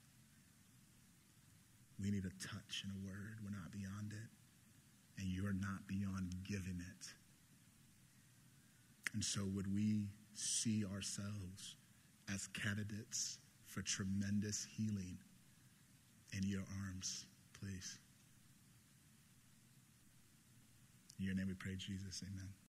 We 2.02 2.10
need 2.10 2.26
a 2.26 2.34
touch 2.44 2.84
and 2.84 2.92
a 2.92 3.06
word. 3.06 3.38
We're 3.44 3.52
not 3.52 3.72
beyond 3.72 4.14
it. 4.14 5.22
And 5.22 5.30
you're 5.30 5.54
not 5.54 5.86
beyond 5.86 6.34
giving 6.44 6.80
it. 6.80 7.06
And 9.14 9.24
so, 9.24 9.42
would 9.54 9.72
we 9.72 10.08
see 10.34 10.84
ourselves 10.86 11.76
as 12.34 12.48
candidates 12.48 13.38
for 13.68 13.84
tremendous 13.84 14.66
healing 14.76 15.20
in 16.34 16.42
your 16.50 16.64
arms, 16.84 17.28
please? 17.60 18.00
In 21.20 21.26
your 21.26 21.36
name 21.36 21.48
we 21.48 21.54
pray, 21.54 21.76
Jesus. 21.76 22.24
Amen. 22.28 22.56